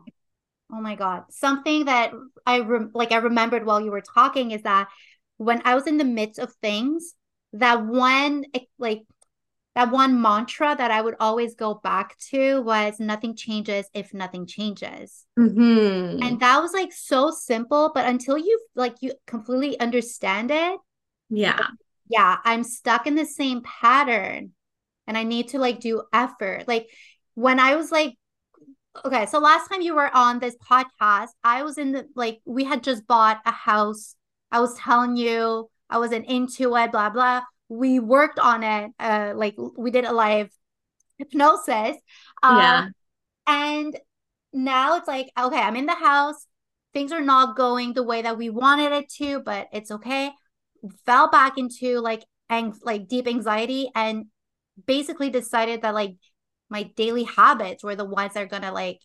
Oh 0.72 0.82
my 0.82 0.96
God. 0.96 1.24
Something 1.30 1.86
that 1.86 2.14
I 2.46 2.58
re- 2.58 2.88
like 2.94 3.12
I 3.12 3.18
remembered 3.18 3.66
while 3.66 3.82
you 3.82 3.92
were 3.92 4.02
talking 4.02 4.52
is 4.52 4.64
that 4.64 4.88
when 5.38 5.62
I 5.66 5.76
was 5.76 5.88
in 5.88 5.98
the 5.98 6.06
midst 6.06 6.40
of 6.40 6.54
things, 6.62 7.14
that 7.54 7.86
one 7.86 8.46
like 8.80 9.04
that 9.76 9.92
one 9.92 10.22
mantra 10.22 10.76
that 10.78 10.92
I 10.92 11.02
would 11.02 11.16
always 11.20 11.56
go 11.56 11.74
back 11.74 12.18
to 12.30 12.62
was 12.62 13.00
nothing 13.00 13.36
changes 13.36 13.88
if 13.94 14.14
nothing 14.14 14.46
changes. 14.46 15.26
Mm-hmm. 15.38 16.22
And 16.22 16.40
that 16.40 16.62
was 16.62 16.74
like 16.74 16.94
so 16.94 17.32
simple, 17.32 17.92
but 17.94 18.06
until 18.06 18.38
you 18.38 18.60
like 18.76 18.96
you 19.02 19.14
completely 19.26 19.80
understand 19.80 20.52
it, 20.52 20.80
yeah. 21.30 21.58
Like, 21.58 21.68
yeah, 22.08 22.38
I'm 22.44 22.64
stuck 22.64 23.08
in 23.08 23.16
the 23.16 23.26
same 23.26 23.62
pattern 23.64 24.52
and 25.08 25.18
I 25.18 25.24
need 25.24 25.50
to 25.50 25.60
like 25.60 25.80
do 25.80 26.04
effort. 26.14 26.68
Like 26.68 26.88
when 27.34 27.60
I 27.60 27.76
was 27.76 27.92
like 27.92 28.16
okay, 29.04 29.26
so 29.26 29.40
last 29.40 29.70
time 29.70 29.82
you 29.82 29.96
were 29.96 30.16
on 30.16 30.38
this 30.38 30.56
podcast, 30.58 31.30
I 31.44 31.64
was 31.64 31.80
in 31.80 31.94
the 31.94 32.08
like 32.16 32.42
we 32.46 32.64
had 32.64 32.84
just 32.84 33.08
bought 33.08 33.42
a 33.46 33.52
house. 33.52 34.16
I 34.52 34.60
was 34.60 34.76
telling 34.76 35.18
you 35.18 35.70
I 35.90 35.98
wasn't 35.98 36.28
into 36.28 36.76
it, 36.76 36.92
blah 36.92 37.10
blah 37.10 37.42
we 37.74 38.00
worked 38.00 38.40
on 38.40 38.64
it 38.64 38.92
uh 39.00 39.34
like 39.36 39.56
we 39.78 39.92
did 39.92 40.06
a 40.06 40.12
live 40.12 40.50
hypnosis 41.18 41.98
um, 42.42 42.58
yeah. 42.58 42.88
and 43.48 44.00
now 44.54 44.98
it's 44.98 45.08
like 45.08 45.32
okay 45.40 45.60
i'm 45.60 45.76
in 45.76 45.86
the 45.86 45.96
house. 45.96 46.48
Things 46.94 47.12
are 47.12 47.22
not 47.22 47.56
going 47.56 47.94
the 47.94 48.04
way 48.04 48.22
that 48.22 48.38
we 48.38 48.52
wanted 48.52 48.92
it 48.92 49.10
to 49.18 49.40
but 49.40 49.68
it's 49.74 49.90
okay. 49.90 50.32
Fell 51.06 51.30
back 51.32 51.58
into 51.58 52.00
like 52.00 52.24
ang- 52.50 52.78
like 52.84 53.08
deep 53.08 53.28
anxiety 53.28 53.90
and 53.96 54.26
basically 54.86 55.32
decided 55.32 55.82
that 55.82 55.96
like 55.96 56.16
my 56.70 56.84
daily 56.96 57.24
habits 57.24 57.84
were 57.84 57.96
the 57.96 58.06
ones 58.06 58.36
that 58.36 58.44
are 58.44 58.48
gonna 58.48 58.72
like 58.72 59.00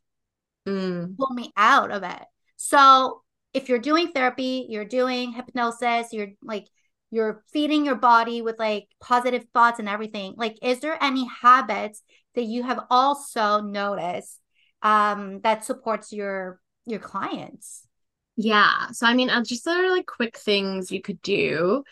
mm. 0.66 1.16
pull 1.16 1.30
me 1.30 1.50
out 1.56 1.90
of 1.90 2.02
it. 2.02 2.22
So 2.56 3.22
if 3.54 3.70
you're 3.70 3.78
doing 3.78 4.08
therapy 4.08 4.66
you're 4.68 4.84
doing 4.84 5.32
hypnosis 5.32 6.12
you're 6.12 6.28
like 6.42 6.66
you're 7.10 7.42
feeding 7.52 7.84
your 7.84 7.94
body 7.94 8.42
with 8.42 8.58
like 8.58 8.88
positive 9.00 9.46
thoughts 9.54 9.78
and 9.78 9.88
everything. 9.88 10.34
Like 10.36 10.58
is 10.62 10.80
there 10.80 11.02
any 11.02 11.26
habits 11.26 12.02
that 12.34 12.44
you 12.44 12.62
have 12.62 12.80
also 12.90 13.60
noticed 13.60 14.38
um 14.82 15.40
that 15.40 15.64
supports 15.64 16.12
your 16.12 16.60
your 16.86 17.00
clients? 17.00 17.86
Yeah. 18.36 18.88
So 18.92 19.06
i 19.06 19.14
mean 19.14 19.30
just 19.44 19.64
there 19.64 19.86
are 19.86 19.90
like 19.90 20.06
quick 20.06 20.38
things 20.38 20.92
you 20.92 21.00
could 21.00 21.20
do. 21.22 21.82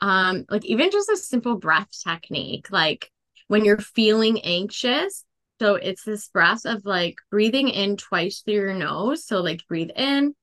Um 0.00 0.44
like 0.48 0.64
even 0.64 0.90
just 0.90 1.10
a 1.10 1.16
simple 1.16 1.56
breath 1.56 1.88
technique 2.04 2.70
like 2.70 3.10
when 3.48 3.64
you're 3.64 3.78
feeling 3.78 4.40
anxious 4.42 5.24
so 5.60 5.74
it's 5.74 6.04
this 6.04 6.28
breath 6.28 6.66
of 6.66 6.84
like 6.84 7.16
breathing 7.30 7.68
in 7.68 7.96
twice 7.96 8.42
through 8.42 8.54
your 8.54 8.74
nose. 8.74 9.26
So 9.26 9.40
like 9.40 9.66
breathe 9.66 9.90
in 9.96 10.34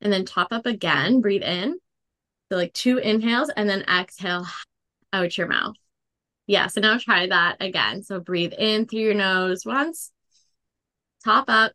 and 0.00 0.12
then 0.12 0.24
top 0.24 0.48
up 0.50 0.66
again 0.66 1.20
breathe 1.20 1.42
in 1.44 1.78
so 2.50 2.56
like 2.56 2.72
two 2.72 2.98
inhales 2.98 3.50
and 3.56 3.68
then 3.68 3.82
exhale 3.82 4.46
out 5.12 5.36
your 5.36 5.48
mouth. 5.48 5.76
Yeah, 6.46 6.68
so 6.68 6.80
now 6.80 6.98
try 6.98 7.26
that 7.26 7.56
again. 7.60 8.02
So 8.02 8.20
breathe 8.20 8.52
in 8.56 8.86
through 8.86 9.00
your 9.00 9.14
nose 9.14 9.64
once, 9.66 10.12
top 11.24 11.46
up, 11.48 11.72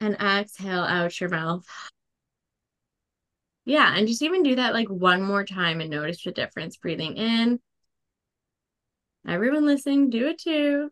and 0.00 0.14
exhale 0.14 0.82
out 0.82 1.20
your 1.20 1.30
mouth. 1.30 1.66
Yeah, 3.64 3.96
and 3.96 4.06
just 4.06 4.22
even 4.22 4.42
do 4.42 4.56
that 4.56 4.74
like 4.74 4.88
one 4.88 5.22
more 5.22 5.44
time 5.44 5.80
and 5.80 5.90
notice 5.90 6.22
the 6.22 6.32
difference. 6.32 6.76
Breathing 6.76 7.16
in. 7.16 7.60
Everyone 9.26 9.64
listening, 9.64 10.10
do 10.10 10.28
it 10.28 10.38
too 10.38 10.90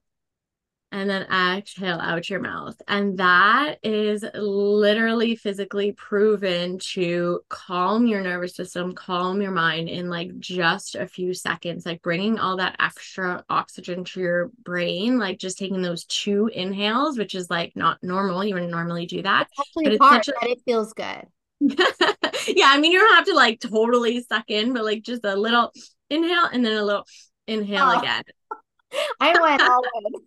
and 0.93 1.09
then 1.09 1.23
exhale 1.23 1.99
out 1.99 2.29
your 2.29 2.39
mouth. 2.39 2.81
And 2.87 3.17
that 3.19 3.79
is 3.83 4.25
literally 4.35 5.35
physically 5.37 5.93
proven 5.93 6.79
to 6.93 7.41
calm 7.49 8.07
your 8.07 8.21
nervous 8.21 8.55
system, 8.55 8.93
calm 8.93 9.41
your 9.41 9.53
mind 9.53 9.89
in 9.89 10.11
like 10.11 10.39
just 10.39 10.95
a 10.95 11.07
few 11.07 11.33
seconds, 11.33 11.87
like 11.87 12.03
bringing 12.03 12.39
all 12.39 12.59
that 12.59 12.77
extra 12.79 13.43
oxygen 13.49 14.05
to 14.05 14.21
your 14.21 14.51
brain, 14.63 15.19
like 15.19 15.39
just 15.39 15.59
taking 15.59 15.81
those 15.81 16.05
two 16.05 16.51
inhales, 16.53 17.17
which 17.17 17.35
is 17.35 17.49
like 17.49 17.75
not 17.75 17.99
normal. 18.03 18.45
You 18.45 18.55
wouldn't 18.55 18.71
normally 18.71 19.07
do 19.07 19.23
that. 19.23 19.49
It's 19.51 19.61
actually 19.61 19.97
but 19.97 20.07
hard, 20.07 20.29
a- 20.29 20.33
but 20.41 20.51
it 20.51 20.61
feels 20.67 20.93
good. 20.93 21.25
yeah, 21.61 22.69
I 22.69 22.79
mean, 22.79 22.93
you 22.93 22.99
don't 22.99 23.15
have 23.15 23.27
to 23.27 23.35
like 23.35 23.61
totally 23.61 24.23
suck 24.25 24.45
in, 24.49 24.75
but 24.75 24.85
like 24.85 25.03
just 25.03 25.25
a 25.25 25.37
little 25.37 25.73
inhale 26.11 26.49
and 26.53 26.67
then 26.67 26.77
a 26.77 26.85
little 26.85 27.07
inhale 27.47 27.93
oh. 27.95 27.99
again. 27.99 28.25
I 29.21 29.41
went 29.41 29.63
all 29.63 29.83
in 30.05 30.21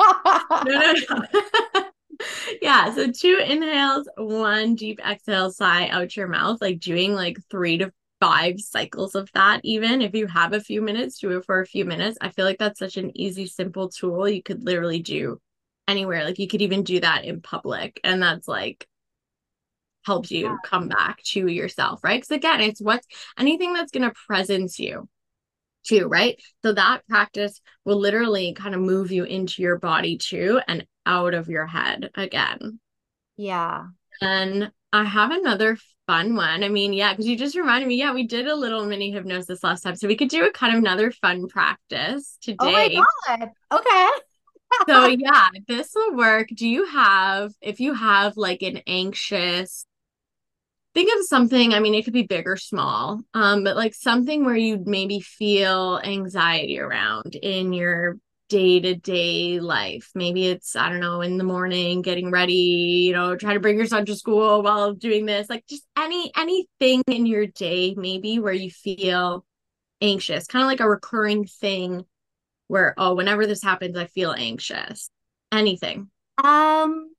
no, 0.00 0.62
no, 0.64 0.94
no. 1.10 1.84
yeah. 2.62 2.94
So 2.94 3.10
two 3.10 3.40
inhales, 3.44 4.08
one 4.16 4.74
deep 4.74 5.00
exhale, 5.06 5.50
sigh 5.50 5.88
out 5.88 6.16
your 6.16 6.28
mouth, 6.28 6.60
like 6.60 6.80
doing 6.80 7.14
like 7.14 7.38
three 7.50 7.78
to 7.78 7.92
five 8.20 8.60
cycles 8.60 9.14
of 9.14 9.30
that. 9.34 9.60
Even 9.64 10.02
if 10.02 10.14
you 10.14 10.26
have 10.26 10.52
a 10.52 10.60
few 10.60 10.82
minutes, 10.82 11.18
do 11.18 11.36
it 11.36 11.44
for 11.44 11.60
a 11.60 11.66
few 11.66 11.84
minutes. 11.84 12.18
I 12.20 12.30
feel 12.30 12.44
like 12.44 12.58
that's 12.58 12.78
such 12.78 12.96
an 12.96 13.16
easy, 13.18 13.46
simple 13.46 13.88
tool 13.88 14.28
you 14.28 14.42
could 14.42 14.64
literally 14.64 15.00
do 15.00 15.40
anywhere. 15.88 16.24
Like 16.24 16.38
you 16.38 16.48
could 16.48 16.62
even 16.62 16.82
do 16.82 17.00
that 17.00 17.24
in 17.24 17.40
public. 17.40 18.00
And 18.04 18.22
that's 18.22 18.48
like, 18.48 18.86
helps 20.04 20.30
you 20.30 20.44
yeah. 20.44 20.56
come 20.64 20.88
back 20.88 21.22
to 21.22 21.46
yourself, 21.46 22.04
right? 22.04 22.20
Because 22.20 22.36
again, 22.36 22.60
it's 22.60 22.80
what's 22.80 23.06
anything 23.38 23.72
that's 23.72 23.90
going 23.90 24.08
to 24.08 24.14
presence 24.26 24.78
you 24.78 25.08
too, 25.84 26.06
right? 26.06 26.40
So 26.62 26.72
that 26.72 27.06
practice 27.08 27.60
will 27.84 27.98
literally 27.98 28.54
kind 28.54 28.74
of 28.74 28.80
move 28.80 29.12
you 29.12 29.24
into 29.24 29.62
your 29.62 29.78
body 29.78 30.18
too 30.18 30.60
and 30.66 30.86
out 31.06 31.34
of 31.34 31.48
your 31.48 31.66
head 31.66 32.10
again. 32.14 32.80
Yeah. 33.36 33.86
And 34.20 34.70
I 34.92 35.04
have 35.04 35.30
another 35.30 35.76
fun 36.06 36.36
one. 36.36 36.62
I 36.62 36.68
mean, 36.68 36.92
yeah, 36.92 37.12
because 37.12 37.26
you 37.26 37.36
just 37.36 37.56
reminded 37.56 37.88
me, 37.88 37.96
yeah, 37.96 38.12
we 38.12 38.26
did 38.26 38.46
a 38.46 38.54
little 38.54 38.84
mini 38.86 39.10
hypnosis 39.10 39.64
last 39.64 39.82
time. 39.82 39.96
So 39.96 40.08
we 40.08 40.16
could 40.16 40.28
do 40.28 40.46
a 40.46 40.52
kind 40.52 40.74
of 40.74 40.78
another 40.80 41.10
fun 41.10 41.48
practice 41.48 42.38
today. 42.40 42.56
Oh 42.60 42.72
my 42.72 43.04
God. 43.26 43.50
Okay. 43.72 44.08
so 44.86 45.06
yeah, 45.18 45.48
this 45.66 45.92
will 45.94 46.16
work. 46.16 46.48
Do 46.54 46.68
you 46.68 46.86
have, 46.86 47.52
if 47.60 47.80
you 47.80 47.94
have 47.94 48.36
like 48.36 48.62
an 48.62 48.82
anxious 48.86 49.86
think 50.94 51.10
of 51.18 51.26
something 51.26 51.74
i 51.74 51.80
mean 51.80 51.94
it 51.94 52.04
could 52.04 52.12
be 52.12 52.22
big 52.22 52.46
or 52.46 52.56
small 52.56 53.20
um 53.34 53.64
but 53.64 53.76
like 53.76 53.94
something 53.94 54.44
where 54.44 54.56
you 54.56 54.82
maybe 54.86 55.20
feel 55.20 56.00
anxiety 56.04 56.78
around 56.78 57.34
in 57.36 57.72
your 57.72 58.16
day-to-day 58.50 59.58
life. 59.58 60.10
Maybe 60.14 60.46
it's 60.46 60.76
i 60.76 60.88
don't 60.88 61.00
know 61.00 61.22
in 61.22 61.38
the 61.38 61.44
morning 61.44 62.02
getting 62.02 62.30
ready 62.30 63.06
you 63.06 63.12
know 63.12 63.36
try 63.36 63.54
to 63.54 63.60
bring 63.60 63.78
your 63.78 63.86
son 63.86 64.04
to 64.06 64.14
school 64.14 64.62
while 64.62 64.92
doing 64.92 65.24
this 65.26 65.48
like 65.48 65.66
just 65.66 65.84
any 65.96 66.30
anything 66.36 67.02
in 67.08 67.26
your 67.26 67.46
day 67.46 67.94
maybe 67.96 68.38
where 68.38 68.52
you 68.52 68.70
feel 68.70 69.44
anxious 70.00 70.46
kind 70.46 70.62
of 70.62 70.68
like 70.68 70.80
a 70.80 70.88
recurring 70.88 71.46
thing 71.46 72.04
where 72.68 72.94
oh 72.98 73.14
whenever 73.14 73.46
this 73.46 73.62
happens 73.62 73.96
i 73.96 74.06
feel 74.06 74.32
anxious. 74.32 75.10
Anything. 75.50 76.10
Um 76.42 77.13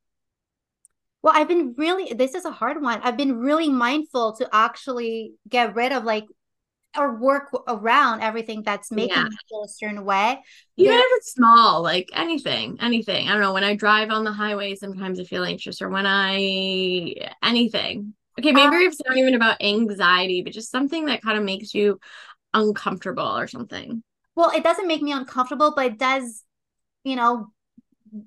well, 1.26 1.34
I've 1.36 1.48
been 1.48 1.74
really, 1.76 2.14
this 2.14 2.36
is 2.36 2.46
a 2.46 2.52
hard 2.52 2.80
one. 2.84 3.02
I've 3.02 3.18
been 3.18 3.40
really 3.40 3.68
mindful 3.68 4.34
to 4.34 4.48
actually 4.54 5.34
get 5.50 5.74
rid 5.74 5.92
of 5.92 6.04
like, 6.04 6.26
or 6.96 7.16
work 7.16 7.50
around 7.68 8.22
everything 8.22 8.62
that's 8.62 8.92
making 8.92 9.18
yeah. 9.18 9.24
me 9.24 9.38
feel 9.50 9.64
a 9.64 9.68
certain 9.68 10.06
way. 10.06 10.40
Even 10.78 10.94
if 10.94 11.06
it's 11.14 11.34
small, 11.34 11.82
like 11.82 12.10
anything, 12.14 12.78
anything. 12.80 13.28
I 13.28 13.32
don't 13.32 13.42
know. 13.42 13.54
When 13.54 13.64
I 13.64 13.76
drive 13.76 14.12
on 14.12 14.24
the 14.24 14.32
highway, 14.32 14.76
sometimes 14.76 15.20
I 15.20 15.24
feel 15.24 15.44
anxious, 15.44 15.82
or 15.82 15.90
when 15.90 16.06
I, 16.06 17.16
anything. 17.42 18.14
Okay, 18.38 18.52
maybe 18.52 18.76
um, 18.76 18.82
it's 18.84 19.02
not 19.04 19.18
even 19.18 19.34
about 19.34 19.64
anxiety, 19.64 20.44
but 20.44 20.54
just 20.54 20.70
something 20.70 21.06
that 21.06 21.24
kind 21.24 21.40
of 21.40 21.44
makes 21.44 21.74
you 21.74 22.00
uncomfortable 22.54 23.36
or 23.36 23.48
something. 23.48 24.04
Well, 24.36 24.52
it 24.56 24.64
doesn't 24.64 24.88
make 24.88 25.02
me 25.02 25.12
uncomfortable, 25.12 25.74
but 25.76 25.88
it 25.88 25.98
does, 25.98 26.44
you 27.04 27.16
know, 27.16 27.48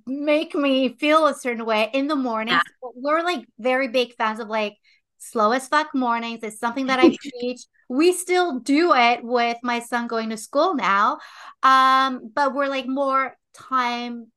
make 0.06 0.54
me 0.54 0.96
feel 0.96 1.26
a 1.26 1.34
certain 1.34 1.64
way 1.64 1.90
in 1.92 2.08
the 2.08 2.16
morning. 2.16 2.54
Yeah. 2.54 2.90
We're 2.94 3.22
like 3.22 3.44
very 3.58 3.88
big 3.88 4.14
fans 4.14 4.40
of 4.40 4.48
like 4.48 4.74
slow 5.18 5.52
as 5.52 5.68
fuck 5.68 5.94
mornings. 5.94 6.40
It's 6.42 6.58
something 6.58 6.86
that 6.86 6.98
I 6.98 7.16
preach. 7.40 7.62
We 7.88 8.12
still 8.12 8.60
do 8.60 8.92
it 8.94 9.24
with 9.24 9.56
my 9.62 9.80
son 9.80 10.06
going 10.06 10.30
to 10.30 10.36
school 10.36 10.74
now. 10.74 11.18
Um, 11.62 12.30
but 12.34 12.54
we're 12.54 12.68
like 12.68 12.86
more 12.86 13.36
time 13.54 14.28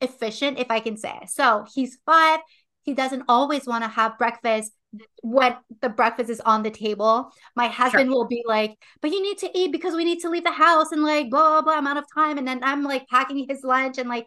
efficient, 0.00 0.58
if 0.58 0.70
I 0.70 0.80
can 0.80 0.96
say. 0.96 1.18
So 1.28 1.64
he's 1.72 1.98
five. 2.04 2.40
He 2.82 2.94
doesn't 2.94 3.24
always 3.28 3.66
want 3.66 3.84
to 3.84 3.88
have 3.88 4.18
breakfast 4.18 4.72
when 5.22 5.56
the 5.80 5.88
breakfast 5.88 6.30
is 6.30 6.40
on 6.40 6.62
the 6.62 6.70
table. 6.70 7.30
My 7.54 7.68
husband 7.68 8.08
sure. 8.08 8.14
will 8.14 8.26
be 8.26 8.44
like, 8.46 8.76
but 9.00 9.10
you 9.10 9.22
need 9.22 9.38
to 9.38 9.50
eat 9.58 9.72
because 9.72 9.94
we 9.94 10.04
need 10.04 10.20
to 10.20 10.30
leave 10.30 10.44
the 10.44 10.52
house 10.52 10.92
and 10.92 11.02
like 11.02 11.30
blah, 11.30 11.48
blah, 11.48 11.62
blah 11.62 11.78
amount 11.78 11.98
of 11.98 12.04
time. 12.14 12.38
And 12.38 12.46
then 12.46 12.60
I'm 12.62 12.82
like 12.82 13.08
packing 13.08 13.46
his 13.48 13.62
lunch 13.64 13.98
and 13.98 14.08
like 14.08 14.26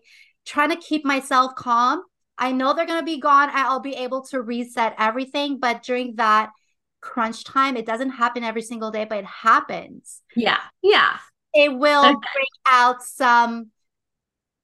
trying 0.49 0.71
to 0.71 0.75
keep 0.75 1.05
myself 1.05 1.55
calm. 1.55 2.01
I 2.37 2.51
know 2.51 2.73
they're 2.73 2.87
going 2.87 2.99
to 2.99 3.05
be 3.05 3.19
gone. 3.19 3.49
I'll 3.53 3.79
be 3.79 3.93
able 3.93 4.23
to 4.27 4.41
reset 4.41 4.95
everything. 4.97 5.59
But 5.59 5.83
during 5.83 6.15
that 6.15 6.49
crunch 7.01 7.43
time, 7.43 7.77
it 7.77 7.85
doesn't 7.85 8.09
happen 8.09 8.43
every 8.43 8.63
single 8.63 8.91
day, 8.91 9.05
but 9.05 9.19
it 9.19 9.25
happens. 9.25 10.21
Yeah. 10.35 10.59
Yeah. 10.81 11.17
It 11.53 11.73
will 11.73 12.05
okay. 12.05 12.27
bring 12.33 12.45
out 12.67 13.03
some 13.03 13.67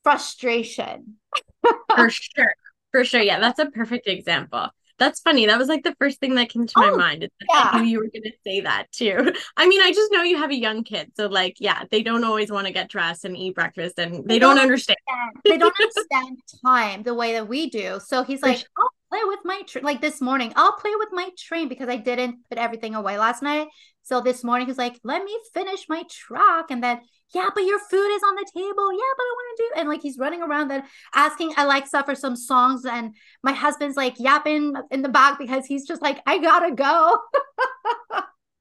frustration. 0.03 1.17
For 1.95 2.09
sure. 2.09 2.53
For 2.91 3.05
sure. 3.05 3.21
Yeah. 3.21 3.39
That's 3.39 3.59
a 3.59 3.67
perfect 3.67 4.07
example. 4.07 4.69
That's 4.97 5.19
funny. 5.19 5.45
That 5.45 5.57
was 5.57 5.67
like 5.67 5.83
the 5.83 5.95
first 5.99 6.19
thing 6.19 6.35
that 6.35 6.49
came 6.49 6.65
to 6.67 6.73
my 6.77 6.89
Oh, 6.91 6.97
mind. 6.97 7.27
yeah. 7.49 7.69
I 7.73 7.79
knew 7.79 7.83
you 7.83 7.97
were 7.99 8.05
going 8.07 8.23
to 8.23 8.31
say 8.45 8.61
that 8.61 8.91
too. 8.91 9.33
I 9.57 9.67
mean, 9.67 9.81
I 9.81 9.91
just 9.91 10.11
know 10.11 10.23
you 10.23 10.37
have 10.37 10.51
a 10.51 10.55
young 10.55 10.83
kid. 10.83 11.11
So, 11.17 11.27
like, 11.27 11.57
yeah, 11.59 11.83
they 11.91 12.01
don't 12.01 12.23
always 12.23 12.49
want 12.51 12.67
to 12.67 12.73
get 12.73 12.89
dressed 12.89 13.25
and 13.25 13.35
eat 13.35 13.55
breakfast 13.55 13.99
and 13.99 14.25
they, 14.27 14.35
They 14.35 14.39
don't 14.39 14.55
don't 14.55 14.59
understand. 14.59 14.97
understand. 15.07 15.43
They 15.47 15.57
don't 15.57 15.75
understand 15.81 16.37
time 16.65 17.03
the 17.03 17.13
way 17.13 17.33
that 17.33 17.47
we 17.47 17.69
do. 17.69 17.99
So 18.05 18.23
he's 18.23 18.39
For 18.39 18.47
like, 18.47 18.59
sure. 18.59 18.67
I'll 18.77 18.89
play 19.11 19.23
with 19.25 19.39
my 19.43 19.61
train. 19.67 19.83
Like 19.83 20.01
this 20.01 20.21
morning, 20.21 20.53
I'll 20.55 20.73
play 20.77 20.91
with 20.97 21.09
my 21.11 21.29
train 21.37 21.67
because 21.67 21.89
I 21.89 21.97
didn't 21.97 22.37
put 22.49 22.57
everything 22.57 22.95
away 22.95 23.17
last 23.17 23.43
night. 23.43 23.67
So 24.05 24.21
this 24.21 24.43
morning 24.43 24.67
he's 24.67 24.77
like, 24.77 24.99
let 25.03 25.23
me 25.23 25.35
finish 25.53 25.87
my 25.89 26.03
track. 26.09 26.65
And 26.69 26.83
then, 26.83 27.01
yeah, 27.33 27.49
but 27.53 27.63
your 27.65 27.79
food 27.79 28.07
is 28.15 28.21
on 28.23 28.35
the 28.35 28.45
table. 28.53 28.91
Yeah, 28.93 29.13
but 29.17 29.23
I 29.23 29.33
want 29.35 29.57
to 29.57 29.63
do. 29.63 29.79
And 29.81 29.89
like 29.89 30.01
he's 30.03 30.19
running 30.19 30.43
around 30.43 30.67
then 30.69 30.83
asking 31.15 31.53
Alexa 31.57 32.03
for 32.03 32.15
some 32.15 32.35
songs. 32.35 32.85
And 32.85 33.15
my 33.43 33.51
husband's 33.53 33.97
like 33.97 34.19
yapping 34.19 34.73
in 34.91 35.01
the 35.01 35.09
back 35.09 35.39
because 35.39 35.65
he's 35.65 35.87
just 35.87 36.03
like, 36.03 36.19
I 36.27 36.37
gotta 36.39 36.73
go. 36.75 37.17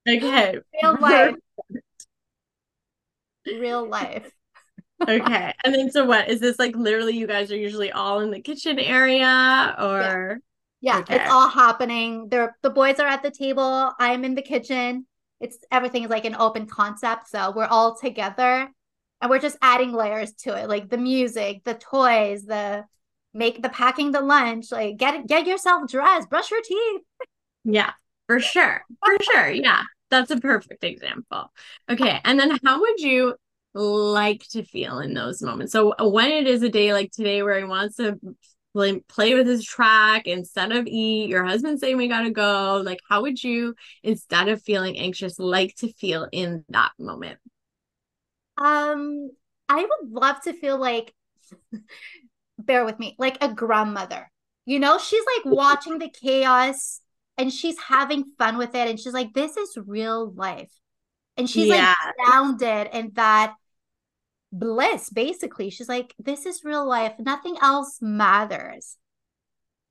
Okay. 0.07 0.59
Real 0.83 0.97
life. 1.01 1.35
Real 3.45 3.87
life. 3.87 4.31
okay. 5.07 5.53
And 5.63 5.73
then, 5.75 5.91
so 5.91 6.05
what 6.05 6.29
is 6.29 6.39
this 6.39 6.57
like 6.59 6.75
literally 6.75 7.17
you 7.17 7.27
guys 7.27 7.51
are 7.51 7.57
usually 7.57 7.91
all 7.91 8.19
in 8.21 8.31
the 8.31 8.41
kitchen 8.41 8.79
area 8.79 9.75
or? 9.79 10.39
Yeah, 10.81 10.99
Okay. 10.99 11.15
it's 11.15 11.31
all 11.31 11.49
happening. 11.49 12.29
They're 12.29 12.55
the 12.61 12.69
boys 12.69 12.99
are 12.99 13.07
at 13.07 13.23
the 13.23 13.31
table. 13.31 13.91
I'm 13.99 14.23
in 14.23 14.35
the 14.35 14.41
kitchen. 14.41 15.05
It's 15.45 15.57
everything 15.71 16.03
is 16.03 16.09
like 16.09 16.25
an 16.25 16.35
open 16.35 16.65
concept. 16.65 17.29
So 17.29 17.51
we're 17.55 17.65
all 17.65 17.95
together 17.95 18.69
and 19.21 19.29
we're 19.29 19.39
just 19.39 19.57
adding 19.61 19.93
layers 19.93 20.33
to 20.43 20.55
it. 20.55 20.67
Like 20.67 20.89
the 20.89 20.97
music, 20.97 21.63
the 21.63 21.75
toys, 21.75 22.43
the 22.43 22.85
make 23.33 23.61
the 23.61 23.69
packing 23.69 24.11
the 24.11 24.21
lunch, 24.21 24.71
like 24.71 24.97
get 24.97 25.27
get 25.27 25.47
yourself 25.47 25.89
dressed, 25.89 26.29
brush 26.29 26.51
your 26.51 26.61
teeth. 26.61 27.01
Yeah, 27.63 27.91
for 28.27 28.39
sure. 28.39 28.83
For 29.03 29.17
sure. 29.23 29.49
Yeah. 29.51 29.83
That's 30.11 30.31
a 30.31 30.39
perfect 30.39 30.83
example. 30.83 31.51
Okay. 31.89 32.19
And 32.23 32.39
then 32.39 32.57
how 32.63 32.79
would 32.79 32.99
you 32.99 33.35
like 33.73 34.47
to 34.49 34.63
feel 34.63 34.99
in 34.99 35.13
those 35.13 35.41
moments? 35.41 35.73
So 35.73 35.95
when 35.99 36.31
it 36.31 36.47
is 36.47 36.61
a 36.63 36.69
day 36.69 36.93
like 36.93 37.11
today 37.11 37.41
where 37.43 37.57
he 37.57 37.65
wants 37.65 37.97
to 37.97 38.17
play, 38.75 38.99
play 39.07 39.33
with 39.35 39.47
his 39.47 39.63
track 39.63 40.27
instead 40.27 40.73
of 40.73 40.85
eat, 40.85 41.29
your 41.29 41.45
husband's 41.45 41.79
saying 41.79 41.95
we 41.95 42.09
gotta 42.09 42.29
go, 42.29 42.81
like 42.85 42.99
how 43.09 43.21
would 43.21 43.41
you, 43.41 43.73
instead 44.03 44.49
of 44.49 44.61
feeling 44.61 44.97
anxious, 44.97 45.39
like 45.39 45.73
to 45.77 45.91
feel 45.93 46.27
in 46.31 46.65
that 46.69 46.91
moment? 46.99 47.39
Um, 48.57 49.31
I 49.69 49.77
would 49.77 50.11
love 50.11 50.41
to 50.41 50.53
feel 50.53 50.77
like 50.77 51.13
bear 52.59 52.83
with 52.83 52.99
me, 52.99 53.15
like 53.17 53.37
a 53.41 53.53
grandmother. 53.53 54.29
You 54.65 54.79
know, 54.79 54.97
she's 54.97 55.23
like 55.37 55.45
watching 55.55 55.97
the 55.97 56.09
chaos 56.09 56.99
and 57.37 57.51
she's 57.53 57.79
having 57.79 58.25
fun 58.37 58.57
with 58.57 58.75
it. 58.75 58.89
And 58.89 58.99
she's 58.99 59.13
like, 59.13 59.33
this 59.33 59.55
is 59.55 59.77
real 59.77 60.33
life. 60.33 60.71
And 61.37 61.49
she's 61.49 61.69
like 61.69 61.95
grounded 62.17 62.89
in 62.93 63.11
that 63.15 63.55
bliss, 64.59 65.09
basically. 65.09 65.69
She's 65.69 65.89
like, 65.89 66.13
this 66.17 66.45
is 66.45 66.63
real 66.63 66.85
life. 66.85 67.13
Nothing 67.19 67.57
else 67.61 67.99
matters. 68.01 68.97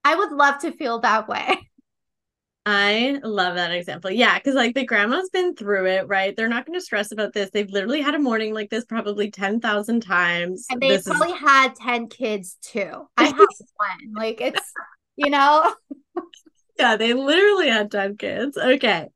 I 0.05 0.17
would 0.17 0.33
love 0.33 0.59
to 0.61 0.73
feel 0.73 1.01
that 1.01 1.29
way. 1.29 1.71
I 2.67 3.21
love 3.23 3.57
that 3.57 3.73
example. 3.73 4.11
Yeah, 4.11 4.39
because 4.39 4.55
like 4.55 4.75
the 4.75 4.87
grandma's 4.87 5.29
been 5.29 5.55
through 5.55 5.87
it, 5.87 6.09
right? 6.09 6.35
They're 6.35 6.49
not 6.49 6.65
going 6.65 6.79
to 6.79 6.85
stress 6.85 7.13
about 7.13 7.35
this. 7.35 7.51
They've 7.51 7.69
literally 7.69 8.01
had 8.01 8.15
a 8.15 8.19
morning 8.19 8.55
like 8.55 8.71
this 8.71 8.87
probably 8.87 9.31
10,000 9.31 10.01
times. 10.01 10.67
And 10.71 10.81
they 10.81 10.89
This 10.89 11.07
is 11.07 11.15
probably 11.15 11.37
had 11.37 11.75
10 11.75 12.09
kids 12.09 12.57
too. 12.63 13.07
I 13.19 13.25
have 13.25 13.37
one. 13.37 14.15
Like 14.17 14.41
it's, 14.41 14.73
you 15.17 15.29
know, 15.29 15.75
Yeah, 16.79 16.97
they 16.97 17.13
literally 17.13 17.69
had 17.69 17.91
10 17.91 18.17
kids. 18.17 18.57
Okay. 18.57 19.09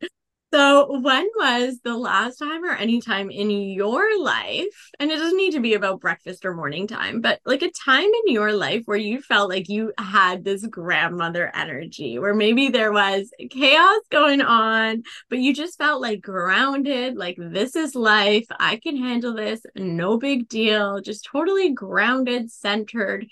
So, 0.50 0.98
when 1.00 1.28
was 1.36 1.78
the 1.84 1.94
last 1.94 2.38
time 2.38 2.64
or 2.64 2.70
any 2.72 3.02
time 3.02 3.30
in 3.30 3.50
your 3.50 4.18
life, 4.18 4.90
and 4.98 5.10
it 5.10 5.18
doesn't 5.18 5.36
need 5.36 5.52
to 5.52 5.60
be 5.60 5.74
about 5.74 6.00
breakfast 6.00 6.46
or 6.46 6.54
morning 6.54 6.86
time, 6.86 7.20
but 7.20 7.38
like 7.44 7.60
a 7.60 7.70
time 7.70 8.08
in 8.26 8.32
your 8.32 8.54
life 8.54 8.84
where 8.86 8.96
you 8.96 9.20
felt 9.20 9.50
like 9.50 9.68
you 9.68 9.92
had 9.98 10.44
this 10.44 10.66
grandmother 10.66 11.54
energy, 11.54 12.18
where 12.18 12.34
maybe 12.34 12.68
there 12.68 12.92
was 12.92 13.30
chaos 13.50 14.00
going 14.10 14.40
on, 14.40 15.02
but 15.28 15.38
you 15.38 15.52
just 15.52 15.76
felt 15.76 16.00
like 16.00 16.22
grounded, 16.22 17.16
like 17.18 17.36
this 17.38 17.76
is 17.76 17.94
life. 17.94 18.46
I 18.58 18.76
can 18.76 18.96
handle 18.96 19.34
this. 19.34 19.60
No 19.76 20.16
big 20.16 20.48
deal. 20.48 21.02
Just 21.02 21.28
totally 21.30 21.74
grounded, 21.74 22.50
centered, 22.50 23.26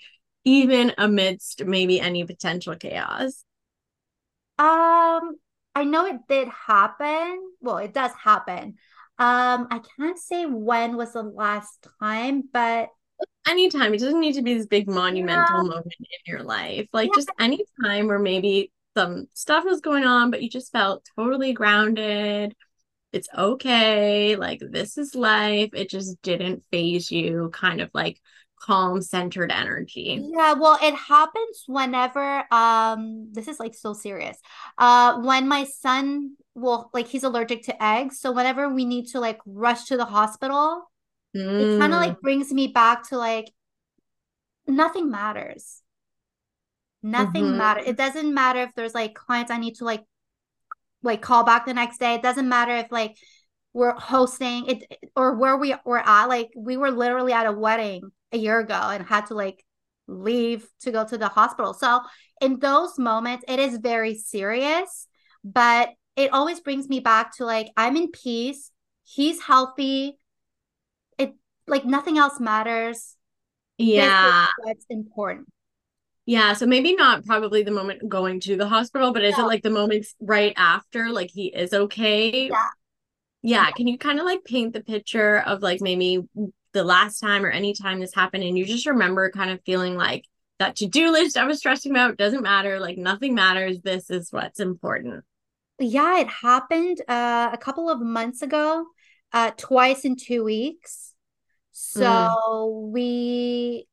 even 0.45 0.93
amidst 0.99 1.65
maybe 1.65 1.99
any 1.99 2.25
potential 2.25 2.75
chaos. 2.75 3.43
Um, 4.59 5.35
I 5.77 5.83
know 5.83 6.07
it 6.07 6.27
did 6.27 6.47
happen. 6.47 7.39
Well, 7.61 7.77
it 7.77 7.93
does 7.93 8.11
happen. 8.13 8.77
Um, 9.19 9.67
I 9.69 9.79
can't 9.95 10.17
say 10.17 10.47
when 10.47 10.97
was 10.97 11.13
the 11.13 11.21
last 11.21 11.87
time, 11.99 12.49
but 12.51 12.89
anytime 13.47 13.93
it 13.93 13.99
doesn't 13.99 14.19
need 14.19 14.33
to 14.33 14.41
be 14.41 14.53
this 14.55 14.65
big 14.65 14.87
monumental 14.87 15.61
Yeah. 15.61 15.63
moment 15.63 15.95
in 15.99 16.05
your 16.33 16.43
life 16.43 16.87
like 16.93 17.09
Yeah. 17.09 17.13
just 17.13 17.31
any 17.39 17.63
time 17.83 18.07
where 18.07 18.19
maybe 18.19 18.71
some 18.95 19.27
stuff 19.33 19.63
was 19.63 19.81
going 19.81 20.03
on 20.03 20.31
but 20.31 20.41
you 20.43 20.49
just 20.49 20.71
felt 20.71 21.07
totally 21.15 21.53
grounded 21.53 22.53
it's 23.13 23.29
okay 23.37 24.35
like 24.35 24.59
this 24.71 24.97
is 24.97 25.15
life 25.15 25.69
it 25.73 25.89
just 25.89 26.21
didn't 26.21 26.63
faze 26.71 27.11
you 27.11 27.49
kind 27.53 27.81
of 27.81 27.89
like 27.93 28.19
calm 28.59 29.01
centered 29.01 29.51
energy 29.51 30.27
yeah, 30.33 30.53
well, 30.53 30.79
it 30.81 30.95
happens 30.95 31.63
whenever 31.67 32.43
um 32.53 33.29
this 33.33 33.47
is 33.47 33.59
like 33.59 33.75
so 33.75 33.93
serious. 33.93 34.37
Uh 34.77 35.19
when 35.21 35.47
my 35.47 35.63
son 35.65 36.35
will 36.55 36.89
like 36.93 37.07
he's 37.07 37.23
allergic 37.23 37.63
to 37.63 37.83
eggs, 37.83 38.19
so 38.19 38.31
whenever 38.31 38.69
we 38.69 38.85
need 38.85 39.07
to 39.09 39.19
like 39.19 39.39
rush 39.45 39.85
to 39.85 39.97
the 39.97 40.05
hospital, 40.05 40.89
it 41.57 41.69
kind 41.77 41.93
of 41.93 41.99
Mm, 41.99 42.01
like 42.01 42.21
brings 42.21 42.53
me 42.53 42.67
back 42.67 43.09
to 43.09 43.17
like 43.17 43.51
nothing 44.67 45.09
matters. 45.09 45.81
Nothing 47.03 47.55
mhm. 47.55 47.57
matters. 47.57 47.85
It 47.87 47.97
doesn't 47.97 48.33
matter 48.33 48.61
if 48.61 48.73
there's 48.75 48.93
like 48.95 49.13
clients 49.13 49.51
I 49.51 49.57
need 49.57 49.75
to 49.75 49.85
like 49.85 50.03
like 51.03 51.21
call 51.21 51.43
back 51.43 51.65
the 51.65 51.73
next 51.73 51.99
day. 51.99 52.15
It 52.15 52.21
doesn't 52.23 52.49
matter 52.49 52.75
if 52.75 52.91
like 52.91 53.17
we're 53.77 53.93
hosting 53.93 54.65
it 54.65 54.99
or 55.15 55.35
where 55.35 55.55
we 55.55 55.75
were 55.85 55.99
at. 55.99 56.25
Like 56.25 56.49
we 56.57 56.77
were 56.77 56.89
literally 56.89 57.31
at 57.31 57.45
a 57.45 57.51
wedding 57.51 58.09
a 58.31 58.37
year 58.37 58.59
ago 58.59 58.73
and 58.73 59.05
had 59.05 59.27
to 59.27 59.35
like 59.35 59.63
leave 60.07 60.67
to 60.81 60.91
go 60.91 61.05
to 61.05 61.15
the 61.15 61.27
hospital. 61.27 61.75
So 61.75 62.01
in 62.41 62.57
those 62.57 62.97
moments, 62.97 63.45
it 63.47 63.59
is 63.59 63.77
very 63.77 64.15
serious, 64.15 65.07
but 65.43 65.89
it 66.15 66.33
always 66.33 66.59
brings 66.59 66.89
me 66.89 66.99
back 67.01 67.35
to 67.37 67.45
like 67.45 67.67
I'm 67.77 67.95
in 67.95 68.09
peace. 68.09 68.71
He's 69.03 69.41
healthy. 69.43 70.17
It 71.19 71.35
like 71.67 71.85
nothing 71.85 72.17
else 72.17 72.39
matters. 72.39 73.15
Yeah 73.77 74.47
That's 74.65 74.85
important. 74.89 75.47
yeah 76.25 76.53
so 76.53 76.65
maybe 76.65 76.95
not 76.95 77.23
probably 77.25 77.61
the 77.61 77.69
moment 77.71 78.09
going 78.09 78.39
to 78.39 78.57
the 78.57 78.67
hospital 78.67 79.13
but 79.13 79.23
is 79.23 79.37
it 79.37 79.43
like 79.43 79.61
the 79.61 79.69
moments 79.69 80.15
right 80.19 80.53
after 80.57 81.11
like 81.11 81.29
he 81.31 81.53
is 81.53 81.73
okay 81.73 82.49
yeah. 82.49 82.69
Yeah, 83.43 83.71
can 83.71 83.87
you 83.87 83.97
kind 83.97 84.19
of 84.19 84.25
like 84.25 84.43
paint 84.43 84.73
the 84.73 84.83
picture 84.83 85.39
of 85.39 85.61
like 85.61 85.81
maybe 85.81 86.19
the 86.73 86.83
last 86.83 87.19
time 87.19 87.45
or 87.45 87.49
any 87.49 87.73
time 87.73 87.99
this 87.99 88.13
happened 88.13 88.43
and 88.43 88.57
you 88.57 88.65
just 88.65 88.85
remember 88.85 89.31
kind 89.31 89.51
of 89.51 89.61
feeling 89.65 89.95
like 89.95 90.25
that 90.59 90.75
to-do 90.75 91.11
list 91.11 91.37
I 91.37 91.45
was 91.45 91.59
stressing 91.59 91.91
about 91.91 92.17
doesn't 92.17 92.41
matter, 92.41 92.79
like 92.79 92.97
nothing 92.97 93.35
matters. 93.35 93.79
This 93.81 94.09
is 94.09 94.31
what's 94.31 94.59
important. 94.59 95.23
Yeah, 95.79 96.19
it 96.19 96.27
happened 96.27 97.01
uh, 97.07 97.49
a 97.53 97.57
couple 97.57 97.89
of 97.89 98.01
months 98.01 98.41
ago, 98.41 98.85
uh, 99.31 99.51
twice 99.57 100.05
in 100.05 100.15
two 100.15 100.43
weeks. 100.43 101.13
Mm, 101.95 102.37
So 102.41 102.89
we, 102.91 103.87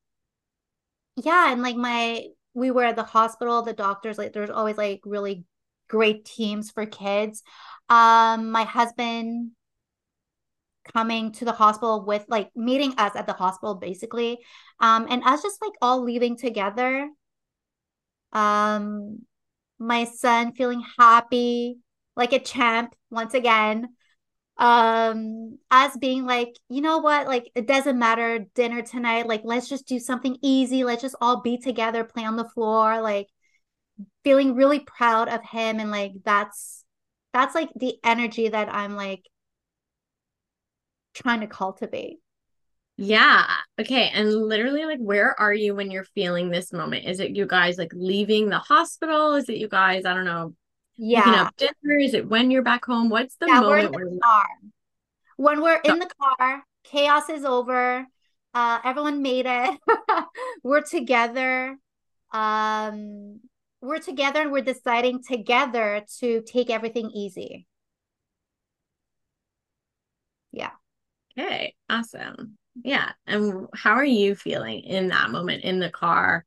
yeah, 1.16 1.52
and 1.52 1.62
like 1.62 1.76
my, 1.76 2.26
we 2.54 2.70
were 2.70 2.84
at 2.84 2.96
the 2.96 3.02
hospital, 3.04 3.62
the 3.62 3.72
doctors, 3.72 4.18
like 4.18 4.32
there's 4.32 4.50
always 4.50 4.76
like 4.76 5.00
really 5.04 5.44
great 5.88 6.24
teams 6.24 6.70
for 6.70 6.86
kids. 6.86 7.42
Um, 7.88 8.50
my 8.50 8.64
husband 8.64 9.50
coming 10.92 11.32
to 11.32 11.44
the 11.44 11.52
hospital 11.52 12.04
with 12.04 12.24
like 12.28 12.50
meeting 12.54 12.94
us 12.98 13.16
at 13.16 13.26
the 13.26 13.32
hospital 13.32 13.74
basically. 13.74 14.38
Um, 14.80 15.06
and 15.08 15.22
us 15.24 15.42
just 15.42 15.60
like 15.62 15.72
all 15.80 16.02
leaving 16.02 16.36
together. 16.36 17.08
Um, 18.32 19.20
my 19.78 20.04
son 20.04 20.52
feeling 20.52 20.84
happy, 20.98 21.78
like 22.16 22.32
a 22.32 22.38
champ 22.38 22.94
once 23.10 23.34
again. 23.34 23.88
Um, 24.56 25.58
us 25.70 25.96
being 25.96 26.26
like, 26.26 26.50
you 26.68 26.80
know 26.80 26.98
what, 26.98 27.26
like 27.26 27.50
it 27.56 27.66
doesn't 27.66 27.98
matter 27.98 28.46
dinner 28.54 28.82
tonight, 28.82 29.26
like 29.26 29.42
let's 29.44 29.68
just 29.68 29.88
do 29.88 29.98
something 29.98 30.36
easy. 30.42 30.84
Let's 30.84 31.02
just 31.02 31.16
all 31.20 31.40
be 31.42 31.58
together, 31.58 32.04
play 32.04 32.24
on 32.24 32.36
the 32.36 32.48
floor, 32.48 33.00
like 33.00 33.28
feeling 34.22 34.54
really 34.54 34.80
proud 34.80 35.28
of 35.28 35.42
him 35.42 35.80
and 35.80 35.90
like 35.90 36.12
that's 36.24 36.83
that's 37.34 37.54
like 37.54 37.68
the 37.76 37.96
energy 38.02 38.48
that 38.48 38.74
I'm 38.74 38.96
like 38.96 39.28
trying 41.12 41.40
to 41.40 41.46
cultivate. 41.46 42.20
Yeah. 42.96 43.44
Okay. 43.80 44.10
And 44.14 44.32
literally, 44.32 44.84
like, 44.84 45.00
where 45.00 45.38
are 45.38 45.52
you 45.52 45.74
when 45.74 45.90
you're 45.90 46.04
feeling 46.04 46.48
this 46.48 46.72
moment? 46.72 47.06
Is 47.06 47.18
it 47.20 47.34
you 47.34 47.44
guys 47.46 47.76
like 47.76 47.90
leaving 47.92 48.48
the 48.48 48.58
hospital? 48.58 49.34
Is 49.34 49.48
it 49.48 49.56
you 49.56 49.68
guys, 49.68 50.04
I 50.06 50.14
don't 50.14 50.24
know, 50.24 50.54
Yeah. 50.96 51.42
up 51.42 51.56
dinner? 51.56 51.98
Is 52.00 52.14
it 52.14 52.28
when 52.28 52.50
you're 52.52 52.62
back 52.62 52.84
home? 52.84 53.08
What's 53.08 53.34
the 53.36 53.46
Yeah, 53.46 53.62
we're 53.62 53.78
in 53.78 53.90
the 53.92 54.20
car. 54.22 54.46
When 55.36 55.60
we're 55.60 55.80
in 55.80 55.98
the 55.98 56.08
car, 56.20 56.62
chaos 56.84 57.28
is 57.28 57.44
over. 57.44 58.06
Uh, 58.54 58.78
everyone 58.84 59.20
made 59.20 59.46
it. 59.48 59.80
We're 60.62 60.82
together. 60.82 61.76
Um, 62.32 63.33
we're 63.84 63.98
together 64.00 64.40
and 64.40 64.52
we're 64.52 64.62
deciding 64.62 65.22
together 65.22 66.04
to 66.20 66.42
take 66.42 66.70
everything 66.70 67.10
easy. 67.10 67.66
Yeah. 70.52 70.70
okay, 71.38 71.74
awesome. 71.90 72.56
Yeah. 72.82 73.12
And 73.26 73.66
how 73.74 73.92
are 73.92 74.04
you 74.04 74.34
feeling 74.34 74.80
in 74.80 75.08
that 75.08 75.30
moment 75.30 75.64
in 75.64 75.78
the 75.80 75.90
car? 75.90 76.44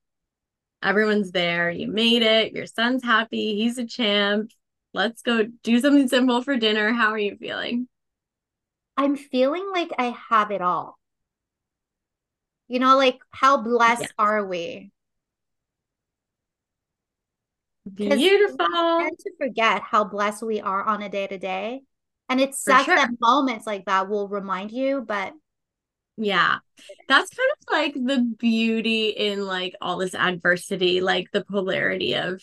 Everyone's 0.83 1.31
there. 1.31 1.69
You 1.69 1.87
made 1.87 2.21
it. 2.21 2.53
Your 2.53 2.65
son's 2.65 3.03
happy. 3.03 3.55
He's 3.55 3.77
a 3.77 3.85
champ. 3.85 4.51
Let's 4.93 5.21
go 5.21 5.43
do 5.63 5.79
something 5.79 6.07
simple 6.07 6.41
for 6.41 6.57
dinner. 6.57 6.93
How 6.93 7.09
are 7.11 7.17
you 7.19 7.35
feeling? 7.37 7.87
I'm 8.97 9.15
feeling 9.15 9.69
like 9.71 9.91
I 9.97 10.15
have 10.29 10.51
it 10.51 10.61
all. 10.61 10.97
You 12.67 12.79
know, 12.79 12.97
like 12.97 13.19
how 13.31 13.57
Yeah. 13.57 13.63
blessed 13.63 14.13
are 14.17 14.45
we? 14.45 14.91
Beautiful. 17.95 18.57
to 18.57 19.31
forget 19.39 19.81
how 19.81 20.03
blessed 20.03 20.43
we 20.43 20.61
are 20.61 20.83
on 20.83 21.01
a 21.01 21.09
day 21.09 21.27
to 21.27 21.37
day. 21.37 21.81
And 22.29 22.41
it 22.41 22.55
sucks 22.55 22.85
sure. 22.85 22.95
that 22.95 23.11
moments 23.21 23.65
like 23.65 23.85
that 23.85 24.09
will 24.09 24.27
remind 24.27 24.71
you, 24.71 25.03
but 25.07 25.33
Yeah. 26.17 26.57
That's 27.07 27.29
kind 27.29 27.49
of 27.51 27.71
like 27.71 27.93
the 27.93 28.35
beauty 28.37 29.09
in 29.09 29.45
like 29.45 29.75
all 29.81 29.97
this 29.97 30.15
adversity, 30.15 31.01
like 31.01 31.27
the 31.31 31.45
polarity 31.45 32.15
of 32.15 32.41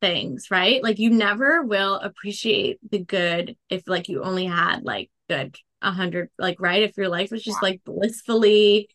things, 0.00 0.50
right? 0.50 0.82
Like 0.82 0.98
you 0.98 1.10
never 1.10 1.62
will 1.62 1.96
appreciate 1.96 2.78
the 2.88 2.98
good 2.98 3.56
if 3.68 3.88
like 3.88 4.08
you 4.08 4.22
only 4.22 4.46
had 4.46 4.84
like 4.84 5.10
good 5.28 5.56
a 5.82 5.90
hundred, 5.90 6.30
like 6.38 6.60
right? 6.60 6.82
If 6.82 6.96
your 6.96 7.08
life 7.08 7.30
was 7.30 7.42
just 7.42 7.58
yeah. 7.62 7.68
like 7.68 7.84
blissfully 7.84 8.88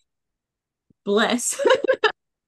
bliss. 1.03 1.59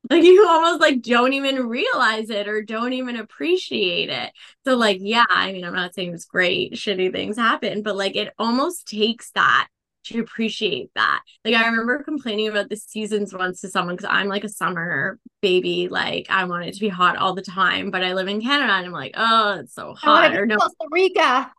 Like 0.10 0.24
you 0.24 0.46
almost 0.48 0.82
like 0.82 1.02
don't 1.02 1.32
even 1.34 1.68
realize 1.68 2.30
it 2.30 2.48
or 2.48 2.62
don't 2.62 2.94
even 2.94 3.16
appreciate 3.16 4.10
it. 4.10 4.32
So 4.66 4.76
like 4.76 4.98
yeah, 5.00 5.24
I 5.30 5.52
mean 5.54 5.64
I'm 5.64 5.74
not 5.74 5.94
saying 5.94 6.14
it's 6.14 6.26
great, 6.26 6.74
shitty 6.74 7.12
things 7.14 7.38
happen, 7.38 7.84
but 7.84 7.96
like 7.96 8.16
it 8.16 8.34
almost 8.38 8.88
takes 8.88 9.32
that 9.32 9.70
to 10.06 10.20
appreciate 10.20 10.92
that. 10.96 11.22
Like 11.46 11.56
I 11.56 11.66
remember 11.68 12.04
complaining 12.04 12.50
about 12.50 12.70
the 12.70 12.76
seasons 12.76 13.34
once 13.34 13.62
to 13.62 13.70
someone 13.70 13.96
because 13.96 14.10
I'm 14.12 14.28
like 14.28 14.44
a 14.44 14.50
summer 14.50 15.20
baby, 15.42 15.88
like 15.90 16.28
I 16.30 16.44
want 16.46 16.66
it 16.66 16.74
to 16.74 16.80
be 16.82 16.90
hot 16.90 17.16
all 17.18 17.34
the 17.34 17.42
time, 17.42 17.90
but 17.90 18.04
I 18.04 18.14
live 18.14 18.28
in 18.28 18.42
Canada 18.42 18.74
and 18.74 18.86
I'm 18.86 18.92
like, 18.92 19.14
oh, 19.16 19.60
it's 19.62 19.74
so 19.74 19.96
I 20.04 20.10
want 20.10 20.26
to 20.26 20.32
hot. 20.32 20.36
Or 20.36 20.46
no, 20.46 20.58
Costa 20.58 20.88
Rica. 20.92 21.52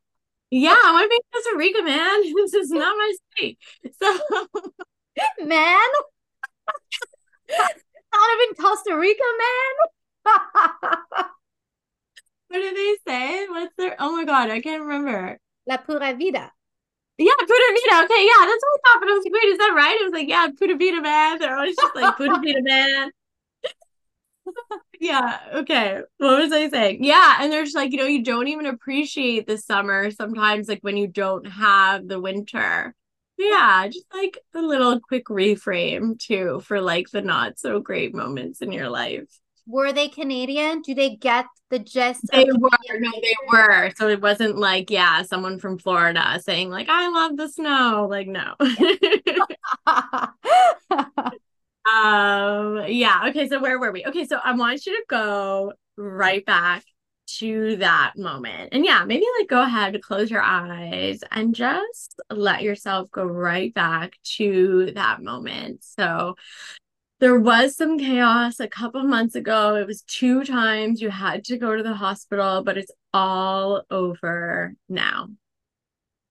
yeah, 0.51 0.76
I 0.84 0.92
want 0.92 1.05
to 1.05 1.09
be 1.09 1.16
in 1.16 1.22
Costa 1.32 1.55
Rica, 1.57 1.82
man. 1.82 2.34
This 2.34 2.55
is 2.55 2.70
not 2.70 2.97
my 2.97 3.14
state. 3.36 3.59
So 4.03 4.18
Man, 5.47 5.78
not 8.14 8.42
even 8.42 8.54
Costa 8.64 8.98
Rica, 8.98 9.24
man. 9.38 9.74
what 12.48 12.58
do 12.60 12.74
they 12.74 12.96
say? 13.06 13.46
What's 13.48 13.74
their 13.76 13.96
oh 13.98 14.16
my 14.16 14.24
god, 14.24 14.50
I 14.50 14.60
can't 14.60 14.82
remember. 14.82 15.38
La 15.66 15.78
pura 15.78 16.14
vida. 16.14 16.52
Yeah, 17.16 17.32
Pura 17.38 17.68
Vida. 17.74 18.04
Okay, 18.04 18.26
yeah, 18.26 18.44
that's 18.44 18.62
what 18.64 18.74
I 18.74 18.80
thought. 18.84 19.00
But 19.00 19.08
I 19.08 19.12
was 19.12 19.24
like, 19.24 19.34
wait, 19.34 19.48
is 19.48 19.58
that 19.58 19.72
right? 19.76 20.00
It 20.00 20.04
was 20.04 20.12
like, 20.12 20.28
yeah, 20.28 20.48
Pura 20.58 20.76
Vida, 20.76 21.00
man. 21.00 21.38
They're 21.38 21.56
always 21.56 21.76
just 21.76 21.94
like 21.94 22.16
Pura 22.16 22.38
Vida, 22.40 22.62
man. 22.62 23.10
Yeah, 25.00 25.38
okay. 25.54 26.00
What 26.18 26.38
was 26.38 26.52
I 26.52 26.68
saying? 26.68 27.02
Yeah, 27.02 27.38
and 27.40 27.52
there's 27.52 27.74
like, 27.74 27.92
you 27.92 27.98
know, 27.98 28.06
you 28.06 28.22
don't 28.22 28.46
even 28.48 28.66
appreciate 28.66 29.46
the 29.46 29.58
summer 29.58 30.10
sometimes, 30.10 30.68
like 30.68 30.80
when 30.82 30.96
you 30.96 31.08
don't 31.08 31.46
have 31.46 32.06
the 32.08 32.20
winter. 32.20 32.94
Yeah, 33.37 33.89
just 33.89 34.07
like 34.14 34.39
a 34.55 34.61
little 34.61 35.01
quick 35.01 35.26
reframe 35.26 36.18
too 36.18 36.61
for 36.61 36.80
like 36.80 37.11
the 37.11 37.20
not 37.20 37.59
so 37.59 37.80
great 37.80 38.14
moments 38.14 38.62
in 38.62 38.72
your 38.72 38.89
life. 38.89 39.24
Were 39.66 39.93
they 39.93 40.09
Canadian? 40.09 40.82
Do 40.82 40.95
they 40.95 41.16
get 41.16 41.47
the 41.70 41.78
gist 41.78 42.26
They 42.30 42.47
of 42.47 42.61
were, 42.61 42.70
no, 42.99 43.11
they 43.11 43.35
were. 43.51 43.91
So 43.97 44.09
it 44.09 44.20
wasn't 44.20 44.59
like, 44.59 44.91
yeah, 44.91 45.22
someone 45.22 45.59
from 45.59 45.78
Florida 45.78 46.41
saying 46.45 46.70
like, 46.70 46.89
I 46.89 47.09
love 47.09 47.37
the 47.37 47.49
snow. 47.49 48.07
Like, 48.09 48.28
no. 48.28 48.55
Um, 51.87 52.85
yeah, 52.89 53.26
okay, 53.28 53.47
so 53.47 53.61
where 53.61 53.78
were 53.78 53.93
we? 53.93 54.07
Okay, 54.07 54.24
so 54.24 54.39
I 54.43 54.55
want 54.55 54.87
you 54.87 54.97
to 54.97 55.05
go 55.09 55.74
right 55.97 56.45
back 56.45 56.82
to 57.39 57.76
that 57.76 58.14
moment. 58.16 58.70
And 58.72 58.85
yeah, 58.85 59.05
maybe 59.05 59.24
like 59.39 59.49
go 59.49 59.62
ahead, 59.62 60.01
close 60.03 60.30
your 60.30 60.43
eyes 60.43 61.20
and 61.30 61.55
just 61.55 62.20
let 62.30 62.62
yourself 62.62 63.11
go 63.11 63.24
right 63.24 63.72
back 63.72 64.16
to 64.37 64.93
that 64.95 65.22
moment. 65.22 65.85
So 65.85 66.37
there 67.20 67.39
was 67.39 67.76
some 67.76 67.99
chaos 67.99 68.61
a 68.61 68.68
couple 68.68 69.03
months 69.05 69.35
ago. 69.35 69.76
It 69.76 69.87
was 69.87 70.03
two 70.03 70.45
times 70.45 71.01
you 71.01 71.11
had 71.11 71.45
to 71.45 71.59
go 71.59 71.76
to 71.76 71.82
the 71.82 71.95
hospital, 71.95 72.62
but 72.62 72.76
it's 72.76 72.93
all 73.12 73.82
over 73.91 74.74
now. 74.89 75.28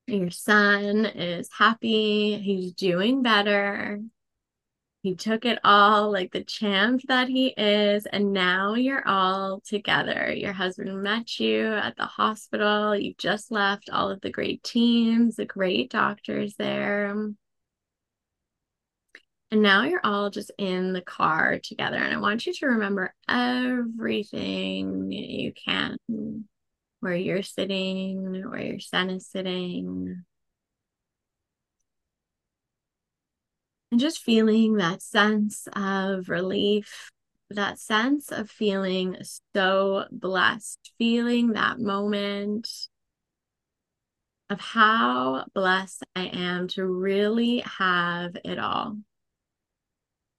Your 0.08 0.32
son 0.32 1.06
is 1.06 1.50
happy, 1.58 2.38
he's 2.38 2.74
doing 2.74 3.24
better. 3.24 4.02
He 5.04 5.16
took 5.16 5.44
it 5.44 5.60
all 5.66 6.14
like 6.14 6.32
the 6.32 6.46
champ 6.46 7.02
that 7.10 7.28
he 7.28 7.48
is, 7.48 8.06
and 8.06 8.32
now 8.32 8.76
you're 8.76 9.06
all 9.06 9.60
together. 9.60 10.32
Your 10.34 10.54
husband 10.54 11.04
met 11.04 11.42
you 11.42 11.68
at 11.68 11.98
the 11.98 12.06
hospital. 12.06 12.96
You 12.96 13.14
just 13.18 13.52
left 13.52 13.90
all 13.92 14.10
of 14.10 14.22
the 14.22 14.32
great 14.32 14.64
teams, 14.64 15.36
the 15.36 15.46
great 15.46 15.92
doctors 15.92 16.56
there. 16.56 17.10
And 17.12 17.36
now 19.62 19.84
you're 19.84 20.00
all 20.06 20.30
just 20.30 20.52
in 20.58 20.94
the 20.94 21.02
car 21.02 21.60
together. 21.62 21.98
And 21.98 22.14
I 22.14 22.18
want 22.18 22.46
you 22.46 22.54
to 22.54 22.68
remember 22.68 23.14
everything 23.28 25.12
you 25.12 25.52
can 25.52 25.98
where 27.02 27.16
you're 27.16 27.44
sitting, 27.44 28.50
where 28.50 28.62
your 28.62 28.80
son 28.80 29.10
is 29.10 29.28
sitting, 29.28 30.24
and 33.94 34.00
just 34.00 34.24
feeling 34.24 34.78
that 34.78 35.04
sense 35.04 35.68
of 35.76 36.28
relief, 36.28 37.12
that 37.52 37.78
sense 37.78 38.32
of 38.32 38.50
feeling 38.50 39.18
so 39.54 40.06
blessed, 40.12 40.80
feeling 40.98 41.50
that 41.50 41.78
moment 41.78 42.68
of 44.50 44.60
how 44.60 45.46
blessed 45.54 46.04
I 46.16 46.24
am 46.26 46.68
to 46.70 46.84
really 46.84 47.60
have 47.60 48.36
it 48.44 48.58
all. 48.58 48.98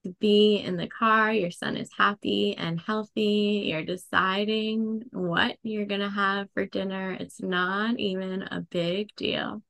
To 0.03 0.17
be 0.19 0.57
in 0.57 0.77
the 0.77 0.89
car, 0.89 1.33
your 1.33 1.53
son 1.53 1.77
is 1.77 1.91
happy 1.97 2.57
and 2.57 2.81
healthy. 2.81 3.67
You're 3.67 3.85
deciding 3.85 5.05
what 5.13 5.59
you're 5.63 5.87
going 5.87 6.01
to 6.01 6.11
have 6.11 6.49
for 6.55 6.67
dinner. 6.67 7.13
It's 7.13 7.41
not 7.41 8.01
even 8.01 8.43
a 8.43 8.63
big 8.63 9.15
deal. 9.15 9.63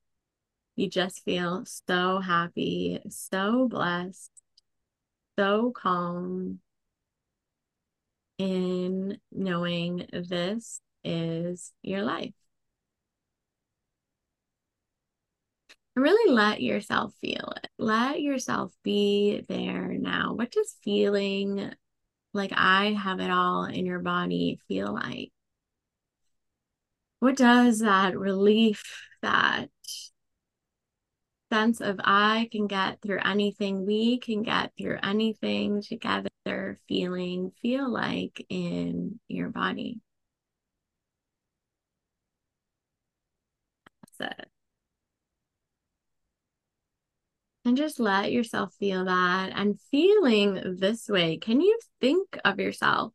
You 0.77 0.89
just 0.89 1.25
feel 1.25 1.65
so 1.67 2.19
happy, 2.19 3.01
so 3.09 3.69
blessed, 3.69 4.31
so 5.39 5.71
calm 5.71 6.61
in 8.39 9.19
knowing 9.31 10.09
this 10.13 10.81
is 11.05 11.73
your 11.83 12.03
life. 12.03 12.35
Really 15.97 16.33
let 16.33 16.61
yourself 16.61 17.15
feel 17.21 17.53
it. 17.57 17.69
Let 17.79 18.21
yourself 18.21 18.73
be 18.83 19.45
there 19.49 19.93
now. 19.93 20.35
What 20.35 20.51
does 20.51 20.75
feeling 20.83 21.73
like 22.33 22.53
I 22.53 22.95
have 22.95 23.21
it 23.21 23.31
all 23.31 23.65
in 23.67 23.87
your 23.87 24.01
body 24.01 24.59
feel 24.67 24.93
like? 24.93 25.31
What 27.21 27.37
does 27.37 27.79
that 27.79 28.19
relief, 28.19 28.83
that 29.23 29.71
sense 31.53 31.81
of 31.81 32.01
I 32.03 32.49
can 32.51 32.67
get 32.67 33.01
through 33.03 33.21
anything, 33.25 33.87
we 33.87 34.19
can 34.19 34.43
get 34.43 34.73
through 34.79 34.99
anything 35.03 35.83
together 35.83 36.31
feeling 36.89 37.53
feel 37.63 37.91
like 37.91 38.45
in 38.49 39.21
your 39.29 39.51
body. 39.51 40.01
That's 44.19 44.33
it. 44.39 44.49
And 47.65 47.77
just 47.77 47.99
let 47.99 48.31
yourself 48.31 48.75
feel 48.75 49.07
that. 49.07 49.53
And 49.55 49.81
feeling 49.91 50.77
this 50.79 51.09
way, 51.09 51.39
can 51.39 51.61
you 51.61 51.79
think 52.01 52.39
of 52.45 52.61
yourself 52.61 53.15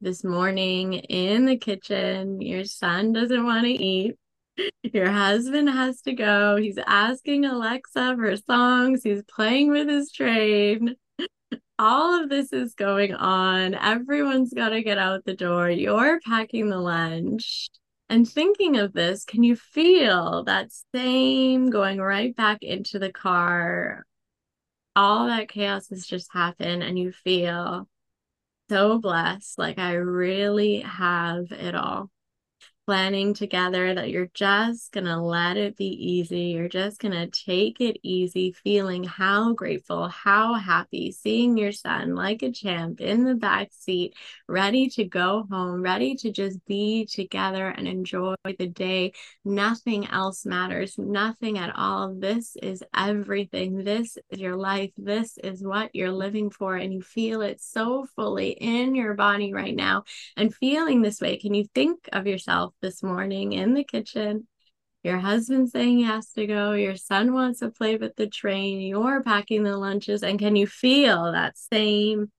this 0.00 0.24
morning 0.24 0.94
in 0.94 1.46
the 1.46 1.56
kitchen? 1.56 2.40
Your 2.40 2.64
son 2.64 3.12
doesn't 3.12 3.44
want 3.44 3.64
to 3.64 3.70
eat. 3.70 4.16
Your 4.82 5.10
husband 5.10 5.68
has 5.68 6.00
to 6.02 6.12
go. 6.12 6.56
He's 6.56 6.78
asking 6.86 7.44
Alexa 7.44 8.16
for 8.16 8.36
songs. 8.36 9.02
He's 9.02 9.22
playing 9.22 9.70
with 9.70 9.88
his 9.88 10.10
train. 10.10 10.96
All 11.78 12.22
of 12.22 12.28
this 12.28 12.52
is 12.52 12.74
going 12.74 13.14
on. 13.14 13.74
Everyone's 13.74 14.52
got 14.52 14.70
to 14.70 14.82
get 14.82 14.98
out 14.98 15.24
the 15.24 15.34
door. 15.34 15.70
You're 15.70 16.20
packing 16.20 16.68
the 16.68 16.78
lunch. 16.78 17.68
And 18.08 18.28
thinking 18.28 18.76
of 18.76 18.92
this, 18.92 19.24
can 19.24 19.42
you 19.44 19.54
feel 19.54 20.44
that 20.44 20.72
same 20.94 21.70
going 21.70 22.00
right 22.00 22.34
back 22.34 22.62
into 22.62 22.98
the 22.98 23.12
car? 23.12 24.04
All 24.96 25.28
that 25.28 25.48
chaos 25.48 25.88
has 25.90 26.04
just 26.04 26.28
happened, 26.32 26.82
and 26.82 26.98
you 26.98 27.12
feel 27.12 27.88
so 28.68 28.98
blessed. 28.98 29.56
Like, 29.58 29.78
I 29.78 29.92
really 29.92 30.80
have 30.80 31.52
it 31.52 31.76
all 31.76 32.10
planning 32.86 33.32
together 33.34 33.94
that 33.94 34.10
you're 34.10 34.30
just 34.34 34.90
going 34.90 35.04
to 35.04 35.16
let 35.16 35.56
it 35.56 35.76
be 35.76 35.86
easy. 35.86 36.40
You're 36.40 36.68
just 36.68 36.98
going 37.00 37.12
to 37.12 37.28
take 37.28 37.80
it 37.80 37.98
easy, 38.02 38.52
feeling 38.52 39.04
how 39.04 39.52
grateful, 39.52 40.08
how 40.08 40.54
happy, 40.54 41.12
seeing 41.12 41.56
your 41.56 41.70
son 41.70 42.16
like 42.16 42.42
a 42.42 42.50
champ 42.50 43.00
in 43.00 43.22
the 43.24 43.36
back 43.36 43.68
seat, 43.70 44.14
ready 44.48 44.88
to 44.90 45.04
go 45.04 45.46
home, 45.50 45.82
ready 45.82 46.16
to 46.16 46.32
just 46.32 46.64
be 46.66 47.06
together 47.06 47.68
and 47.68 47.86
enjoy 47.86 48.34
the 48.58 48.66
day. 48.66 49.12
Nothing 49.44 50.08
else 50.08 50.44
matters, 50.44 50.98
nothing 50.98 51.58
at 51.58 51.72
all. 51.76 52.14
This 52.14 52.56
is 52.60 52.82
everything. 52.96 53.84
This 53.84 54.18
is 54.30 54.40
your 54.40 54.56
life. 54.56 54.90
This 54.96 55.38
is 55.38 55.62
what 55.62 55.94
you're 55.94 56.10
living 56.10 56.50
for. 56.50 56.74
And 56.74 56.92
you 56.92 57.02
feel 57.02 57.42
it 57.42 57.60
so 57.60 58.06
fully 58.16 58.50
in 58.50 58.96
your 58.96 59.14
body 59.14 59.52
right 59.52 59.76
now. 59.76 60.04
And 60.36 60.52
feeling 60.52 61.02
this 61.02 61.20
way, 61.20 61.36
can 61.36 61.54
you 61.54 61.66
think 61.72 62.08
of 62.12 62.26
yourself? 62.26 62.74
This 62.80 63.02
morning 63.02 63.52
in 63.52 63.74
the 63.74 63.84
kitchen. 63.84 64.46
Your 65.02 65.18
husband 65.18 65.70
saying 65.70 65.98
he 65.98 66.04
has 66.04 66.32
to 66.32 66.46
go. 66.46 66.72
Your 66.72 66.96
son 66.96 67.32
wants 67.32 67.60
to 67.60 67.70
play 67.70 67.96
with 67.96 68.16
the 68.16 68.26
train. 68.26 68.80
You're 68.80 69.22
packing 69.22 69.62
the 69.62 69.76
lunches. 69.76 70.22
And 70.22 70.38
can 70.38 70.56
you 70.56 70.66
feel 70.66 71.32
that 71.32 71.56
same 71.56 72.30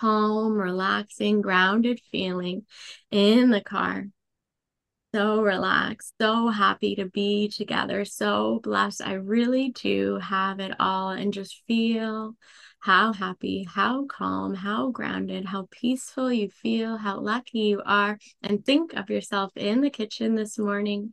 calm, 0.00 0.52
relaxing, 0.52 1.40
grounded 1.40 2.00
feeling 2.12 2.64
in 3.10 3.50
the 3.50 3.60
car? 3.60 4.06
So 5.12 5.42
relaxed, 5.42 6.14
so 6.20 6.48
happy 6.48 6.94
to 6.94 7.06
be 7.06 7.48
together, 7.48 8.04
so 8.04 8.60
blessed. 8.62 9.02
I 9.04 9.14
really 9.14 9.70
do 9.70 10.18
have 10.18 10.60
it 10.60 10.72
all 10.78 11.10
and 11.10 11.34
just 11.34 11.62
feel 11.66 12.36
how 12.80 13.12
happy, 13.12 13.66
how 13.68 14.06
calm, 14.06 14.54
how 14.54 14.90
grounded, 14.90 15.44
how 15.44 15.68
peaceful 15.70 16.32
you 16.32 16.48
feel, 16.48 16.96
how 16.96 17.20
lucky 17.20 17.58
you 17.60 17.82
are. 17.84 18.18
And 18.42 18.64
think 18.64 18.94
of 18.94 19.10
yourself 19.10 19.52
in 19.54 19.82
the 19.82 19.90
kitchen 19.90 20.34
this 20.34 20.58
morning, 20.58 21.12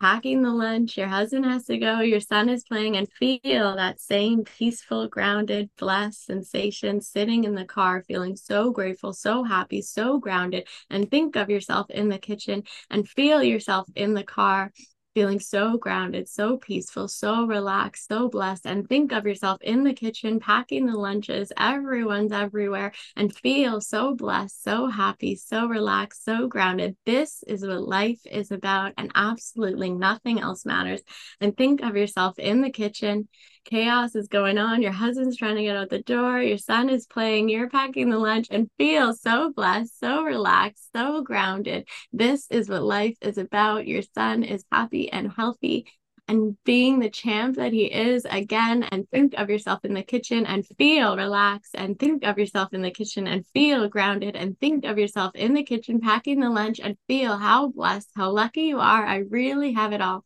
packing 0.00 0.42
the 0.42 0.50
lunch. 0.50 0.96
Your 0.96 1.08
husband 1.08 1.44
has 1.44 1.64
to 1.66 1.76
go, 1.76 2.00
your 2.00 2.20
son 2.20 2.48
is 2.48 2.62
playing, 2.62 2.96
and 2.96 3.10
feel 3.12 3.74
that 3.76 4.00
same 4.00 4.44
peaceful, 4.44 5.08
grounded, 5.08 5.70
blessed 5.76 6.24
sensation 6.24 7.00
sitting 7.00 7.44
in 7.44 7.56
the 7.56 7.64
car, 7.64 8.04
feeling 8.04 8.36
so 8.36 8.70
grateful, 8.70 9.12
so 9.12 9.42
happy, 9.42 9.82
so 9.82 10.18
grounded. 10.18 10.68
And 10.88 11.10
think 11.10 11.34
of 11.34 11.50
yourself 11.50 11.90
in 11.90 12.10
the 12.10 12.18
kitchen 12.18 12.62
and 12.90 13.08
feel 13.08 13.42
yourself 13.42 13.88
in 13.96 14.14
the 14.14 14.24
car 14.24 14.70
feeling 15.14 15.40
so 15.40 15.76
grounded, 15.76 16.28
so 16.28 16.56
peaceful, 16.56 17.08
so 17.08 17.46
relaxed, 17.46 18.08
so 18.08 18.28
blessed. 18.28 18.66
And 18.66 18.88
think 18.88 19.12
of 19.12 19.26
yourself 19.26 19.58
in 19.62 19.84
the 19.84 19.92
kitchen 19.92 20.40
packing 20.40 20.86
the 20.86 20.96
lunches, 20.96 21.52
everyone's 21.56 22.32
everywhere, 22.32 22.92
and 23.16 23.34
feel 23.34 23.80
so 23.80 24.14
blessed, 24.14 24.62
so 24.62 24.86
happy, 24.86 25.36
so 25.36 25.66
relaxed, 25.66 26.24
so 26.24 26.48
grounded. 26.48 26.96
This 27.04 27.42
is 27.46 27.66
what 27.66 27.86
life 27.86 28.20
is 28.30 28.50
about, 28.50 28.92
and 28.96 29.10
absolutely 29.14 29.90
nothing 29.90 30.40
else 30.40 30.64
matters. 30.64 31.02
And 31.40 31.56
think 31.56 31.82
of 31.82 31.96
yourself 31.96 32.38
in 32.38 32.62
the 32.62 32.70
kitchen 32.70 33.28
chaos 33.64 34.14
is 34.14 34.28
going 34.28 34.58
on. 34.58 34.82
Your 34.82 34.92
husband's 34.92 35.36
trying 35.36 35.56
to 35.56 35.62
get 35.62 35.76
out 35.76 35.90
the 35.90 36.02
door. 36.02 36.40
Your 36.40 36.58
son 36.58 36.88
is 36.88 37.06
playing. 37.06 37.48
You're 37.48 37.70
packing 37.70 38.10
the 38.10 38.18
lunch 38.18 38.48
and 38.50 38.70
feel 38.78 39.14
so 39.14 39.52
blessed, 39.52 39.98
so 39.98 40.22
relaxed, 40.22 40.88
so 40.94 41.22
grounded. 41.22 41.88
This 42.12 42.46
is 42.50 42.68
what 42.68 42.82
life 42.82 43.16
is 43.20 43.38
about. 43.38 43.86
Your 43.86 44.02
son 44.02 44.42
is 44.42 44.64
happy 44.70 45.10
and 45.10 45.32
healthy 45.32 45.86
and 46.28 46.56
being 46.64 46.98
the 46.98 47.10
champ 47.10 47.56
that 47.56 47.72
he 47.72 47.84
is 47.84 48.24
again 48.24 48.84
and 48.84 49.08
think 49.10 49.34
of 49.36 49.50
yourself 49.50 49.84
in 49.84 49.94
the 49.94 50.02
kitchen 50.02 50.46
and 50.46 50.66
feel 50.78 51.16
relaxed 51.16 51.74
and 51.74 51.98
think 51.98 52.24
of 52.24 52.38
yourself 52.38 52.72
in 52.72 52.82
the 52.82 52.90
kitchen 52.90 53.26
and 53.26 53.46
feel 53.48 53.88
grounded 53.88 54.36
and 54.36 54.58
think 54.58 54.84
of 54.84 54.98
yourself 54.98 55.32
in 55.34 55.54
the 55.54 55.62
kitchen 55.62 56.00
packing 56.00 56.40
the 56.40 56.50
lunch 56.50 56.80
and 56.80 56.96
feel 57.08 57.36
how 57.36 57.68
blessed 57.68 58.10
how 58.14 58.30
lucky 58.30 58.62
you 58.62 58.78
are 58.78 59.04
i 59.04 59.16
really 59.16 59.72
have 59.72 59.92
it 59.92 60.00
all 60.00 60.24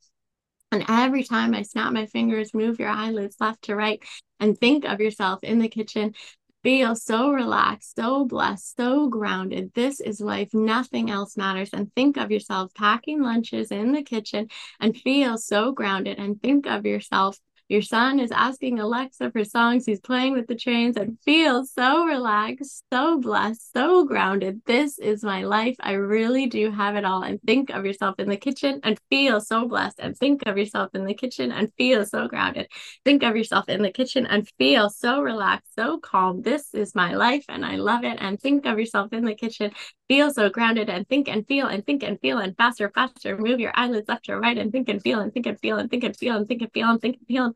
and 0.77 0.85
every 0.89 1.25
time 1.25 1.55
I 1.55 1.63
snap 1.63 1.93
my 1.95 2.05
fingers, 2.05 2.53
move 2.53 2.79
your 2.79 2.91
eyelids 2.91 3.37
left 3.41 3.63
to 3.63 3.75
right, 3.75 4.03
and 4.39 4.59
think 4.59 4.85
of 4.85 5.01
yourself 5.01 5.43
in 5.43 5.59
the 5.59 5.69
kitchen. 5.69 6.15
Feel 6.63 6.95
so 6.97 7.31
relaxed, 7.31 7.95
so 7.97 8.25
blessed, 8.27 8.77
so 8.77 9.09
grounded. 9.09 9.73
This 9.75 10.01
is 10.01 10.21
life. 10.21 10.53
Nothing 10.53 11.11
else 11.11 11.37
matters. 11.37 11.71
And 11.73 11.95
think 11.95 12.19
of 12.19 12.31
yourself 12.31 12.75
packing 12.75 13.23
lunches 13.23 13.71
in 13.71 13.93
the 13.93 14.03
kitchen 14.03 14.49
and 14.81 14.97
feel 14.97 15.39
so 15.39 15.73
grounded. 15.73 16.19
And 16.19 16.43
think 16.43 16.67
of 16.67 16.85
yourself 16.85 17.39
your 17.69 17.83
son 17.83 18.21
is 18.21 18.31
asking 18.31 18.79
Alexa 18.79 19.33
for 19.33 19.45
songs. 19.45 19.87
He's 19.87 19.99
playing 19.99 20.35
with 20.35 20.47
the 20.47 20.55
trains 20.55 20.97
and 20.97 21.19
feels 21.25 21.73
so 21.73 22.05
relaxed, 22.05 22.85
so 22.93 23.19
blessed, 23.19 23.73
so 23.73 24.05
grounded. 24.05 24.63
This 24.67 25.01
is 25.01 25.25
my 25.25 25.43
life. 25.43 25.75
I 25.81 25.93
really 25.93 26.47
do 26.47 26.71
have 26.71 26.95
it 26.95 27.05
all. 27.05 27.23
And 27.23 27.43
think 27.43 27.71
of 27.71 27.85
yourself 27.85 28.21
in 28.21 28.29
the 28.29 28.37
kitchen 28.37 28.79
and 28.85 29.01
feel 29.11 29.41
so 29.41 29.67
blessed. 29.67 29.99
And 29.99 30.17
think 30.17 30.43
of 30.47 30.57
yourself 30.57 30.95
in 30.95 31.05
the 31.05 31.15
kitchen 31.15 31.51
and 31.51 31.73
feel 31.77 32.07
so 32.07 32.29
grounded. 32.29 32.69
Think 33.05 33.25
of 33.25 33.37
yourself 33.37 33.69
in 33.69 33.83
the 33.83 33.91
kitchen 33.91 34.27
and 34.27 34.49
feel 34.59 34.89
so 34.89 35.21
relaxed, 35.21 35.75
so 35.75 35.99
calm. 35.99 36.43
This 36.43 36.73
is 36.73 36.95
my 36.95 37.15
life 37.15 37.45
and 37.49 37.67
I 37.67 37.77
love 37.77 38.05
it. 38.05 38.19
And 38.21 38.41
think 38.41 38.67
of 38.67 38.79
yourself 38.79 39.13
in 39.13 39.25
the 39.25 39.35
kitchen 39.35 39.73
feel 40.09 40.33
so 40.33 40.49
grounded 40.49 40.89
and 40.89 41.09
think 41.09 41.29
and 41.29 41.47
feel 41.47 41.67
and 41.67 41.85
think 41.85 42.05
and 42.05 42.21
feel 42.21 42.39
and 42.39 42.57
faster, 42.57 42.91
faster. 42.95 43.37
Move 43.37 43.59
your 43.59 43.73
eyelids 43.75 44.09
left 44.09 44.29
or 44.29 44.41
right 44.41 44.57
and 44.57 44.71
think 44.71 44.89
and 44.89 45.03
feel 45.03 45.19
and 45.19 45.33
think 45.33 45.47
and 45.47 45.59
feel 45.59 45.79
and 45.79 45.91
think 45.91 46.05
and 46.05 46.17
feel 46.17 46.37
and 46.37 46.47
think 46.47 46.63
and 46.63 46.73
feel 46.73 46.91
and 46.91 47.01
think 47.01 47.17
and 47.17 47.27
feel 47.27 47.45
and 47.45 47.56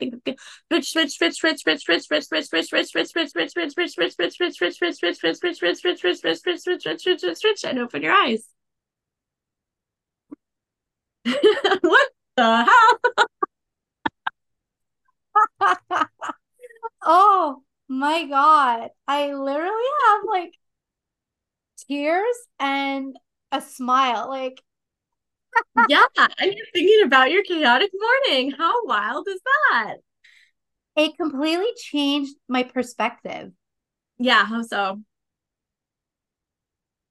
and 7.64 7.78
open 7.78 8.02
your 8.02 8.12
eyes. 8.12 8.44
What 11.82 12.08
the 12.36 12.64
hell? 12.64 12.98
Oh 17.02 17.62
my 17.88 18.26
God. 18.26 18.90
I 19.06 19.34
literally 19.34 19.90
have 20.08 20.24
like 20.26 20.54
tears 21.88 22.36
and 22.58 23.16
a 23.52 23.60
smile. 23.60 24.28
Like 24.28 24.62
yeah, 25.88 26.04
and 26.16 26.52
you're 26.52 26.66
thinking 26.72 27.02
about 27.04 27.30
your 27.30 27.42
chaotic 27.42 27.90
morning. 27.94 28.52
How 28.52 28.84
wild 28.84 29.26
is 29.28 29.40
that? 29.44 29.96
It 30.96 31.16
completely 31.16 31.72
changed 31.76 32.34
my 32.48 32.62
perspective. 32.62 33.52
Yeah, 34.18 34.44
how 34.44 34.62
so? 34.62 35.00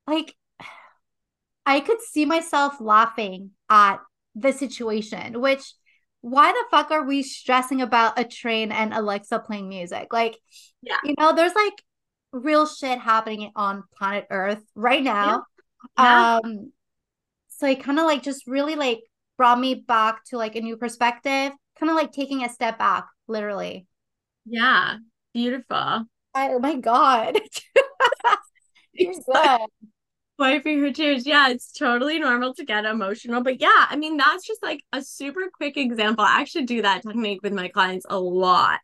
Like, 0.07 0.35
I 1.65 1.79
could 1.79 2.01
see 2.01 2.25
myself 2.25 2.75
laughing 2.79 3.51
at 3.69 3.97
the 4.35 4.51
situation, 4.51 5.39
which 5.41 5.73
why 6.21 6.51
the 6.51 6.65
fuck 6.69 6.91
are 6.91 7.03
we 7.03 7.23
stressing 7.23 7.81
about 7.81 8.19
a 8.19 8.25
train 8.25 8.71
and 8.71 8.93
Alexa 8.93 9.39
playing 9.39 9.69
music? 9.69 10.11
Like, 10.11 10.37
yeah. 10.81 10.97
you 11.03 11.15
know, 11.17 11.33
there's 11.33 11.55
like 11.55 11.81
real 12.31 12.67
shit 12.67 12.99
happening 12.99 13.51
on 13.55 13.83
planet 13.97 14.27
Earth 14.29 14.61
right 14.75 15.03
now. 15.03 15.45
Yeah. 15.97 16.03
Yeah. 16.03 16.39
Um 16.43 16.71
so 17.59 17.67
it 17.67 17.83
kind 17.83 17.99
of 17.99 18.05
like 18.05 18.23
just 18.23 18.47
really 18.47 18.75
like 18.75 19.01
brought 19.37 19.59
me 19.59 19.75
back 19.75 20.23
to 20.25 20.37
like 20.37 20.55
a 20.55 20.61
new 20.61 20.77
perspective, 20.77 21.51
kind 21.77 21.89
of 21.89 21.95
like 21.95 22.13
taking 22.13 22.43
a 22.45 22.49
step 22.49 22.79
back, 22.79 23.05
literally. 23.27 23.85
Yeah. 24.45 24.97
Beautiful. 25.33 26.05
I, 26.33 26.49
oh 26.51 26.59
my 26.59 26.77
god. 26.77 27.37
You're 28.93 29.13
good. 29.33 29.59
Wiping 30.37 30.79
her 30.79 30.93
tears. 30.93 31.27
Yeah, 31.27 31.49
it's 31.49 31.73
totally 31.73 32.17
normal 32.17 32.53
to 32.53 32.63
get 32.63 32.85
emotional. 32.85 33.43
But 33.43 33.59
yeah, 33.59 33.87
I 33.89 33.97
mean, 33.97 34.15
that's 34.15 34.47
just 34.47 34.63
like 34.63 34.81
a 34.93 35.01
super 35.01 35.41
quick 35.53 35.75
example. 35.75 36.23
I 36.23 36.39
actually 36.39 36.63
do 36.63 36.81
that 36.81 37.03
technique 37.03 37.41
with 37.43 37.51
my 37.51 37.67
clients 37.67 38.05
a 38.09 38.17
lot. 38.17 38.79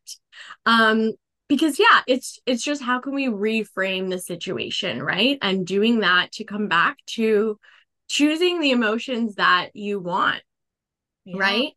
Um, 0.65 1.13
because 1.47 1.77
yeah 1.77 2.01
it's 2.07 2.39
it's 2.47 2.63
just 2.63 2.81
how 2.81 2.99
can 2.99 3.13
we 3.13 3.27
reframe 3.27 4.09
the 4.09 4.17
situation 4.17 5.03
right 5.03 5.37
and 5.43 5.67
doing 5.67 5.99
that 5.99 6.31
to 6.31 6.43
come 6.43 6.67
back 6.67 6.97
to 7.05 7.59
choosing 8.07 8.59
the 8.59 8.71
emotions 8.71 9.35
that 9.35 9.69
you 9.73 9.99
want 9.99 10.41
yeah. 11.25 11.37
right 11.37 11.71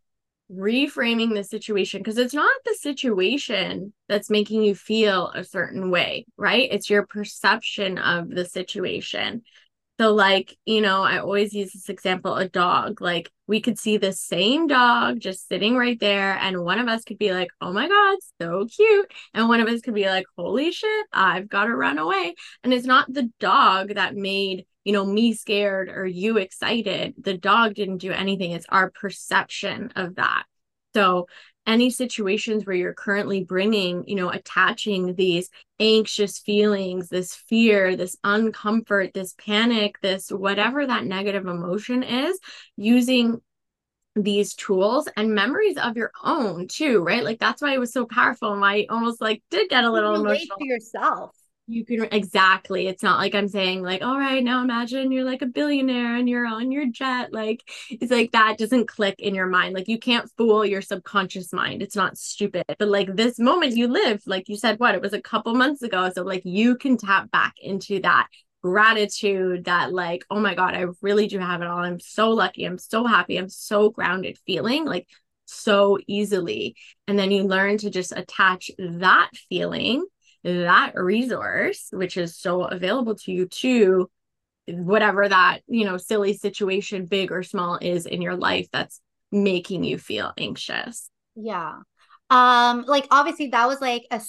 reframing 0.51 1.35
the 1.35 1.45
situation 1.45 2.01
because 2.01 2.17
it's 2.17 2.33
not 2.33 2.51
the 2.65 2.75
situation 2.75 3.93
that's 4.09 4.31
making 4.31 4.63
you 4.63 4.75
feel 4.75 5.31
a 5.35 5.45
certain 5.45 5.91
way 5.91 6.25
right 6.39 6.69
it's 6.73 6.89
your 6.89 7.07
perception 7.07 7.99
of 7.99 8.31
the 8.31 8.47
situation 8.47 9.43
So, 9.99 10.15
like, 10.15 10.57
you 10.65 10.81
know, 10.81 11.03
I 11.03 11.19
always 11.19 11.53
use 11.55 11.73
this 11.73 11.89
example 11.89 12.37
a 12.37 12.49
dog. 12.49 13.01
Like, 13.01 13.33
we 13.49 13.61
could 13.61 13.79
see 13.79 13.97
the 13.97 14.13
same 14.13 14.69
dog 14.69 15.19
just 15.21 15.49
sitting 15.49 15.77
right 15.77 15.99
there, 15.99 16.39
and 16.39 16.63
one 16.65 16.79
of 16.79 16.87
us 16.89 17.03
could 17.05 17.19
be 17.19 17.33
like, 17.33 17.51
oh 17.61 17.73
my 17.73 17.89
God, 17.89 18.19
so 18.41 18.67
cute. 18.67 19.11
And 19.35 19.49
one 19.49 19.61
of 19.61 19.69
us 19.69 19.81
could 19.81 19.95
be 19.95 20.07
like, 20.07 20.27
holy 20.37 20.71
shit, 20.71 21.07
I've 21.13 21.49
got 21.49 21.65
to 21.65 21.75
run 21.75 21.99
away. 21.99 22.35
And 22.63 22.73
it's 22.73 22.87
not 22.87 23.13
the 23.13 23.31
dog 23.41 23.95
that 23.97 24.15
made, 24.15 24.67
you 24.85 24.93
know, 24.93 25.05
me 25.05 25.35
scared 25.35 25.89
or 25.89 26.07
you 26.07 26.39
excited. 26.39 27.15
The 27.19 27.37
dog 27.37 27.75
didn't 27.75 27.99
do 27.99 28.13
anything. 28.13 28.53
It's 28.53 28.67
our 28.69 28.91
perception 28.91 29.93
of 29.97 30.17
that. 30.17 30.45
So, 30.95 31.27
any 31.67 31.91
situations 31.91 32.65
where 32.65 32.75
you're 32.75 32.95
currently 32.95 33.45
bringing, 33.45 34.09
you 34.09 34.15
know, 34.15 34.31
attaching 34.31 35.15
these 35.15 35.51
anxious 35.79 36.39
feelings, 36.39 37.11
this 37.11 37.35
fear, 37.35 37.95
this 37.95 38.17
uncomfort, 38.25 39.13
this 39.13 39.35
panic, 39.37 40.01
this 40.01 40.31
whatever 40.31 40.87
that 40.87 41.05
negative 41.05 41.47
emotion 41.47 42.03
is, 42.03 42.41
using 42.77 43.43
these 44.17 44.55
tools 44.55 45.09
and 45.17 45.35
memories 45.35 45.77
of 45.77 45.97
your 45.97 46.11
own 46.25 46.69
too, 46.69 47.01
right? 47.03 47.23
Like 47.23 47.39
that's 47.39 47.63
why 47.63 47.75
it 47.75 47.79
was 47.79 47.93
so 47.93 48.07
powerful 48.07 48.53
and 48.53 48.61
why 48.61 48.77
I 48.77 48.87
almost 48.89 49.21
like 49.21 49.43
did 49.51 49.69
get 49.69 49.85
a 49.85 49.91
little 49.91 50.15
emotional. 50.15 50.57
to 50.59 50.65
yourself 50.65 51.38
you 51.69 51.85
can 51.85 52.09
exactly. 52.11 52.89
It's 52.89 53.03
not 53.03 53.19
like 53.19 53.35
i'm 53.35 53.47
saying 53.47 53.83
like 53.83 54.03
all 54.03 54.19
right 54.19 54.43
now 54.43 54.63
imagine 54.63 55.13
you're 55.13 55.25
like 55.25 55.43
a 55.43 55.47
billionaire 55.47 56.17
and 56.17 56.29
you're 56.29 56.47
on 56.47 56.73
your 56.73 56.87
jet 56.87 57.33
like 57.33 57.63
it's 57.91 58.11
like 58.11 58.33
that 58.33 58.57
doesn't 58.59 58.89
click 58.89 59.17
in 59.21 59.35
your 59.35 59.47
mind. 59.47 59.75
Like 59.75 59.87
you 59.87 59.99
can't 59.99 60.31
fool 60.37 60.65
your 60.65 60.83
subconscious 60.83 61.53
mind. 61.53 61.83
It's 61.83 61.97
not 61.97 62.17
stupid. 62.17 62.65
But 62.79 62.89
like 62.89 63.15
this 63.15 63.39
moment 63.39 63.77
you 63.77 63.89
live 63.89 64.23
like 64.27 64.49
you 64.49 64.57
said 64.57 64.81
what 64.81 64.95
it 64.95 65.03
was 65.03 65.13
a 65.13 65.21
couple 65.21 65.55
months 65.55 65.83
ago 65.83 66.11
so 66.15 66.23
like 66.23 66.43
you 66.45 66.77
can 66.77 66.97
tap 66.97 67.31
back 67.31 67.55
into 67.61 68.01
that 68.01 68.29
gratitude 68.63 69.67
that 69.67 69.93
like 69.93 70.25
oh 70.31 70.41
my 70.41 70.53
god 70.53 70.75
i 70.75 70.85
really 71.03 71.29
do 71.29 71.39
have 71.39 71.61
it 71.61 71.69
all. 71.69 71.79
I'm 71.79 72.01
so 72.01 72.31
lucky. 72.31 72.65
I'm 72.65 72.79
so 72.79 73.05
happy. 73.07 73.37
I'm 73.37 73.51
so 73.51 73.91
grounded 73.91 74.39
feeling 74.47 74.87
like 74.87 75.07
so 75.45 75.99
easily. 76.07 76.77
And 77.07 77.19
then 77.19 77.31
you 77.31 77.45
learn 77.45 77.79
to 77.79 77.91
just 77.91 78.13
attach 78.17 78.71
that 78.79 79.31
feeling 79.49 80.07
that 80.45 80.93
resource, 80.95 81.89
which 81.93 82.17
is 82.17 82.39
so 82.39 82.65
available 82.65 83.15
to 83.17 83.33
you 83.33 83.47
to 83.47 84.11
whatever 84.67 85.29
that, 85.29 85.61
you 85.67 85.85
know, 85.85 85.97
silly 85.97 86.35
situation, 86.35 87.07
big 87.07 87.33
or 87.33 87.43
small, 87.43 87.79
is 87.81 88.07
in 88.07 88.23
your 88.23 88.37
life 88.37 88.69
that's 88.73 89.01
making 89.33 89.85
you 89.85 89.99
feel 89.99 90.33
anxious. 90.39 91.11
Yeah. 91.35 91.79
Um, 92.31 92.85
like 92.87 93.07
obviously 93.11 93.49
that 93.49 93.67
was 93.67 93.81
like 93.81 94.07
a 94.11 94.21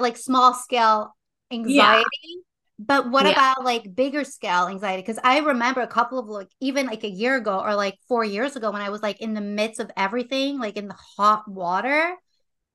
like 0.00 0.16
small 0.16 0.54
scale 0.54 1.16
anxiety. 1.50 2.06
Yeah. 2.22 2.42
But 2.80 3.10
what 3.10 3.26
yeah. 3.26 3.32
about 3.32 3.64
like 3.64 3.92
bigger 3.94 4.22
scale 4.22 4.68
anxiety? 4.68 5.02
Because 5.02 5.18
I 5.24 5.38
remember 5.38 5.80
a 5.80 5.88
couple 5.88 6.20
of 6.20 6.26
like 6.26 6.48
even 6.60 6.86
like 6.86 7.02
a 7.02 7.10
year 7.10 7.36
ago 7.36 7.58
or 7.58 7.74
like 7.74 7.98
four 8.06 8.24
years 8.24 8.54
ago 8.54 8.70
when 8.70 8.82
I 8.82 8.90
was 8.90 9.02
like 9.02 9.20
in 9.20 9.34
the 9.34 9.40
midst 9.40 9.80
of 9.80 9.90
everything, 9.96 10.60
like 10.60 10.76
in 10.76 10.86
the 10.86 10.96
hot 11.16 11.48
water. 11.48 12.14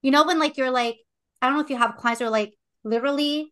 You 0.01 0.11
know, 0.11 0.25
when 0.25 0.39
like 0.39 0.57
you're 0.57 0.71
like, 0.71 0.97
I 1.41 1.47
don't 1.47 1.55
know 1.55 1.63
if 1.63 1.69
you 1.69 1.77
have 1.77 1.95
clients 1.95 2.19
who 2.19 2.27
are 2.27 2.29
like 2.29 2.53
literally 2.83 3.51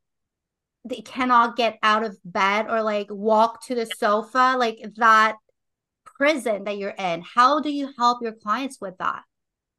they 0.84 1.01
cannot 1.01 1.55
get 1.55 1.77
out 1.84 2.03
of 2.03 2.17
bed 2.25 2.65
or 2.69 2.82
like 2.82 3.07
walk 3.09 3.63
to 3.67 3.75
the 3.75 3.86
sofa 3.86 4.55
like 4.57 4.79
that 4.97 5.36
prison 6.05 6.63
that 6.63 6.77
you're 6.77 6.89
in. 6.89 7.21
How 7.21 7.61
do 7.61 7.71
you 7.71 7.91
help 7.97 8.21
your 8.21 8.34
clients 8.34 8.79
with 8.82 8.97
that? 8.97 9.23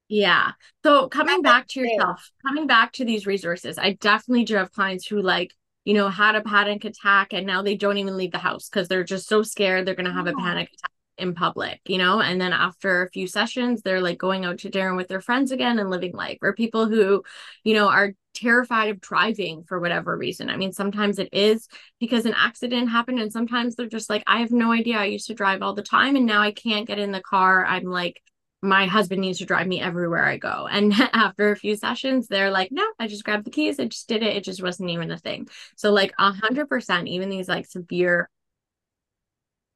Yeah. 0.09 0.53
So 0.84 1.09
coming 1.09 1.42
back 1.42 1.66
to 1.68 1.80
yourself 1.80 2.30
coming 2.46 2.66
back 2.66 2.92
to 2.92 3.05
these 3.05 3.26
resources 3.26 3.78
i 3.78 3.92
definitely 3.94 4.44
do 4.44 4.57
have 4.57 4.72
clients 4.72 5.07
who 5.07 5.22
like 5.22 5.55
you 5.84 5.94
know 5.94 6.09
had 6.09 6.34
a 6.34 6.42
panic 6.42 6.84
attack 6.84 7.32
and 7.32 7.46
now 7.46 7.62
they 7.62 7.76
don't 7.76 7.96
even 7.96 8.16
leave 8.16 8.32
the 8.32 8.38
house 8.38 8.68
because 8.68 8.88
they're 8.88 9.05
just 9.05 9.26
so 9.26 9.42
scared 9.42 9.86
they're 9.86 9.94
going 9.94 10.07
to 10.07 10.12
have 10.12 10.26
yeah. 10.26 10.32
a 10.32 10.36
panic 10.36 10.68
attack 10.68 10.90
in 11.18 11.34
public, 11.34 11.80
you 11.86 11.98
know, 11.98 12.20
and 12.20 12.40
then 12.40 12.53
after 12.53 13.03
a 13.03 13.11
few 13.11 13.26
sessions, 13.26 13.82
they're 13.82 14.00
like 14.00 14.18
going 14.18 14.44
out 14.44 14.59
to 14.59 14.70
dinner 14.70 14.94
with 14.94 15.09
their 15.09 15.20
friends 15.20 15.53
again 15.53 15.78
and 15.78 15.90
living 15.90 16.12
life, 16.12 16.38
or 16.42 16.53
people 16.53 16.88
who, 16.88 17.22
you 17.64 17.74
know, 17.74 17.88
are 17.88 18.12
terrified 18.35 18.91
of 18.91 19.01
driving 19.01 19.64
for 19.64 19.80
whatever 19.80 20.16
reason. 20.16 20.51
I 20.51 20.57
mean, 20.57 20.72
sometimes 20.72 21.18
it 21.18 21.28
is 21.33 21.68
because 22.01 22.26
an 22.26 22.35
accident 22.37 22.91
happened, 22.91 23.20
and 23.20 23.33
sometimes 23.33 23.74
they're 23.74 23.87
just 23.87 24.11
like, 24.11 24.22
I 24.26 24.41
have 24.41 24.53
no 24.53 24.72
idea. 24.72 24.99
I 24.99 25.07
used 25.07 25.26
to 25.28 25.35
drive 25.35 25.62
all 25.62 25.74
the 25.74 25.83
time, 25.83 26.16
and 26.16 26.26
now 26.26 26.41
I 26.41 26.53
can't 26.53 26.87
get 26.87 26.99
in 26.99 27.12
the 27.12 27.20
car. 27.20 27.64
I'm 27.64 27.85
like, 27.85 28.22
my 28.62 28.87
husband 28.87 29.20
needs 29.20 29.39
to 29.39 29.45
drive 29.45 29.66
me 29.66 29.80
everywhere 29.80 30.24
I 30.24 30.37
go. 30.37 30.68
And 30.70 30.93
after 31.12 31.51
a 31.51 31.57
few 31.57 31.76
sessions, 31.76 32.28
they're 32.28 32.51
like, 32.51 32.70
no, 32.70 32.87
I 32.99 33.09
just 33.09 33.24
grabbed 33.24 33.45
the 33.45 33.51
keys. 33.51 33.80
I 33.80 33.87
just 33.87 34.09
did 34.09 34.22
it. 34.22 34.37
It 34.37 34.45
just 34.45 34.62
wasn't 34.62 34.91
even 34.91 35.11
a 35.11 35.18
thing. 35.18 35.49
So, 35.76 35.93
like, 35.93 36.14
a 36.18 36.33
hundred 36.33 36.68
percent, 36.68 37.09
even 37.09 37.28
these 37.28 37.49
like 37.49 37.66
severe 37.66 38.30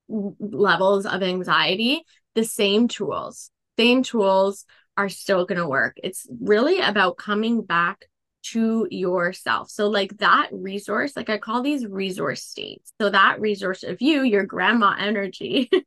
levels 0.08 1.04
of 1.04 1.22
anxiety, 1.22 2.04
the 2.34 2.44
same 2.44 2.86
tools, 2.88 3.50
same 3.76 4.02
tools 4.02 4.64
are 4.96 5.08
still 5.08 5.44
going 5.46 5.60
to 5.60 5.68
work. 5.68 5.96
It's 6.02 6.26
really 6.40 6.80
about 6.80 7.18
coming 7.18 7.62
back 7.62 8.06
to 8.52 8.86
yourself. 8.90 9.70
So, 9.70 9.88
like 9.88 10.18
that 10.18 10.48
resource, 10.52 11.16
like 11.16 11.30
I 11.30 11.38
call 11.38 11.62
these 11.62 11.86
resource 11.86 12.42
states. 12.42 12.92
So, 13.00 13.10
that 13.10 13.40
resource 13.40 13.82
of 13.82 14.00
you, 14.00 14.22
your 14.22 14.44
grandma 14.44 14.94
energy. 14.98 15.70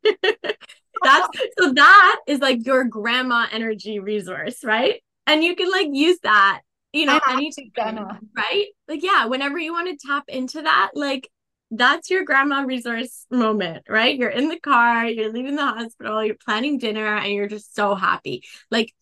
That's 1.02 1.28
so 1.58 1.72
that 1.72 2.20
is 2.26 2.40
like 2.40 2.64
your 2.66 2.84
grandma 2.84 3.46
energy 3.50 3.98
resource, 3.98 4.64
right? 4.64 5.02
And 5.26 5.44
you 5.44 5.54
can 5.54 5.70
like 5.70 5.88
use 5.90 6.18
that, 6.22 6.62
you 6.92 7.06
know, 7.06 7.20
anytime, 7.28 8.30
right? 8.36 8.66
Like, 8.88 9.02
yeah, 9.02 9.26
whenever 9.26 9.58
you 9.58 9.72
want 9.72 9.88
to 9.88 10.06
tap 10.06 10.24
into 10.28 10.62
that, 10.62 10.90
like 10.94 11.28
that's 11.70 12.10
your 12.10 12.24
grandma 12.24 12.62
resource 12.62 13.26
moment, 13.30 13.84
right? 13.88 14.16
You're 14.16 14.30
in 14.30 14.48
the 14.48 14.58
car, 14.58 15.06
you're 15.06 15.32
leaving 15.32 15.54
the 15.54 15.64
hospital, 15.66 16.24
you're 16.24 16.34
planning 16.34 16.78
dinner, 16.78 17.16
and 17.16 17.32
you're 17.32 17.46
just 17.46 17.74
so 17.76 17.94
happy. 17.94 18.42
Like, 18.72 18.92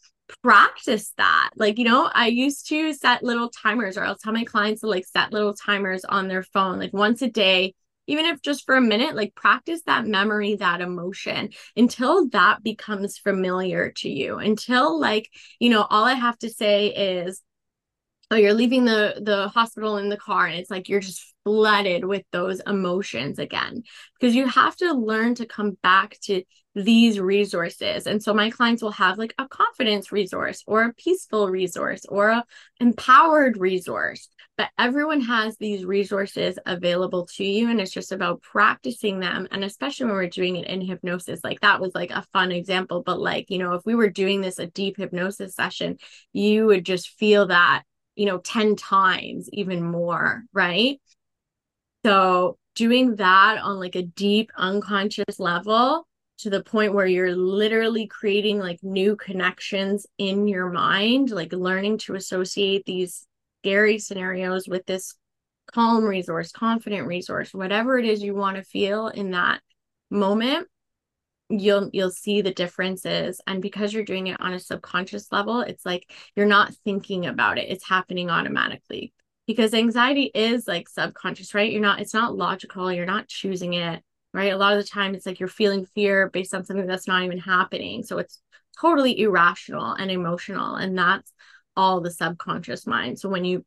practice 0.43 1.13
that. 1.17 1.51
Like, 1.57 1.79
you 1.79 1.85
know, 1.85 2.11
I 2.13 2.27
used 2.29 2.69
to 2.69 2.93
set 2.93 3.23
little 3.23 3.51
timers, 3.51 3.97
or 3.97 4.05
I'll 4.05 4.17
tell 4.17 4.33
my 4.33 4.45
clients 4.45 4.81
to 4.81 4.89
like 4.89 5.07
set 5.07 5.33
little 5.33 5.55
timers 5.55 6.05
on 6.05 6.29
their 6.29 6.43
phone, 6.43 6.79
like 6.79 6.93
once 6.93 7.23
a 7.23 7.29
day, 7.31 7.75
even 8.07 8.25
if 8.27 8.41
just 8.41 8.65
for 8.65 8.77
a 8.77 8.81
minute, 8.81 9.15
like 9.15 9.35
practice 9.35 9.83
that 9.87 10.07
memory, 10.07 10.57
that 10.57 10.81
emotion 10.81 11.51
until 11.77 12.29
that 12.31 12.63
becomes 12.63 13.19
familiar 13.19 13.93
to 13.97 14.09
you. 14.09 14.39
Until, 14.39 14.99
like, 14.99 15.29
you 15.61 15.71
know, 15.71 15.87
all 15.89 16.05
I 16.05 16.15
have 16.15 16.39
to 16.39 16.51
say 16.51 16.89
is, 16.89 17.43
oh, 18.31 18.37
you're 18.37 18.55
leaving 18.55 18.85
the 18.85 19.21
the 19.21 19.49
hospital 19.49 19.97
in 19.99 20.09
the 20.09 20.17
car 20.17 20.47
and 20.47 20.59
it's 20.59 20.71
like 20.71 20.89
you're 20.89 21.01
just 21.01 21.35
flooded 21.45 22.05
with 22.05 22.25
those 22.31 22.61
emotions 22.67 23.39
again 23.39 23.83
because 24.21 24.35
you 24.35 24.47
have 24.47 24.77
to 24.77 24.93
learn 24.93 25.35
to 25.35 25.47
come 25.47 25.79
back 25.83 26.19
to 26.21 26.43
these 26.85 27.19
resources. 27.19 28.07
And 28.07 28.23
so 28.23 28.33
my 28.33 28.51
clients 28.51 28.83
will 28.83 28.93
have 28.93 29.19
like 29.19 29.35
a 29.39 29.49
confidence 29.49 30.13
resource 30.13 30.63
or 30.67 30.85
a 30.85 30.95
peaceful 30.95 31.49
resource 31.49 32.05
or 32.09 32.31
a 32.31 32.45
empowered 32.81 33.57
resource. 33.57 34.29
But 34.57 34.71
everyone 34.79 35.21
has 35.23 35.57
these 35.57 35.85
resources 35.85 36.59
available 36.67 37.27
to 37.37 37.45
you 37.45 37.71
and 37.71 37.81
it's 37.81 37.93
just 37.93 38.13
about 38.13 38.43
practicing 38.43 39.21
them. 39.21 39.49
And 39.51 39.65
especially 39.65 40.07
when 40.07 40.15
we're 40.15 40.29
doing 40.29 40.57
it 40.57 40.67
in 40.67 40.81
hypnosis 40.81 41.41
like 41.45 41.61
that 41.61 41.81
was 41.81 41.95
like 41.95 42.11
a 42.11 42.27
fun 42.33 42.53
example. 42.53 43.03
But 43.03 43.21
like 43.21 43.51
you 43.51 43.59
know 43.59 43.75
if 43.75 43.85
we 43.85 43.95
were 43.95 44.11
doing 44.11 44.41
this 44.41 44.59
a 44.59 44.67
deep 44.67 44.97
hypnosis 44.97 45.55
session 45.55 45.99
you 46.33 46.67
would 46.67 46.85
just 46.85 47.11
feel 47.11 47.47
that 47.47 47.83
you 48.17 48.27
know 48.27 48.39
10 48.39 48.77
times 48.77 49.49
even 49.53 49.83
more 49.83 50.45
right? 50.53 51.01
So 52.05 52.59
doing 52.75 53.17
that 53.17 53.59
on 53.59 53.79
like 53.79 53.97
a 53.97 54.03
deep 54.03 54.51
unconscious 54.57 55.39
level 55.39 56.08
to 56.39 56.51
the 56.51 56.63
point 56.63 56.95
where 56.95 57.07
you're 57.07 57.35
literally 57.35 58.07
creating 58.07 58.59
like 58.59 58.79
new 58.83 59.17
connections 59.17 60.07
in 60.19 60.47
your 60.49 60.71
mind, 60.71 61.31
like 61.31 61.53
learning 61.53 61.99
to 61.99 62.15
associate 62.15 62.85
these 62.85 63.27
scary 63.63 63.99
scenarios 63.99 64.69
with 64.69 64.87
this 64.87 65.15
calm 65.73 66.05
resource, 66.05 66.53
confident 66.53 67.07
resource, 67.07 67.53
whatever 67.53 67.99
it 67.99 68.05
is 68.05 68.23
you 68.23 68.35
want 68.35 68.57
to 68.57 68.63
feel 68.63 69.09
in 69.09 69.33
that 69.33 69.61
moment 70.11 70.67
you'll 71.51 71.89
you'll 71.95 72.11
see 72.11 72.43
the 72.43 72.53
differences 72.53 73.41
and 73.47 73.63
because 73.63 73.93
you're 73.93 74.05
doing 74.05 74.27
it 74.27 74.39
on 74.39 74.53
a 74.53 74.59
subconscious 74.59 75.33
level 75.33 75.63
it's 75.63 75.85
like 75.87 76.11
you're 76.37 76.45
not 76.45 76.75
thinking 76.85 77.25
about 77.25 77.57
it 77.57 77.71
it's 77.71 77.89
happening 77.89 78.29
automatically 78.29 79.15
because 79.49 79.73
anxiety 79.73 80.31
is 80.35 80.69
like 80.69 80.91
subconscious, 80.91 81.55
right? 81.55 81.73
You're 81.73 81.81
not, 81.81 82.01
it's 82.01 82.15
not 82.15 82.37
logical. 82.37 82.93
You're 82.93 83.07
not 83.07 83.29
choosing 83.29 83.73
it, 83.73 84.05
right? 84.39 84.53
A 84.53 84.57
lot 84.57 84.73
of 84.73 84.81
the 84.81 84.89
time, 84.89 85.17
it's 85.17 85.27
like 85.27 85.41
you're 85.41 85.49
feeling 85.49 85.85
fear 85.85 86.31
based 86.31 86.55
on 86.55 86.65
something 86.65 86.87
that's 86.87 87.09
not 87.09 87.25
even 87.25 87.39
happening. 87.39 88.05
So 88.05 88.19
it's 88.19 88.41
totally 88.81 89.19
irrational 89.19 89.95
and 89.95 90.13
emotional. 90.13 90.77
And 90.77 90.97
that's 90.97 91.33
all 91.77 92.01
the 92.01 92.13
subconscious 92.13 92.87
mind. 92.87 93.19
So 93.19 93.29
when 93.29 93.45
you 93.45 93.65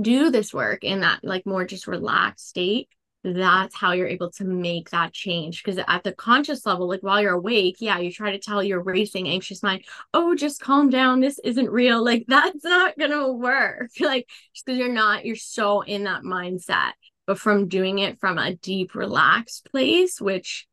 do 0.00 0.30
this 0.30 0.54
work 0.54 0.84
in 0.84 1.00
that 1.00 1.24
like 1.24 1.44
more 1.44 1.64
just 1.64 1.88
relaxed 1.88 2.48
state, 2.48 2.88
that's 3.24 3.74
how 3.74 3.90
you're 3.90 4.06
able 4.06 4.30
to 4.30 4.44
make 4.44 4.90
that 4.90 5.12
change. 5.12 5.64
Because 5.64 5.82
at 5.88 6.04
the 6.04 6.12
conscious 6.12 6.64
level, 6.64 6.88
like 6.88 7.02
while 7.02 7.20
you're 7.20 7.34
awake, 7.34 7.78
yeah, 7.80 7.98
you 7.98 8.12
try 8.12 8.30
to 8.30 8.38
tell 8.38 8.62
your 8.62 8.80
racing, 8.84 9.28
anxious 9.28 9.64
mind, 9.64 9.84
oh, 10.14 10.36
just 10.36 10.60
calm 10.60 10.88
down. 10.88 11.18
This 11.18 11.40
isn't 11.42 11.68
real. 11.68 12.04
Like 12.04 12.24
that's 12.28 12.62
not 12.62 12.96
going 12.96 13.10
to 13.10 13.32
work. 13.32 13.90
Like, 14.00 14.28
just 14.54 14.66
because 14.66 14.78
you're 14.78 14.88
not, 14.88 15.24
you're 15.24 15.34
so 15.34 15.80
in 15.80 16.04
that 16.04 16.22
mindset. 16.22 16.92
But 17.26 17.38
from 17.38 17.68
doing 17.68 17.98
it 17.98 18.18
from 18.18 18.38
a 18.38 18.54
deep, 18.54 18.94
relaxed 18.94 19.68
place, 19.70 20.20
which 20.20 20.66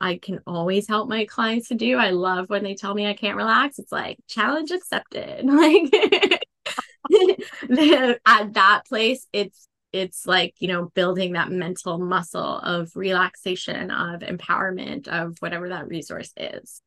I 0.00 0.18
can 0.18 0.40
always 0.46 0.88
help 0.88 1.08
my 1.08 1.24
clients 1.24 1.68
to 1.68 1.74
do. 1.74 1.96
I 1.96 2.10
love 2.10 2.50
when 2.50 2.64
they 2.64 2.74
tell 2.74 2.94
me 2.94 3.06
I 3.06 3.14
can't 3.14 3.36
relax. 3.36 3.78
It's 3.78 3.92
like 3.92 4.18
challenge 4.28 4.70
accepted. 4.70 5.44
Like 7.68 8.18
at 8.26 8.54
that 8.54 8.82
place, 8.88 9.26
it's 9.32 9.68
it's 9.94 10.26
like 10.26 10.54
you 10.58 10.66
know 10.66 10.90
building 10.94 11.34
that 11.34 11.52
mental 11.52 11.98
muscle 11.98 12.58
of 12.58 12.90
relaxation 12.96 13.92
of 13.92 14.22
empowerment 14.22 15.06
of 15.06 15.36
whatever 15.38 15.68
that 15.68 15.86
resource 15.86 16.32
is 16.36 16.82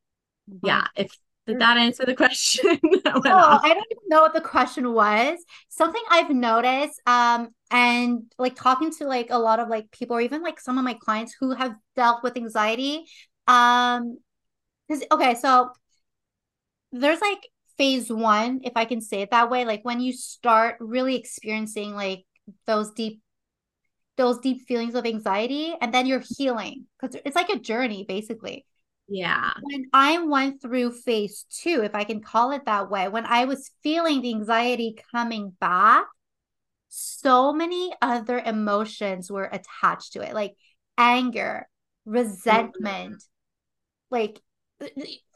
mm-hmm. 0.48 0.66
yeah 0.66 0.86
if 0.94 1.10
did 1.48 1.58
that 1.60 1.78
answer 1.78 2.04
the 2.04 2.14
question? 2.14 2.78
Oh 3.06 3.60
i 3.64 3.68
don't 3.68 3.86
even 3.90 4.08
know 4.08 4.20
what 4.20 4.34
the 4.34 4.40
question 4.40 4.92
was. 4.92 5.38
Something 5.68 6.02
i've 6.10 6.30
noticed 6.30 7.00
um 7.06 7.48
and 7.70 8.22
like 8.38 8.54
talking 8.54 8.92
to 8.92 9.06
like 9.06 9.28
a 9.30 9.38
lot 9.38 9.58
of 9.58 9.68
like 9.68 9.90
people 9.90 10.16
or 10.16 10.20
even 10.20 10.42
like 10.42 10.60
some 10.60 10.78
of 10.78 10.84
my 10.84 10.94
clients 10.94 11.34
who 11.38 11.52
have 11.54 11.74
dealt 11.96 12.22
with 12.22 12.36
anxiety 12.36 13.04
um 13.46 14.18
because 14.86 15.04
okay 15.10 15.34
so 15.34 15.70
there's 16.92 17.20
like 17.20 17.48
phase 17.76 18.10
one 18.10 18.60
if 18.64 18.72
i 18.76 18.84
can 18.84 19.00
say 19.00 19.22
it 19.22 19.30
that 19.30 19.50
way 19.50 19.64
like 19.64 19.84
when 19.84 20.00
you 20.00 20.12
start 20.12 20.76
really 20.80 21.16
experiencing 21.16 21.94
like 21.94 22.24
those 22.66 22.90
deep 22.92 23.20
those 24.16 24.38
deep 24.38 24.66
feelings 24.66 24.94
of 24.94 25.06
anxiety 25.06 25.74
and 25.80 25.94
then 25.94 26.04
you're 26.06 26.24
healing 26.36 26.86
because 27.00 27.16
it's 27.24 27.36
like 27.36 27.50
a 27.50 27.58
journey 27.58 28.04
basically 28.08 28.66
yeah 29.08 29.52
when 29.62 29.86
i 29.92 30.18
went 30.18 30.60
through 30.60 30.92
phase 30.92 31.46
two 31.50 31.82
if 31.82 31.94
i 31.94 32.04
can 32.04 32.20
call 32.20 32.52
it 32.52 32.64
that 32.66 32.90
way 32.90 33.08
when 33.08 33.24
i 33.24 33.46
was 33.46 33.70
feeling 33.82 34.20
the 34.20 34.34
anxiety 34.34 34.98
coming 35.12 35.50
back 35.60 36.06
so 36.88 37.52
many 37.52 37.92
other 38.02 38.38
emotions 38.38 39.30
were 39.30 39.48
attached 39.50 40.12
to 40.12 40.20
it 40.20 40.34
like 40.34 40.54
anger 40.98 41.66
resentment 42.04 43.14
mm-hmm. 43.14 43.18
like 44.10 44.40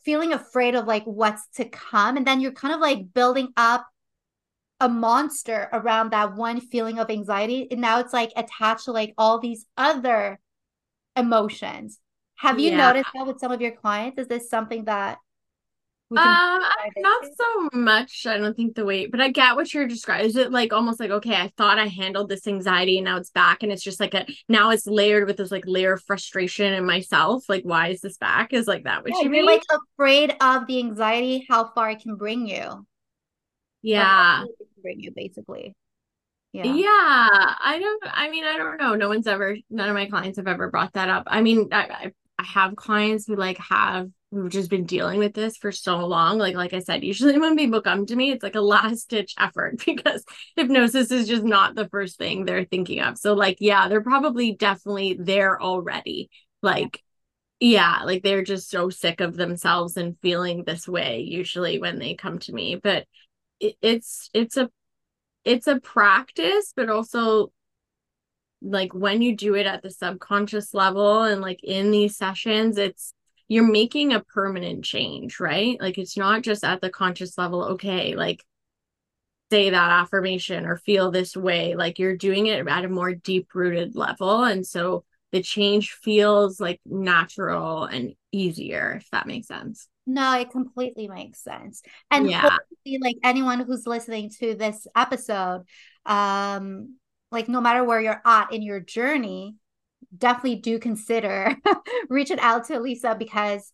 feeling 0.05 0.33
afraid 0.33 0.75
of 0.75 0.87
like 0.87 1.05
what's 1.05 1.47
to 1.55 1.65
come 1.65 2.17
and 2.17 2.27
then 2.27 2.41
you're 2.41 2.53
kind 2.53 2.75
of 2.75 2.81
like 2.81 3.13
building 3.15 3.49
up 3.57 3.87
a 4.81 4.89
monster 4.89 5.69
around 5.73 6.11
that 6.11 6.35
one 6.35 6.61
feeling 6.61 6.99
of 6.99 7.09
anxiety 7.09 7.69
and 7.71 7.81
now 7.81 8.01
it's 8.01 8.13
like 8.13 8.33
attached 8.37 8.87
to 8.87 8.93
like 8.93 9.15
all 9.17 9.39
these 9.39 9.65
other 9.77 10.41
emotions 11.17 12.01
have 12.43 12.59
you 12.59 12.71
yeah. 12.71 12.89
noticed 12.89 13.11
that 13.15 13.27
with 13.27 13.39
some 13.39 13.53
of 13.53 13.61
your 13.61 13.73
clients? 13.73 14.19
Is 14.19 14.29
this 14.29 14.51
something 14.51 14.85
that 14.85 15.19
um 16.19 16.63
not 16.99 17.25
so 17.25 17.69
much 17.73 18.27
i 18.27 18.37
don't 18.37 18.55
think 18.57 18.75
the 18.75 18.85
weight 18.85 19.11
but 19.11 19.21
i 19.21 19.31
get 19.31 19.57
what 19.57 19.73
you're 19.73 19.87
describing. 19.87 20.27
Is 20.27 20.37
it 20.37 20.53
like 20.53 20.73
almost 20.73 21.01
like 21.01 21.11
okay 21.11 21.35
i 21.35 21.51
thought 21.57 21.79
i 21.79 21.87
handled 21.87 22.29
this 22.29 22.47
anxiety 22.47 22.99
and 22.99 23.05
now 23.05 23.17
it's 23.17 23.31
back 23.31 23.63
and 23.63 23.73
it's 23.73 23.83
just 23.83 24.01
like 24.01 24.15
a 24.15 24.27
now 24.49 24.71
it's 24.71 24.87
layered 24.87 25.27
with 25.27 25.37
this 25.37 25.51
like 25.51 25.65
layer 25.67 25.95
of 25.95 26.03
frustration 26.03 26.73
in 26.73 26.85
myself 26.85 27.49
like 27.49 27.63
why 27.63 27.89
is 27.89 28.01
this 28.01 28.19
back? 28.19 28.53
Is 28.53 28.67
like 28.67 28.85
that 28.85 29.03
what 29.03 29.13
yeah, 29.17 29.23
you 29.23 29.31
mean? 29.31 29.47
like 29.47 29.63
afraid 29.97 30.35
of 30.41 30.67
the 30.67 30.79
anxiety 30.81 31.47
how 31.49 31.71
far 31.75 31.91
it 31.91 32.01
can 32.01 32.17
bring 32.17 32.47
you. 32.47 32.87
Yeah. 33.81 34.45
bring 34.83 35.01
you 35.01 35.13
basically. 35.15 35.75
Yeah. 36.53 36.65
Yeah 36.65 36.87
i 36.91 37.79
don't 37.81 38.03
i 38.13 38.29
mean 38.29 38.45
i 38.45 38.59
don't 38.59 38.79
know. 38.79 38.95
No 38.95 39.09
one's 39.09 39.27
ever 39.27 39.57
none 39.71 39.89
of 39.89 39.95
my 39.95 40.07
clients 40.07 40.37
have 40.37 40.49
ever 40.49 40.71
brought 40.71 40.93
that 40.93 41.09
up. 41.09 41.25
I 41.27 41.41
mean 41.41 41.69
i 41.73 41.79
i 41.79 42.13
have 42.45 42.77
clients 42.77 43.27
who 43.27 43.37
like 43.37 43.59
have 43.59 44.09
who've 44.31 44.51
just 44.51 44.71
been 44.71 44.85
dealing 44.85 45.19
with 45.19 45.35
this 45.35 45.57
for 45.57 45.73
so 45.73 45.99
long. 46.07 46.39
Like 46.39 46.55
like 46.55 46.73
i 46.73 46.79
said 46.79 47.05
usually 47.05 47.39
when 47.41 47.57
people 47.57 47.83
come 47.83 48.07
to 48.07 48.17
me 48.17 48.31
it's 48.31 48.43
like 48.43 48.55
a 48.55 48.61
last 48.61 49.09
ditch 49.11 49.35
effort 49.39 49.83
because 49.87 50.25
hypnosis 50.57 51.11
is 51.11 51.29
just 51.29 51.45
not 51.45 51.75
the 51.75 51.89
first 51.89 52.19
thing 52.19 52.45
they're 52.45 52.65
thinking 52.65 53.01
of. 53.01 53.19
So 53.19 53.35
like 53.35 53.59
yeah 53.61 53.89
they're 53.89 54.03
probably 54.03 54.55
definitely 54.55 55.17
there 55.19 55.61
already. 55.61 56.31
Like 56.63 57.03
yeah 57.61 58.03
like 58.05 58.23
they're 58.23 58.45
just 58.45 58.71
so 58.71 58.91
sick 58.91 59.21
of 59.21 59.37
themselves 59.37 59.97
and 59.97 60.19
feeling 60.21 60.65
this 60.65 60.89
way 60.89 61.21
usually 61.21 61.79
when 61.79 61.99
they 61.99 62.15
come 62.15 62.39
to 62.41 62.53
me. 62.53 62.77
But 62.77 63.07
it's 63.61 64.29
it's 64.35 64.57
a 64.57 64.71
it's 65.45 65.67
a 65.67 65.81
practice 65.81 66.73
but 66.75 66.89
also 66.89 67.53
like 68.63 68.95
when 68.95 69.23
you 69.23 69.37
do 69.37 69.55
it 69.55 69.67
at 69.67 69.83
the 69.83 69.91
subconscious 69.91 70.73
level 70.75 71.23
and 71.23 71.41
like 71.41 71.63
in 71.63 71.91
these 71.91 72.17
sessions 72.17 72.79
it's 72.79 73.13
you're 73.49 73.67
making 73.67 74.13
a 74.13 74.21
permanent 74.21 74.85
change 74.85 75.41
right 75.41 75.81
like 75.81 75.99
it's 75.99 76.17
not 76.17 76.43
just 76.43 76.65
at 76.65 76.81
the 76.81 76.91
conscious 76.91 77.37
level 77.37 77.65
okay 77.65 78.15
like 78.15 78.45
say 79.51 79.71
that 79.71 79.91
affirmation 79.91 80.65
or 80.65 80.77
feel 80.77 81.11
this 81.11 81.37
way 81.37 81.75
like 81.75 81.99
you're 81.99 82.17
doing 82.17 82.47
it 82.47 82.67
at 82.67 82.85
a 82.85 82.89
more 82.89 83.15
deep 83.15 83.49
rooted 83.55 83.95
level 83.95 84.45
and 84.45 84.67
so 84.67 85.05
the 85.33 85.43
change 85.43 85.91
feels 85.91 86.61
like 86.61 86.81
natural 86.87 87.85
and 87.85 88.15
easier 88.31 88.93
if 89.01 89.11
that 89.11 89.27
makes 89.27 89.49
sense 89.49 89.89
no, 90.07 90.37
it 90.39 90.51
completely 90.51 91.07
makes 91.09 91.43
sense. 91.43 91.83
And 92.11 92.29
yeah. 92.29 92.57
like 93.01 93.17
anyone 93.23 93.61
who's 93.61 93.87
listening 93.87 94.31
to 94.41 94.55
this 94.55 94.87
episode, 94.97 95.63
um, 96.05 96.97
like 97.33 97.49
no 97.49 97.61
matter 97.61 97.83
where 97.83 98.01
you're 98.01 98.23
at 98.25 98.53
in 98.53 98.63
your 98.63 98.81
journey, 98.81 99.57
definitely 100.17 100.57
do 100.57 100.79
consider 100.79 101.57
reaching 102.09 102.39
out 102.39 102.67
to 102.67 102.79
Lisa 102.79 103.17
because 103.19 103.73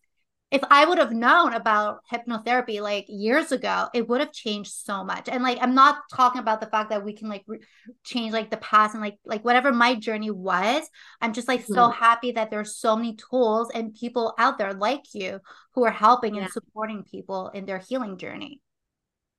if 0.51 0.63
I 0.71 0.87
would 0.87 0.97
have 0.97 1.13
known 1.13 1.53
about 1.53 2.01
hypnotherapy 2.11 2.81
like 2.81 3.05
years 3.09 3.53
ago, 3.53 3.89
it 3.93 4.09
would 4.09 4.21
have 4.21 4.33
changed 4.33 4.73
so 4.73 5.05
much. 5.05 5.29
And 5.29 5.43
like, 5.43 5.59
I'm 5.61 5.75
not 5.75 5.99
talking 6.11 6.41
about 6.41 6.61
the 6.61 6.67
fact 6.69 6.89
that 6.89 7.05
we 7.05 7.13
can 7.13 7.29
like 7.29 7.45
re- 7.47 7.61
change 8.03 8.33
like 8.33 8.51
the 8.51 8.57
past 8.57 8.95
and 8.95 9.03
like 9.03 9.19
like 9.27 9.45
whatever 9.45 9.73
my 9.73 9.95
journey 9.95 10.31
was. 10.31 10.89
I'm 11.21 11.35
just 11.35 11.49
like 11.49 11.65
mm-hmm. 11.65 11.75
so 11.75 11.91
happy 11.91 12.33
that 12.33 12.51
there's 12.51 12.77
so 12.77 12.97
many 12.97 13.17
tools 13.17 13.71
and 13.75 13.95
people 13.95 14.35
out 14.39 14.57
there 14.57 14.73
like 14.73 15.13
you 15.13 15.41
who 15.75 15.85
are 15.85 15.91
helping 15.91 16.37
yeah. 16.37 16.45
and 16.45 16.51
supporting 16.51 17.05
people 17.05 17.49
in 17.49 17.67
their 17.67 17.79
healing 17.79 18.17
journey. 18.17 18.63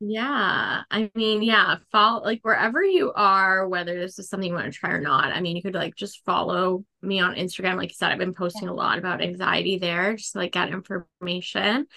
Yeah. 0.01 0.83
I 0.89 1.11
mean, 1.13 1.43
yeah, 1.43 1.77
follow 1.91 2.23
like 2.23 2.39
wherever 2.43 2.81
you 2.81 3.11
are, 3.13 3.67
whether 3.67 3.99
this 3.99 4.17
is 4.17 4.29
something 4.29 4.47
you 4.49 4.55
want 4.55 4.71
to 4.71 4.79
try 4.79 4.91
or 4.91 5.01
not. 5.01 5.33
I 5.33 5.41
mean, 5.41 5.57
you 5.57 5.61
could 5.61 5.73
like 5.73 5.95
just 5.95 6.23
follow 6.25 6.85
me 7.01 7.19
on 7.19 7.35
Instagram. 7.35 7.75
Like 7.75 7.89
you 7.89 7.95
said, 7.95 8.11
I've 8.11 8.17
been 8.17 8.33
posting 8.33 8.69
a 8.69 8.73
lot 8.73 8.97
about 8.97 9.21
anxiety 9.21 9.77
there, 9.77 10.15
just 10.15 10.37
like 10.37 10.53
get 10.53 10.69
information. 10.69 11.87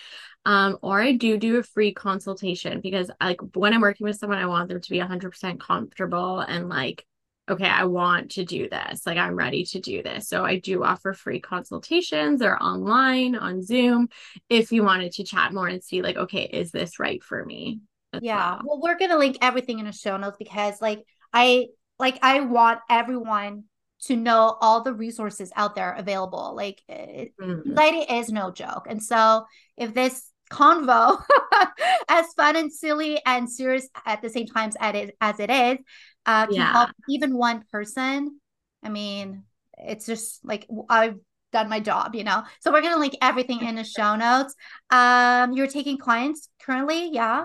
Um, 0.45 0.79
or 0.83 1.01
I 1.01 1.13
do 1.13 1.39
do 1.39 1.59
a 1.59 1.63
free 1.63 1.95
consultation 1.95 2.81
because 2.81 3.09
like 3.21 3.41
when 3.55 3.73
I'm 3.73 3.81
working 3.81 4.05
with 4.07 4.17
someone, 4.17 4.39
I 4.39 4.47
want 4.47 4.69
them 4.69 4.81
to 4.81 4.91
be 4.91 4.99
100% 4.99 5.61
comfortable 5.61 6.41
and 6.41 6.69
like, 6.69 7.07
okay, 7.49 7.69
I 7.69 7.85
want 7.85 8.33
to 8.33 8.45
do 8.45 8.69
this. 8.69 9.07
Like 9.07 9.19
I'm 9.19 9.37
ready 9.37 9.65
to 9.67 9.81
do 9.81 10.03
this. 10.03 10.29
So 10.29 10.45
I 10.45 10.59
do 10.59 10.83
offer 10.83 11.13
free 11.13 11.39
consultations. 11.39 12.41
They're 12.41 12.61
online 12.61 13.37
on 13.37 13.63
Zoom 13.63 14.09
if 14.49 14.73
you 14.73 14.83
wanted 14.83 15.13
to 15.13 15.25
chat 15.25 15.53
more 15.53 15.69
and 15.69 15.85
see 15.85 16.03
like, 16.03 16.17
okay, 16.17 16.45
is 16.53 16.73
this 16.73 16.99
right 16.99 17.23
for 17.23 17.45
me? 17.45 17.81
Yeah 18.21 18.57
well. 18.57 18.63
well 18.65 18.81
we're 18.83 18.99
gonna 18.99 19.19
link 19.19 19.39
everything 19.41 19.79
in 19.79 19.87
the 19.87 19.93
show 19.93 20.17
notes 20.17 20.37
because 20.39 20.81
like 20.81 21.03
i 21.33 21.67
like 21.99 22.19
i 22.23 22.41
want 22.41 22.81
everyone 22.91 23.65
to 24.03 24.17
know 24.17 24.57
all 24.61 24.83
the 24.83 24.93
resources 24.93 25.53
out 25.57 25.75
there 25.75 25.93
available 25.93 26.55
like 26.57 26.83
mm-hmm. 26.91 27.69
anxiety 27.69 28.13
is 28.13 28.31
no 28.31 28.51
joke 28.51 28.87
and 28.89 29.03
so 29.03 29.45
if 29.77 29.95
this 29.95 30.31
convo 30.51 31.23
as 32.09 32.27
fun 32.35 32.57
and 32.57 32.73
silly 32.73 33.21
and 33.25 33.49
serious 33.49 33.89
at 34.05 34.21
the 34.21 34.29
same 34.29 34.47
time 34.47 34.71
as 34.81 34.95
it, 34.95 35.17
as 35.21 35.41
it 35.41 35.51
is 35.51 35.79
uh, 36.27 36.47
can 36.47 36.57
yeah. 36.57 36.73
help 36.73 36.91
even 37.09 37.35
one 37.35 37.63
person 37.73 38.39
i 38.83 38.89
mean 38.89 39.45
it's 39.79 40.05
just 40.05 40.45
like 40.45 40.67
i've 40.89 41.17
done 41.53 41.69
my 41.69 41.81
job 41.81 42.15
you 42.15 42.25
know 42.25 42.43
so 42.61 42.73
we're 42.73 42.83
gonna 42.83 42.99
link 42.99 43.15
everything 43.23 43.61
in 43.63 43.75
the 43.75 43.85
show 43.85 44.17
notes 44.17 44.55
um 44.91 45.53
you're 45.53 45.67
taking 45.67 45.99
clients 45.99 46.49
currently 46.61 47.11
yeah 47.13 47.45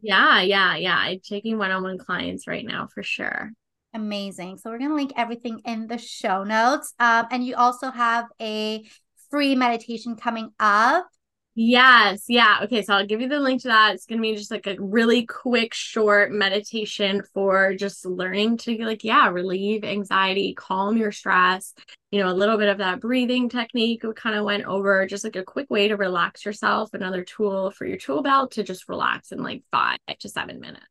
yeah, 0.00 0.40
yeah, 0.40 0.76
yeah. 0.76 0.96
I'm 0.96 1.20
taking 1.20 1.58
one-on-one 1.58 1.98
clients 1.98 2.46
right 2.46 2.64
now 2.64 2.88
for 2.92 3.02
sure. 3.02 3.50
Amazing. 3.94 4.58
So 4.58 4.70
we're 4.70 4.78
gonna 4.78 4.94
link 4.94 5.12
everything 5.16 5.60
in 5.66 5.86
the 5.86 5.98
show 5.98 6.44
notes. 6.44 6.94
Um, 6.98 7.26
and 7.30 7.44
you 7.44 7.56
also 7.56 7.90
have 7.90 8.26
a 8.40 8.84
free 9.30 9.54
meditation 9.54 10.16
coming 10.16 10.50
up 10.58 11.06
Yes. 11.54 12.24
Yeah. 12.28 12.60
Okay. 12.62 12.80
So 12.82 12.94
I'll 12.94 13.06
give 13.06 13.20
you 13.20 13.28
the 13.28 13.38
link 13.38 13.60
to 13.62 13.68
that. 13.68 13.94
It's 13.94 14.06
going 14.06 14.18
to 14.18 14.22
be 14.22 14.34
just 14.34 14.50
like 14.50 14.66
a 14.66 14.76
really 14.78 15.26
quick, 15.26 15.74
short 15.74 16.32
meditation 16.32 17.22
for 17.34 17.74
just 17.74 18.06
learning 18.06 18.56
to, 18.58 18.78
be 18.78 18.84
like, 18.86 19.04
yeah, 19.04 19.28
relieve 19.28 19.84
anxiety, 19.84 20.54
calm 20.54 20.96
your 20.96 21.12
stress. 21.12 21.74
You 22.10 22.20
know, 22.20 22.30
a 22.30 22.34
little 22.34 22.56
bit 22.56 22.68
of 22.68 22.78
that 22.78 23.00
breathing 23.00 23.50
technique 23.50 24.02
we 24.02 24.14
kind 24.14 24.36
of 24.36 24.46
went 24.46 24.64
over, 24.64 25.06
just 25.06 25.24
like 25.24 25.36
a 25.36 25.44
quick 25.44 25.68
way 25.68 25.88
to 25.88 25.96
relax 25.96 26.46
yourself. 26.46 26.94
Another 26.94 27.22
tool 27.22 27.70
for 27.70 27.86
your 27.86 27.98
tool 27.98 28.22
belt 28.22 28.52
to 28.52 28.62
just 28.62 28.88
relax 28.88 29.30
in 29.30 29.42
like 29.42 29.62
five 29.70 29.98
to 30.20 30.28
seven 30.30 30.58
minutes. 30.58 30.86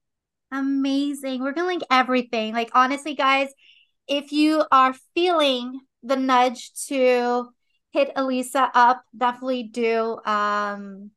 Amazing. 0.51 1.41
We're 1.41 1.53
going 1.53 1.65
to 1.65 1.73
link 1.73 1.83
everything. 1.89 2.53
Like, 2.53 2.69
honestly, 2.75 3.15
guys, 3.15 3.49
if 4.07 4.31
you 4.31 4.63
are 4.71 4.93
feeling 5.15 5.79
the 6.03 6.17
nudge 6.17 6.71
to, 6.87 7.47
hit 7.91 8.11
Elisa 8.15 8.71
up. 8.73 9.03
Definitely 9.15 9.63
do. 9.63 10.19
Um, 10.25 11.11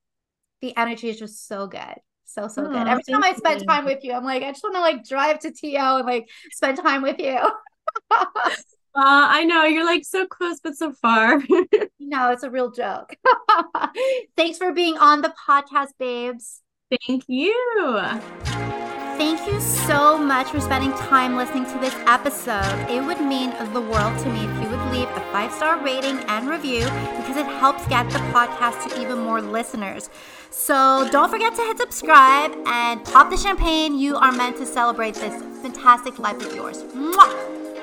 the 0.61 0.77
energy 0.77 1.09
is 1.09 1.19
just 1.19 1.47
so 1.47 1.67
good. 1.67 1.95
So 2.25 2.49
so 2.49 2.67
oh, 2.67 2.69
good. 2.69 2.89
Every 2.89 3.03
time 3.05 3.23
I 3.23 3.35
spend 3.35 3.61
you. 3.61 3.67
time 3.67 3.85
with 3.85 4.03
you, 4.03 4.13
I'm 4.13 4.25
like, 4.25 4.43
I 4.43 4.51
just 4.51 4.63
want 4.63 4.75
to 4.75 4.81
like 4.81 5.07
drive 5.07 5.39
to 5.41 5.53
TO 5.53 5.77
and 5.77 6.07
like 6.07 6.29
spend 6.51 6.79
time 6.79 7.03
with 7.03 7.19
you. 7.19 7.39
Uh, 8.97 9.27
I 9.29 9.45
know 9.45 9.65
you're 9.65 9.85
like 9.85 10.05
so 10.05 10.25
close, 10.25 10.61
but 10.63 10.77
so 10.77 10.93
far. 10.93 11.43
no, 11.99 12.31
it's 12.31 12.45
a 12.45 12.51
real 12.51 12.71
joke. 12.71 13.17
Thanks 14.37 14.57
for 14.57 14.73
being 14.73 14.97
on 14.99 15.21
the 15.21 15.35
podcast, 15.49 15.89
babes. 15.99 16.63
Thank 17.09 17.25
you. 17.27 18.84
Thank 19.17 19.47
you 19.47 19.61
so 19.61 20.19
much 20.19 20.49
for 20.49 20.61
spending 20.61 20.93
time 20.93 21.37
listening 21.37 21.67
to 21.67 21.79
this 21.79 21.95
episode. 22.07 22.91
It 22.91 23.05
would 23.05 23.21
mean 23.21 23.51
the 23.73 23.81
world 23.81 24.19
to 24.19 24.29
me 24.29 24.45
if 24.45 24.63
you 24.63 24.69
would 24.69 24.93
leave 24.93 25.09
a 25.11 25.21
five 25.31 25.53
star 25.53 25.79
rating 25.85 26.19
and 26.27 26.49
review 26.49 26.85
because 27.17 27.37
it 27.37 27.47
helps 27.47 27.87
get 27.87 28.11
the 28.11 28.19
podcast 28.35 28.89
to 28.89 29.01
even 29.01 29.21
more 29.21 29.41
listeners. 29.41 30.11
So 30.51 31.09
don't 31.13 31.31
forget 31.31 31.55
to 31.55 31.63
hit 31.63 31.79
subscribe 31.79 32.57
and 32.67 33.05
pop 33.05 33.31
the 33.31 33.37
champagne. 33.37 33.97
You 33.97 34.17
are 34.17 34.33
meant 34.33 34.57
to 34.57 34.67
celebrate 34.67 35.15
this 35.15 35.41
fantastic 35.63 36.19
life 36.19 36.45
of 36.45 36.55
yours. 36.55 36.83
Mwah! 36.83 37.74